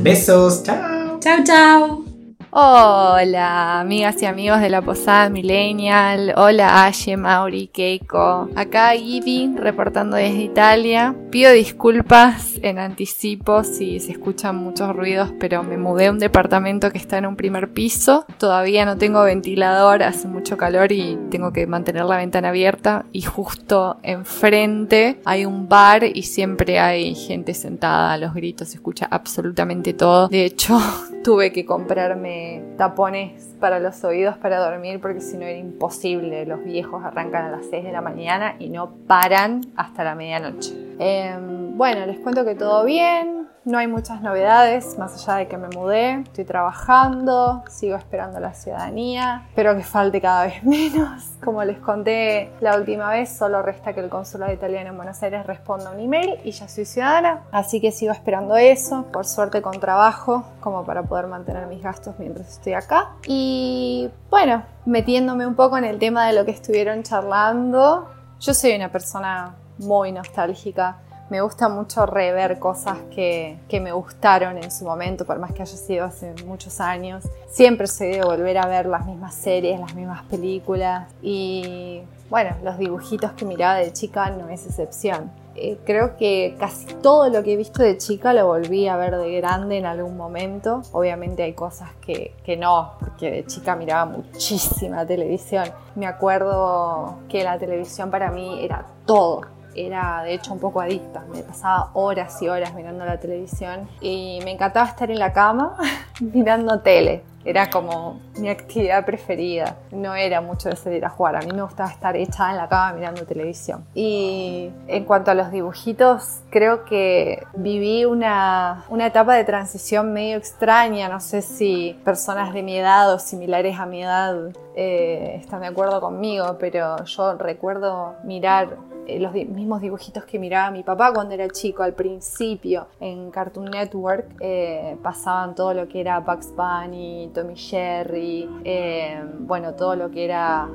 Besos, 0.02 0.62
chao. 0.62 1.18
Chau, 1.20 1.44
chau. 1.44 2.09
Hola, 2.52 3.78
amigas 3.78 4.20
y 4.22 4.26
amigos 4.26 4.60
de 4.60 4.70
la 4.70 4.82
Posada 4.82 5.28
Millennial. 5.28 6.34
Hola, 6.36 6.82
Aye, 6.82 7.16
Mauri, 7.16 7.68
Keiko. 7.68 8.48
Acá 8.56 8.90
Gibi, 8.90 9.54
reportando 9.56 10.16
desde 10.16 10.42
Italia. 10.42 11.14
Pido 11.30 11.52
disculpas 11.52 12.58
en 12.62 12.80
anticipo 12.80 13.62
si 13.62 14.00
se 14.00 14.10
escuchan 14.10 14.56
muchos 14.56 14.96
ruidos, 14.96 15.30
pero 15.38 15.62
me 15.62 15.78
mudé 15.78 16.08
a 16.08 16.10
un 16.10 16.18
departamento 16.18 16.90
que 16.90 16.98
está 16.98 17.18
en 17.18 17.26
un 17.26 17.36
primer 17.36 17.72
piso. 17.72 18.26
Todavía 18.36 18.84
no 18.84 18.98
tengo 18.98 19.22
ventilador, 19.22 20.02
hace 20.02 20.26
mucho 20.26 20.56
calor 20.56 20.90
y 20.90 21.16
tengo 21.30 21.52
que 21.52 21.68
mantener 21.68 22.04
la 22.04 22.16
ventana 22.16 22.48
abierta. 22.48 23.06
Y 23.12 23.22
justo 23.22 23.98
enfrente 24.02 25.20
hay 25.24 25.46
un 25.46 25.68
bar 25.68 26.02
y 26.02 26.24
siempre 26.24 26.80
hay 26.80 27.14
gente 27.14 27.54
sentada 27.54 28.18
los 28.18 28.34
gritos, 28.34 28.70
se 28.70 28.78
escucha 28.78 29.06
absolutamente 29.08 29.94
todo. 29.94 30.26
De 30.26 30.46
hecho, 30.46 30.80
tuve 31.22 31.52
que 31.52 31.64
comprarme 31.64 32.39
tapones 32.76 33.56
para 33.60 33.78
los 33.78 34.02
oídos 34.04 34.36
para 34.36 34.58
dormir 34.58 35.00
porque 35.00 35.20
si 35.20 35.36
no 35.36 35.44
era 35.44 35.58
imposible. 35.58 36.46
Los 36.46 36.64
viejos 36.64 37.04
arrancan 37.04 37.46
a 37.46 37.50
las 37.50 37.66
6 37.70 37.84
de 37.84 37.92
la 37.92 38.00
mañana 38.00 38.56
y 38.58 38.68
no 38.68 38.90
paran 39.06 39.60
hasta 39.76 40.04
la 40.04 40.14
medianoche. 40.14 40.74
Em, 40.98 41.76
bueno, 41.76 42.06
les 42.06 42.18
cuento 42.18 42.44
que 42.44 42.54
todo 42.54 42.84
bien, 42.84 43.48
no 43.70 43.78
hay 43.78 43.86
muchas 43.86 44.20
novedades, 44.20 44.98
más 44.98 45.14
allá 45.14 45.38
de 45.38 45.48
que 45.48 45.56
me 45.56 45.68
mudé, 45.68 46.22
estoy 46.22 46.44
trabajando, 46.44 47.62
sigo 47.70 47.96
esperando 47.96 48.40
la 48.40 48.52
ciudadanía, 48.52 49.44
espero 49.48 49.76
que 49.76 49.84
falte 49.84 50.20
cada 50.20 50.46
vez 50.46 50.62
menos. 50.64 51.24
Como 51.42 51.62
les 51.62 51.78
conté 51.78 52.50
la 52.60 52.76
última 52.76 53.10
vez, 53.10 53.36
solo 53.36 53.62
resta 53.62 53.92
que 53.92 54.00
el 54.00 54.08
consulado 54.08 54.52
italiano 54.52 54.90
en 54.90 54.96
Buenos 54.96 55.22
Aires 55.22 55.46
responda 55.46 55.92
un 55.92 56.00
email 56.00 56.40
y 56.44 56.50
ya 56.50 56.68
soy 56.68 56.84
ciudadana, 56.84 57.44
así 57.52 57.80
que 57.80 57.92
sigo 57.92 58.12
esperando 58.12 58.56
eso, 58.56 59.06
por 59.12 59.24
suerte 59.24 59.62
con 59.62 59.78
trabajo, 59.78 60.44
como 60.60 60.84
para 60.84 61.04
poder 61.04 61.28
mantener 61.28 61.66
mis 61.68 61.80
gastos 61.80 62.16
mientras 62.18 62.48
estoy 62.48 62.72
acá. 62.72 63.10
Y 63.26 64.10
bueno, 64.30 64.64
metiéndome 64.84 65.46
un 65.46 65.54
poco 65.54 65.78
en 65.78 65.84
el 65.84 65.98
tema 66.00 66.26
de 66.26 66.32
lo 66.32 66.44
que 66.44 66.50
estuvieron 66.50 67.04
charlando, 67.04 68.10
yo 68.40 68.52
soy 68.52 68.74
una 68.74 68.90
persona 68.90 69.54
muy 69.78 70.10
nostálgica 70.12 70.96
me 71.30 71.40
gusta 71.40 71.68
mucho 71.68 72.06
rever 72.06 72.58
cosas 72.58 72.98
que, 73.14 73.58
me 73.80 73.92
gustaron 73.92 74.58
en 74.58 74.70
su 74.70 74.84
momento, 74.84 75.24
por 75.24 75.38
más 75.38 75.52
que 75.52 75.62
haya 75.62 75.76
sido 75.76 76.04
hace 76.04 76.34
muchos 76.44 76.80
años. 76.80 77.24
Siempre 77.48 77.86
soy 77.86 78.08
de 78.08 78.22
volver 78.22 78.58
a 78.58 78.66
ver 78.66 78.86
las 78.86 79.06
mismas 79.06 79.34
series, 79.34 79.80
las 79.80 79.94
mismas 79.94 80.24
películas 80.24 81.08
y 81.22 82.02
bueno, 82.28 82.50
los 82.62 82.78
dibujitos 82.78 83.32
que 83.32 83.44
miraba 83.44 83.76
de 83.76 83.92
chica 83.92 84.30
no 84.30 84.48
es 84.48 84.66
excepción. 84.66 85.30
Eh, 85.56 85.78
creo 85.84 86.16
que 86.16 86.56
casi 86.58 86.86
todo 86.94 87.28
lo 87.28 87.42
que 87.42 87.54
he 87.54 87.56
visto 87.56 87.82
de 87.82 87.96
chica 87.96 88.32
lo 88.32 88.46
volví 88.46 88.86
a 88.86 88.96
ver 88.96 89.16
de 89.16 89.36
grande 89.36 89.78
en 89.78 89.86
algún 89.86 90.16
momento. 90.16 90.82
Obviamente 90.92 91.42
hay 91.42 91.54
cosas 91.54 91.90
que, 92.00 92.34
que 92.44 92.56
no, 92.56 92.92
porque 93.00 93.30
de 93.30 93.46
chica 93.46 93.76
miraba 93.76 94.04
muchísima 94.04 95.06
televisión. 95.06 95.68
Me 95.94 96.06
acuerdo 96.06 97.18
que 97.28 97.44
la 97.44 97.58
televisión 97.58 98.10
para 98.10 98.30
mí 98.30 98.64
era 98.64 98.86
todo 99.06 99.59
era 99.74 100.22
de 100.22 100.34
hecho 100.34 100.52
un 100.52 100.58
poco 100.58 100.80
adicta, 100.80 101.24
me 101.32 101.42
pasaba 101.42 101.90
horas 101.94 102.40
y 102.42 102.48
horas 102.48 102.74
mirando 102.74 103.04
la 103.04 103.18
televisión 103.18 103.88
y 104.00 104.40
me 104.44 104.52
encantaba 104.52 104.88
estar 104.88 105.10
en 105.10 105.18
la 105.18 105.32
cama 105.32 105.76
mirando 106.20 106.80
tele. 106.80 107.24
Era 107.44 107.70
como 107.70 108.20
mi 108.40 108.48
actividad 108.48 109.04
preferida. 109.04 109.76
No 109.92 110.14
era 110.14 110.40
mucho 110.40 110.68
de 110.68 110.76
salir 110.76 111.04
a 111.04 111.10
jugar. 111.10 111.36
A 111.36 111.40
mí 111.40 111.52
me 111.52 111.62
gustaba 111.62 111.90
estar 111.90 112.16
echada 112.16 112.50
en 112.50 112.56
la 112.56 112.68
cama 112.68 112.92
mirando 112.94 113.24
televisión. 113.24 113.84
Y 113.94 114.70
en 114.88 115.04
cuanto 115.04 115.30
a 115.30 115.34
los 115.34 115.50
dibujitos, 115.50 116.40
creo 116.50 116.84
que 116.84 117.44
viví 117.54 118.04
una, 118.04 118.84
una 118.88 119.06
etapa 119.06 119.34
de 119.34 119.44
transición 119.44 120.12
medio 120.12 120.36
extraña. 120.36 121.08
No 121.08 121.20
sé 121.20 121.42
si 121.42 121.98
personas 122.04 122.52
de 122.54 122.62
mi 122.62 122.76
edad 122.76 123.12
o 123.12 123.18
similares 123.18 123.78
a 123.78 123.86
mi 123.86 124.02
edad 124.02 124.36
eh, 124.74 125.36
están 125.40 125.60
de 125.60 125.68
acuerdo 125.68 126.00
conmigo, 126.00 126.56
pero 126.58 127.04
yo 127.04 127.34
recuerdo 127.34 128.14
mirar 128.24 128.76
eh, 129.06 129.18
los 129.18 129.32
mismos 129.32 129.80
dibujitos 129.80 130.24
que 130.24 130.38
miraba 130.38 130.70
mi 130.70 130.82
papá 130.82 131.12
cuando 131.12 131.34
era 131.34 131.48
chico 131.48 131.82
al 131.82 131.94
principio 131.94 132.86
en 133.00 133.30
Cartoon 133.30 133.64
Network 133.66 134.26
eh, 134.40 134.96
pasaban 135.02 135.54
todo 135.54 135.74
lo 135.74 135.88
que 135.88 136.00
era 136.00 136.20
Bugs 136.20 136.54
Bunny, 136.54 137.30
Tommy 137.34 137.56
Jerry, 137.56 138.29
eh, 138.64 139.22
bueno, 139.40 139.74
todo 139.74 139.96
lo 139.96 140.10
que 140.10 140.24
era 140.24 140.68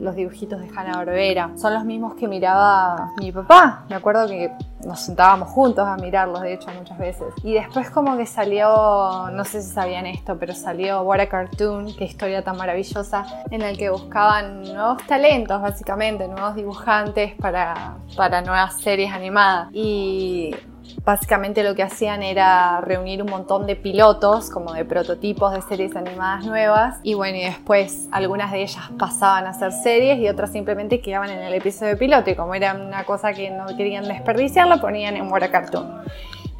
los 0.00 0.14
dibujitos 0.14 0.60
de 0.60 0.68
Hanna 0.68 0.96
Barbera. 0.96 1.52
Son 1.56 1.74
los 1.74 1.84
mismos 1.84 2.14
que 2.14 2.28
miraba 2.28 3.12
mi 3.20 3.32
papá. 3.32 3.84
Me 3.88 3.96
acuerdo 3.96 4.26
que 4.26 4.50
nos 4.84 5.00
sentábamos 5.00 5.48
juntos 5.48 5.86
a 5.86 5.96
mirarlos, 5.96 6.42
de 6.42 6.54
hecho, 6.54 6.70
muchas 6.76 6.98
veces. 6.98 7.34
Y 7.42 7.54
después 7.54 7.90
como 7.90 8.16
que 8.16 8.26
salió, 8.26 9.28
no 9.30 9.44
sé 9.44 9.62
si 9.62 9.70
sabían 9.70 10.06
esto, 10.06 10.36
pero 10.38 10.54
salió 10.54 11.02
What 11.02 11.20
a 11.20 11.28
Cartoon, 11.28 11.94
qué 11.96 12.04
historia 12.04 12.42
tan 12.42 12.56
maravillosa, 12.56 13.24
en 13.50 13.62
el 13.62 13.76
que 13.76 13.90
buscaban 13.90 14.62
nuevos 14.62 15.04
talentos, 15.06 15.60
básicamente, 15.60 16.28
nuevos 16.28 16.54
dibujantes 16.54 17.34
para, 17.34 17.96
para 18.16 18.40
nuevas 18.40 18.80
series 18.80 19.12
animadas. 19.12 19.68
Y 19.72 20.54
básicamente 21.04 21.62
lo 21.62 21.74
que 21.74 21.82
hacían 21.82 22.22
era 22.22 22.80
reunir 22.80 23.22
un 23.22 23.30
montón 23.30 23.66
de 23.66 23.76
pilotos, 23.76 24.50
como 24.50 24.72
de 24.72 24.84
prototipos 24.84 25.52
de 25.52 25.62
series 25.62 25.96
animadas 25.96 26.44
nuevas, 26.44 26.98
y 27.02 27.14
bueno, 27.14 27.38
y 27.38 27.44
después 27.44 28.08
algunas 28.12 28.52
de 28.52 28.62
ellas 28.62 28.90
pasaban 28.98 29.46
a 29.46 29.54
ser 29.54 29.72
series 29.72 30.18
y 30.18 30.28
otras 30.28 30.52
simplemente 30.52 31.00
quedaban 31.00 31.30
en 31.30 31.40
el 31.40 31.54
episodio 31.54 31.96
piloto, 31.98 32.30
y 32.30 32.34
como 32.34 32.54
era 32.54 32.74
una 32.74 33.04
cosa 33.04 33.32
que 33.32 33.50
no 33.50 33.66
querían 33.76 34.04
desperdiciar, 34.04 34.66
la 34.66 34.80
ponían 34.80 35.16
en 35.16 35.30
What 35.30 35.50
Cartoon. 35.50 36.02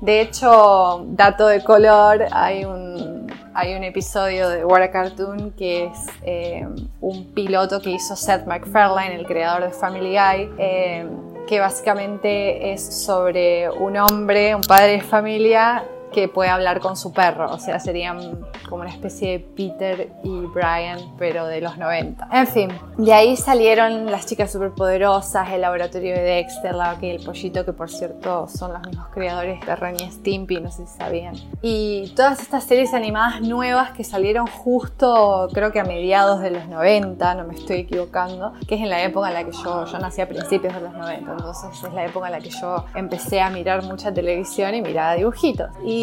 De 0.00 0.20
hecho, 0.20 1.04
dato 1.08 1.48
de 1.48 1.64
color, 1.64 2.26
hay 2.30 2.64
un, 2.64 3.26
hay 3.52 3.74
un 3.74 3.82
episodio 3.82 4.48
de 4.48 4.64
What 4.64 4.92
Cartoon 4.92 5.50
que 5.50 5.86
es 5.86 6.06
eh, 6.22 6.68
un 7.00 7.34
piloto 7.34 7.82
que 7.82 7.90
hizo 7.90 8.14
Seth 8.14 8.46
MacFarlane, 8.46 9.16
el 9.16 9.26
creador 9.26 9.64
de 9.64 9.70
Family 9.70 10.10
Guy. 10.10 10.50
Eh, 10.58 11.08
que 11.48 11.58
básicamente 11.60 12.72
es 12.72 12.82
sobre 12.82 13.70
un 13.70 13.96
hombre, 13.96 14.54
un 14.54 14.60
padre 14.62 14.92
de 14.92 15.00
familia 15.00 15.82
que 16.12 16.28
puede 16.28 16.50
hablar 16.50 16.80
con 16.80 16.96
su 16.96 17.12
perro, 17.12 17.50
o 17.52 17.58
sea, 17.58 17.78
serían 17.78 18.40
como 18.68 18.82
una 18.82 18.90
especie 18.90 19.32
de 19.32 19.38
Peter 19.40 20.12
y 20.22 20.40
Brian, 20.46 20.98
pero 21.18 21.46
de 21.46 21.60
los 21.60 21.78
90. 21.78 22.28
En 22.32 22.46
fin, 22.46 22.70
de 22.96 23.12
ahí 23.12 23.36
salieron 23.36 24.06
las 24.10 24.26
chicas 24.26 24.52
superpoderosas, 24.52 25.50
el 25.50 25.60
laboratorio 25.60 26.14
de 26.14 26.22
Dexter, 26.22 26.74
la 26.74 26.96
y 27.00 27.10
el 27.10 27.24
pollito, 27.24 27.64
que 27.64 27.72
por 27.72 27.90
cierto 27.90 28.48
son 28.48 28.72
los 28.72 28.82
mismos 28.86 29.08
creadores 29.08 29.64
de 29.64 29.76
Ren 29.76 29.96
y 29.96 30.10
Stimpy, 30.10 30.60
no 30.60 30.70
sé 30.70 30.86
si 30.86 30.98
sabían. 30.98 31.34
Y 31.62 32.12
todas 32.16 32.40
estas 32.40 32.64
series 32.64 32.94
animadas 32.94 33.40
nuevas 33.40 33.90
que 33.92 34.04
salieron 34.04 34.46
justo, 34.46 35.48
creo 35.52 35.70
que 35.70 35.80
a 35.80 35.84
mediados 35.84 36.40
de 36.40 36.50
los 36.50 36.66
90, 36.66 37.34
no 37.34 37.44
me 37.44 37.54
estoy 37.54 37.78
equivocando, 37.78 38.52
que 38.66 38.76
es 38.76 38.80
en 38.80 38.90
la 38.90 39.02
época 39.02 39.28
en 39.28 39.34
la 39.34 39.44
que 39.44 39.52
yo, 39.52 39.84
yo 39.84 39.98
nací 39.98 40.20
a 40.20 40.28
principios 40.28 40.74
de 40.74 40.80
los 40.80 40.92
90, 40.92 41.30
entonces 41.30 41.84
es 41.84 41.92
la 41.92 42.04
época 42.04 42.26
en 42.26 42.32
la 42.32 42.40
que 42.40 42.50
yo 42.50 42.84
empecé 42.94 43.40
a 43.40 43.50
mirar 43.50 43.82
mucha 43.84 44.12
televisión 44.12 44.74
y 44.74 44.82
miraba 44.82 45.14
dibujitos. 45.14 45.70
Y 45.84 45.97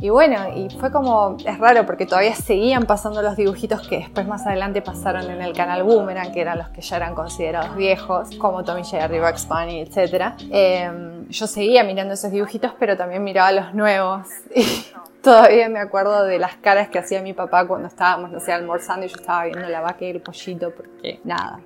y, 0.00 0.10
bueno, 0.10 0.36
y 0.54 0.68
fue 0.70 0.90
como, 0.90 1.36
es 1.44 1.58
raro 1.58 1.86
porque 1.86 2.06
todavía 2.06 2.34
seguían 2.34 2.84
pasando 2.84 3.22
los 3.22 3.36
dibujitos 3.36 3.86
que 3.86 3.98
después 3.98 4.26
más 4.26 4.46
adelante 4.46 4.82
pasaron 4.82 5.30
en 5.30 5.40
el 5.42 5.52
canal 5.52 5.82
Boomerang, 5.82 6.32
que 6.32 6.40
eran 6.40 6.58
los 6.58 6.68
que 6.68 6.80
ya 6.80 6.96
eran 6.96 7.14
considerados 7.14 7.76
viejos, 7.76 8.30
como 8.38 8.64
Tommy 8.64 8.84
Jerry, 8.84 9.20
Bugs 9.20 9.46
Bunny, 9.48 9.80
etc. 9.80 10.34
Em, 10.50 11.28
yo 11.28 11.46
seguía 11.46 11.84
mirando 11.84 12.14
esos 12.14 12.30
dibujitos, 12.30 12.72
pero 12.78 12.96
también 12.96 13.22
miraba 13.22 13.52
los 13.52 13.74
nuevos. 13.74 14.26
Y 14.54 15.28
todavía 15.28 15.68
me 15.68 15.80
acuerdo 15.80 16.24
de 16.24 16.38
las 16.38 16.54
caras 16.56 16.88
que 16.88 17.00
hacía 17.00 17.20
mi 17.20 17.32
papá 17.32 17.66
cuando 17.66 17.88
estábamos, 17.88 18.30
no 18.30 18.38
sé, 18.38 18.52
almorzando 18.52 19.06
y 19.06 19.08
yo 19.08 19.16
estaba 19.16 19.44
viendo 19.44 19.68
la 19.68 19.80
vaca 19.80 20.04
y 20.04 20.10
el 20.10 20.20
pollito, 20.20 20.70
porque 20.70 21.18
nada, 21.24 21.58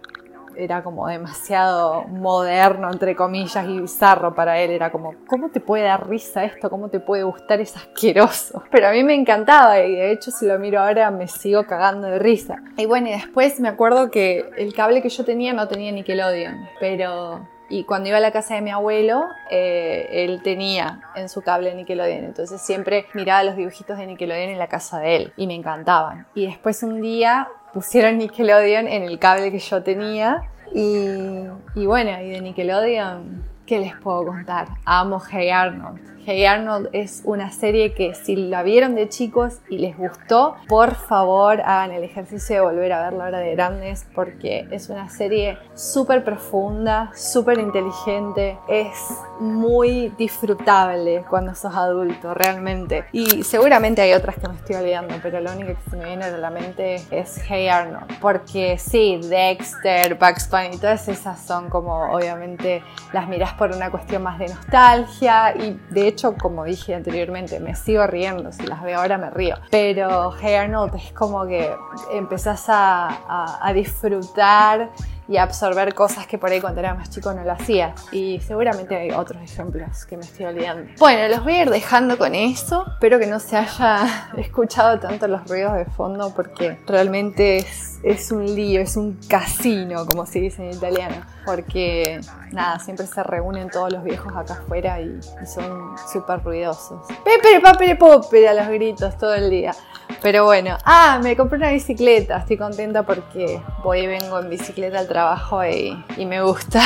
era 0.57 0.83
como 0.83 1.07
demasiado 1.09 2.05
moderno, 2.05 2.91
entre 2.91 3.17
comillas, 3.17 3.67
y 3.69 3.81
bizarro 3.81 4.35
para 4.35 4.59
él. 4.59 4.71
Era 4.71 4.91
como, 4.91 5.15
¿cómo 5.27 5.51
te 5.51 5.61
puede 5.61 5.85
dar 5.85 6.09
risa 6.09 6.45
esto? 6.45 6.71
¿Cómo 6.71 6.89
te 6.89 7.01
puede 7.01 7.23
gustar? 7.23 7.61
Es 7.61 7.77
asqueroso. 7.77 8.63
Pero 8.71 8.89
a 8.89 8.93
mí 8.93 9.03
me 9.05 9.15
encantaba 9.15 9.81
y 9.81 9.95
de 9.95 10.13
hecho 10.13 10.31
si 10.31 10.47
lo 10.47 10.59
miro 10.59 10.81
ahora 10.81 11.11
me 11.11 11.29
sigo 11.29 11.65
cagando 11.65 12.09
de 12.09 12.19
risa. 12.19 12.63
Y 12.77 12.87
bueno, 12.87 13.11
después 13.11 13.61
me 13.61 13.69
acuerdo 13.69 14.11
que 14.11 14.51
el 14.57 14.75
cable 14.75 15.03
que 15.03 15.09
yo 15.09 15.25
tenía 15.25 15.53
no 15.53 15.69
tenía 15.69 15.93
Nickelodeon, 15.93 16.69
pero 16.79 17.41
y 17.71 17.85
cuando 17.85 18.09
iba 18.09 18.19
a 18.19 18.21
la 18.21 18.33
casa 18.33 18.57
de 18.57 18.63
mi 18.63 18.71
abuelo, 18.71 19.29
eh, 19.49 20.09
él 20.11 20.43
tenía 20.43 21.03
en 21.15 21.29
su 21.29 21.41
cable 21.41 21.73
Nickelodeon. 21.75 22.25
Entonces 22.25 22.61
siempre 22.61 23.07
miraba 23.15 23.45
los 23.45 23.57
dibujitos 23.57 23.97
de 23.97 24.07
Nickelodeon 24.09 24.51
en 24.51 24.59
la 24.59 24.67
casa 24.67 24.99
de 24.99 25.17
él 25.17 25.33
y 25.37 25.47
me 25.47 25.55
encantaban. 25.55 26.27
Y 26.35 26.47
después 26.47 26.83
un 26.83 27.01
día 27.01 27.49
pusieron 27.73 28.18
Nickelodeon 28.18 28.89
en 28.89 29.03
el 29.03 29.18
cable 29.18 29.51
que 29.51 29.59
yo 29.59 29.83
tenía. 29.83 30.43
Y, 30.73 31.47
bueno, 31.75 32.11
y 32.23 32.31
de 32.31 32.41
Nickelodeon, 32.41 33.45
¿qué 33.66 33.79
les 33.81 33.97
puedo 33.97 34.27
contar? 34.27 34.68
Amo 34.85 35.21
Hey 35.21 35.51
Arnold. 35.51 36.20
Hey 36.33 36.45
Arnold 36.45 36.91
es 36.93 37.22
una 37.24 37.51
serie 37.51 37.93
que 37.93 38.14
si 38.14 38.37
la 38.37 38.62
vieron 38.62 38.95
de 38.95 39.09
chicos 39.09 39.59
y 39.68 39.78
les 39.78 39.99
gustó, 39.99 40.55
por 40.68 40.95
favor 40.95 41.61
hagan 41.61 41.91
el 41.91 42.05
ejercicio 42.05 42.55
de 42.55 42.62
volver 42.62 42.93
a 42.93 43.03
ver 43.03 43.14
La 43.14 43.24
Hora 43.24 43.39
de 43.39 43.51
Grandes 43.57 44.07
porque 44.14 44.68
es 44.70 44.91
una 44.91 45.11
serie 45.11 45.59
súper 45.74 46.22
profunda, 46.22 47.11
súper 47.16 47.59
inteligente, 47.59 48.57
es 48.68 48.95
muy 49.41 50.12
disfrutable 50.18 51.24
cuando 51.28 51.57
sos 51.57 51.74
adulto, 51.74 52.33
realmente. 52.33 53.07
Y 53.11 53.43
seguramente 53.43 54.01
hay 54.03 54.12
otras 54.12 54.37
que 54.37 54.47
me 54.47 54.55
estoy 54.55 54.76
olvidando, 54.76 55.16
pero 55.20 55.41
lo 55.41 55.51
único 55.51 55.74
que 55.74 55.91
se 55.91 55.97
me 55.97 56.05
viene 56.05 56.26
a 56.26 56.31
la 56.31 56.51
mente 56.51 57.03
es 57.11 57.43
Hey 57.49 57.66
Arnold. 57.66 58.20
Porque 58.20 58.78
sí, 58.78 59.18
Dexter, 59.28 60.14
Bugs 60.14 60.49
Bunny, 60.49 60.76
todas 60.76 61.09
esas 61.09 61.45
son 61.45 61.68
como 61.70 62.12
obviamente 62.12 62.85
las 63.12 63.26
mirás 63.26 63.55
por 63.55 63.72
una 63.72 63.91
cuestión 63.91 64.22
más 64.22 64.39
de 64.39 64.47
nostalgia 64.47 65.57
y 65.57 65.81
de 65.91 66.07
hecho, 66.07 66.20
como 66.41 66.64
dije 66.64 66.95
anteriormente, 66.95 67.61
me 67.61 67.75
sigo 67.75 68.07
riendo, 68.07 68.53
si 68.53 68.66
las 68.66 68.83
veo 68.83 69.01
ahora 69.01 69.18
me 69.18 69.31
río. 69.31 69.57
Pero 69.71 70.33
Hey 70.41 70.55
Arnold 70.55 70.95
es 70.95 71.12
como 71.12 71.47
que 71.47 71.75
empezás 72.12 72.66
a, 72.68 73.71
disfrutar 73.75 74.91
y 75.29 75.37
absorber 75.37 75.95
cosas 75.95 76.27
que 76.27 76.39
por 76.39 76.51
ahí 76.51 76.61
cuando 76.61 76.81
era 76.81 76.93
más 76.93 77.09
chico 77.09 77.33
no 77.33 77.45
lo 77.45 77.53
hacía. 77.53 77.95
Y 78.11 78.41
seguramente 78.41 78.97
hay 78.97 79.11
otros 79.12 79.41
ejemplos 79.43 80.05
que 80.05 80.16
me 80.16 80.25
estoy 80.25 80.47
olvidando. 80.47 80.91
Bueno, 80.99 81.29
los 81.29 81.45
voy 81.45 81.55
a 81.55 81.62
ir 81.62 81.71
dejando 81.71 82.18
con 82.18 82.35
eso. 82.35 82.85
Espero 82.95 83.18
que 83.18 83.27
no 83.27 83.39
se 83.39 83.57
haya 83.57 84.29
escuchado 84.37 84.99
tanto 84.99 85.29
los 85.29 85.47
ruidos 85.49 85.75
de 85.75 85.85
fondo 85.85 86.35
porque 86.35 86.79
realmente 86.87 87.59
es, 87.59 88.01
es 88.03 88.33
un 88.33 88.45
lío, 88.45 88.81
es 88.81 88.97
un 88.97 89.21
casino, 89.29 90.05
como 90.05 90.27
se 90.27 90.41
dice 90.41 90.64
en 90.64 90.77
italiano. 90.77 91.25
Porque 91.51 92.21
nada, 92.53 92.79
siempre 92.79 93.09
se 93.09 93.25
reúnen 93.25 93.71
todos 93.71 93.93
los 93.93 94.05
viejos 94.05 94.33
acá 94.37 94.55
afuera 94.55 95.01
y, 95.01 95.19
son 95.45 95.97
súper 96.13 96.45
ruidosos. 96.45 97.05
Pepe, 97.25 97.59
papere, 97.61 97.97
popere 97.97 98.49
a 98.49 98.55
los 98.55 98.69
gritos 98.69 99.19
todo 99.19 99.35
el 99.35 99.51
día. 99.51 99.75
Pero 100.23 100.45
bueno, 100.45 100.79
ah, 100.85 101.19
me 101.21 101.37
compré 101.37 101.59
una 101.59 101.71
bicicleta, 101.71 102.39
estoy 102.39 102.57
contenta 102.57 103.03
porque 103.03 103.61
voy 103.83 104.03
y 104.03 104.07
vengo 104.07 104.39
en 104.39 104.49
bicicleta 104.49 105.01
al 105.01 105.09
trabajo 105.09 105.65
y, 105.65 106.05
y 106.17 106.25
me 106.25 106.41
gusta. 106.41 106.83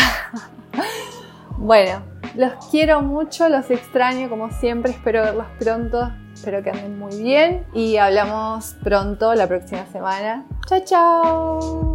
bueno, 1.59 2.01
los 2.35 2.53
quiero 2.71 3.03
mucho, 3.03 3.51
los 3.51 3.71
extraño 3.71 4.31
como 4.31 4.51
siempre, 4.51 4.93
espero 4.93 5.25
verlos 5.25 5.47
pronto, 5.59 6.11
espero 6.33 6.62
que 6.62 6.71
anden 6.71 6.99
muy 6.99 7.23
bien 7.23 7.67
y 7.75 7.99
hablamos 7.99 8.77
pronto 8.83 9.35
la 9.35 9.47
próxima 9.47 9.85
semana. 9.93 10.47
Chao, 10.67 10.81
chao. 10.87 11.95